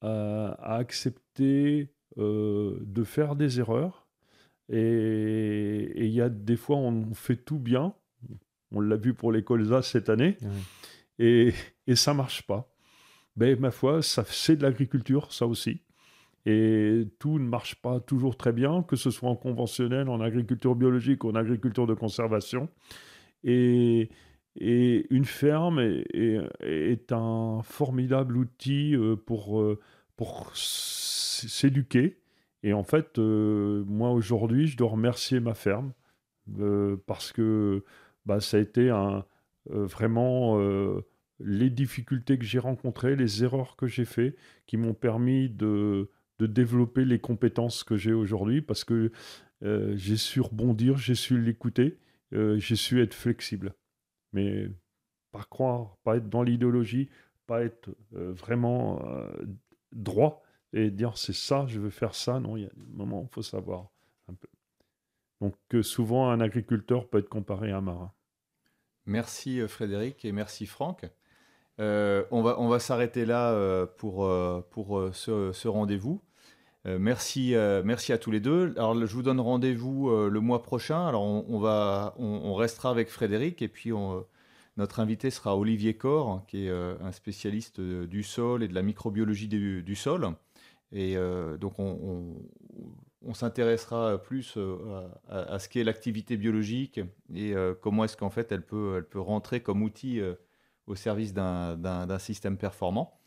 à, 0.00 0.76
accepter 0.76 1.92
de 2.16 3.04
faire 3.04 3.36
des 3.36 3.60
erreurs. 3.60 4.06
Et 4.68 5.92
il 5.96 6.12
y 6.12 6.20
a 6.20 6.28
des 6.28 6.56
fois, 6.56 6.76
on 6.76 7.14
fait 7.14 7.36
tout 7.36 7.58
bien. 7.58 7.94
On 8.70 8.80
l'a 8.80 8.96
vu 8.96 9.14
pour 9.14 9.32
les 9.32 9.44
colzas 9.44 9.82
cette 9.82 10.08
année 10.08 10.36
et, 11.18 11.52
et 11.86 11.96
ça 11.96 12.14
marche 12.14 12.42
pas. 12.46 12.72
Ben, 13.36 13.58
ma 13.58 13.70
foi, 13.70 14.02
ça, 14.02 14.24
c'est 14.26 14.56
de 14.56 14.62
l'agriculture, 14.62 15.32
ça 15.32 15.46
aussi. 15.46 15.80
Et 16.44 17.06
tout 17.18 17.38
ne 17.38 17.46
marche 17.46 17.76
pas 17.76 18.00
toujours 18.00 18.36
très 18.36 18.52
bien, 18.52 18.82
que 18.82 18.96
ce 18.96 19.10
soit 19.10 19.28
en 19.28 19.36
conventionnel, 19.36 20.08
en 20.08 20.20
agriculture 20.20 20.74
biologique 20.74 21.22
ou 21.24 21.30
en 21.30 21.34
agriculture 21.36 21.86
de 21.86 21.94
conservation. 21.94 22.68
Et, 23.44 24.10
une 24.54 25.24
ferme 25.24 25.78
est, 25.78 26.04
est, 26.60 27.12
un 27.12 27.62
formidable 27.62 28.36
outil 28.36 28.94
euh, 28.94 29.16
pour, 29.16 29.60
euh, 29.60 29.80
pour 30.16 30.50
s'éduquer. 30.54 32.18
Et 32.62 32.72
en 32.74 32.82
fait, 32.82 33.18
euh, 33.18 33.82
moi 33.86 34.10
aujourd'hui, 34.10 34.66
je 34.66 34.76
dois 34.76 34.90
remercier 34.90 35.40
ma 35.40 35.54
ferme 35.54 35.92
parce 37.06 37.32
que 37.32 37.84
bah, 38.26 38.40
ça 38.40 38.56
a 38.56 38.60
été 38.60 38.90
un, 38.90 39.24
vraiment 39.66 40.60
les 41.38 41.70
difficultés 41.70 42.36
que 42.36 42.44
j'ai 42.44 42.58
rencontrées, 42.58 43.14
les 43.16 43.44
erreurs 43.44 43.76
que 43.76 43.86
j'ai 43.86 44.04
faites, 44.04 44.36
qui 44.66 44.76
m'ont 44.76 44.92
permis 44.92 45.48
de, 45.48 46.10
de, 46.42 46.46
développer 46.46 47.04
les 47.04 47.18
compétences 47.18 47.84
que 47.84 47.96
j'ai 47.96 48.12
aujourd'hui, 48.12 48.62
parce 48.62 48.84
que 48.84 49.12
euh, 49.62 49.96
j'ai 49.96 50.16
su 50.16 50.40
rebondir, 50.40 50.96
j'ai 50.98 51.14
su 51.14 51.40
l'écouter, 51.40 51.98
euh, 52.32 52.58
j'ai 52.58 52.76
su 52.76 53.00
être 53.00 53.14
flexible. 53.14 53.74
Mais 54.32 54.68
pas 55.30 55.44
croire, 55.44 55.96
pas 56.04 56.16
être 56.16 56.28
dans 56.28 56.42
l'idéologie, 56.42 57.08
pas 57.46 57.62
être 57.62 57.90
euh, 58.14 58.32
vraiment 58.32 59.02
droit 59.92 60.42
et 60.72 60.90
dire 60.90 61.16
c'est 61.16 61.34
ça, 61.34 61.66
je 61.66 61.80
veux 61.80 61.90
faire 61.90 62.14
ça. 62.14 62.40
Non, 62.40 62.56
il 62.56 62.64
y 62.64 62.66
a 62.66 62.70
des 62.74 62.92
moments 62.92 63.26
il 63.30 63.32
faut 63.32 63.42
savoir 63.42 63.90
un 64.28 64.34
peu. 64.34 64.48
Donc 65.40 65.56
souvent 65.82 66.30
un 66.30 66.40
agriculteur 66.40 67.08
peut 67.08 67.18
être 67.18 67.28
comparé 67.28 67.72
à 67.72 67.78
un 67.78 67.82
marin. 67.82 68.12
Merci 69.06 69.60
Frédéric 69.68 70.24
et 70.24 70.32
merci 70.32 70.66
Franck. 70.66 71.04
On 71.78 72.42
va, 72.42 72.60
on 72.60 72.68
va 72.68 72.78
s'arrêter 72.78 73.26
là 73.26 73.86
pour, 73.98 74.28
pour 74.70 75.10
ce, 75.12 75.68
rendez-vous. 75.68 76.22
Merci, 76.84 77.54
merci 77.84 78.12
à 78.12 78.18
tous 78.18 78.30
les 78.30 78.40
deux. 78.40 78.72
Alors, 78.76 78.94
je 78.94 79.14
vous 79.14 79.22
donne 79.22 79.40
rendez-vous 79.40 80.10
le 80.10 80.40
mois 80.40 80.62
prochain. 80.62 81.06
Alors, 81.06 81.22
on, 81.22 81.58
va, 81.58 82.14
on, 82.18 82.54
restera 82.54 82.90
avec 82.90 83.08
Frédéric 83.08 83.62
et 83.62 83.68
puis 83.68 83.92
notre 84.76 85.00
invité 85.00 85.30
sera 85.30 85.56
Olivier 85.56 85.94
Corr, 85.94 86.44
qui 86.46 86.66
est 86.66 86.70
un 86.70 87.12
spécialiste 87.12 87.80
du 87.80 88.22
sol 88.22 88.62
et 88.62 88.68
de 88.68 88.74
la 88.74 88.82
microbiologie 88.82 89.48
du, 89.48 89.94
sol. 89.94 90.28
Et 90.92 91.16
donc, 91.60 91.78
on, 91.78 93.34
s'intéressera 93.34 94.18
plus 94.18 94.58
à, 95.28 95.54
à, 95.54 95.58
ce 95.58 95.68
qu'est 95.68 95.84
l'activité 95.84 96.36
biologique 96.36 97.00
et 97.34 97.54
comment 97.80 98.04
est-ce 98.04 98.16
qu'en 98.16 98.30
fait 98.30 98.50
elle 98.50 98.66
peut, 98.66 98.94
elle 98.96 99.06
peut 99.06 99.20
rentrer 99.20 99.60
comme 99.60 99.82
outil 99.82 100.20
au 100.86 100.94
service 100.94 101.32
d'un 101.34 102.18
système 102.18 102.56
performant. 102.56 103.18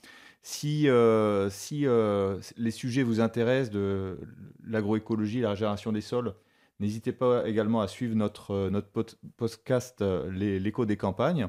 Si, 0.48 0.88
euh, 0.88 1.50
euh, 1.74 2.40
les 2.56 2.70
sujets 2.70 3.02
vous 3.02 3.20
intéressent 3.20 3.72
de 3.72 4.20
l'agroécologie, 4.64 5.42
la 5.42 5.50
régénération 5.50 5.92
des 5.92 6.02
sols, 6.02 6.36
N'hésitez 6.80 7.14
pas 7.14 7.48
également 7.48 7.82
à 7.82 7.88
suivre 7.88 8.16
notre, 8.16 8.70
notre 8.70 8.90
podcast 9.38 10.04
L'écho 10.30 10.86
des 10.86 10.98
campagnes. 10.98 11.48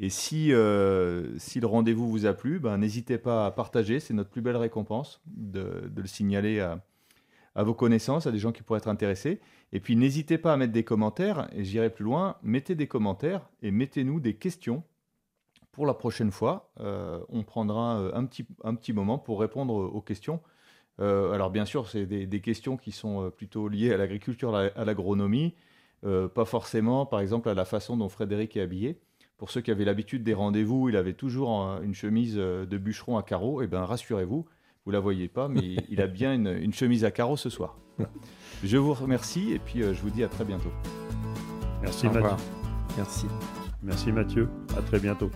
Et 0.00 0.10
si, 0.10 0.48
le 0.48 1.38
rendez-vous 1.62 2.10
vous 2.10 2.26
a 2.26 2.34
plu, 2.34 2.58
ben, 2.58 2.76
n'hésitez 2.76 3.16
pas 3.16 3.46
à 3.46 3.50
partager. 3.52 4.00
C'est 4.00 4.14
notre 4.14 4.30
plus 4.30 4.42
belle 4.42 4.56
récompense 4.56 5.22
de, 5.26 5.90
le 5.96 6.06
signaler 6.08 6.58
à 6.58 7.62
vos 7.62 7.72
connaissances, 7.72 8.26
à 8.26 8.32
des 8.32 8.40
gens 8.40 8.50
qui 8.50 8.62
pourraient 8.64 8.78
être 8.78 8.88
intéressés. 8.88 9.40
Et 9.72 9.78
puis 9.78 9.94
n'hésitez 9.94 10.38
pas 10.38 10.52
à 10.52 10.56
mettre 10.56 10.72
des 10.72 10.84
commentaires, 10.84 11.48
et 11.52 11.62
j'irai 11.62 11.88
plus 11.88 12.04
loin, 12.04 12.36
mettez 12.42 12.74
des 12.74 12.88
commentaires 12.88 13.48
et 13.62 13.70
mettez-nous 13.70 14.18
des 14.18 14.34
questions 14.34 14.82
pour 15.74 15.86
la 15.86 15.94
prochaine 15.94 16.30
fois. 16.30 16.70
Euh, 16.80 17.20
on 17.28 17.42
prendra 17.42 17.98
euh, 17.98 18.12
un 18.14 18.24
petit, 18.24 18.46
un 18.62 18.74
petit 18.74 18.92
moment 18.92 19.18
pour 19.18 19.40
répondre 19.40 19.74
aux 19.74 20.00
questions. 20.00 20.40
Euh, 21.00 21.32
alors 21.32 21.50
bien 21.50 21.64
sûr, 21.64 21.88
c'est 21.88 22.06
des, 22.06 22.40
questions 22.40 22.76
qui 22.76 22.92
sont 22.92 23.30
plutôt 23.36 23.68
liées 23.68 23.92
à 23.92 23.96
l'agriculture, 23.96 24.54
à 24.54 24.84
l'agronomie, 24.84 25.54
pas 26.02 26.44
forcément 26.44 27.06
par 27.06 27.20
exemple 27.20 27.48
à 27.48 27.54
la 27.54 27.64
façon 27.64 27.96
dont 27.96 28.08
Frédéric 28.08 28.56
est 28.56 28.60
habillé. 28.60 29.00
Pour 29.36 29.50
ceux 29.50 29.60
qui 29.60 29.72
avaient 29.72 29.84
l'habitude 29.84 30.22
des 30.22 30.34
rendez-vous, 30.34 30.88
il 30.88 30.96
avait 30.96 31.14
toujours 31.14 31.62
une 31.82 31.94
chemise 31.94 32.36
de 32.36 32.78
bûcheron 32.78 33.18
à 33.18 33.24
carreaux, 33.24 33.62
eh 33.62 33.66
bien 33.66 33.84
rassurez-vous, 33.84 34.46
vous 34.84 34.90
la 34.92 35.00
voyez 35.00 35.26
pas, 35.28 35.48
mais 35.48 35.76
il 35.88 36.00
a 36.00 36.06
bien 36.06 36.34
une, 36.34 36.72
chemise 36.72 37.04
à 37.04 37.10
carreaux 37.10 37.36
ce 37.36 37.50
soir. 37.50 37.76
Je 38.62 38.76
vous 38.76 38.94
remercie 38.94 39.52
et 39.52 39.58
puis 39.58 39.82
je 39.82 40.00
vous 40.00 40.10
dis 40.10 40.22
à 40.22 40.28
très 40.28 40.44
bientôt. 40.44 40.70
Merci 41.82 42.06
Mathieu. 42.06 42.36
Merci. 42.96 43.26
Merci 43.82 44.12
Mathieu. 44.12 44.48
À 44.76 44.82
très 44.82 45.00
bientôt. 45.00 45.30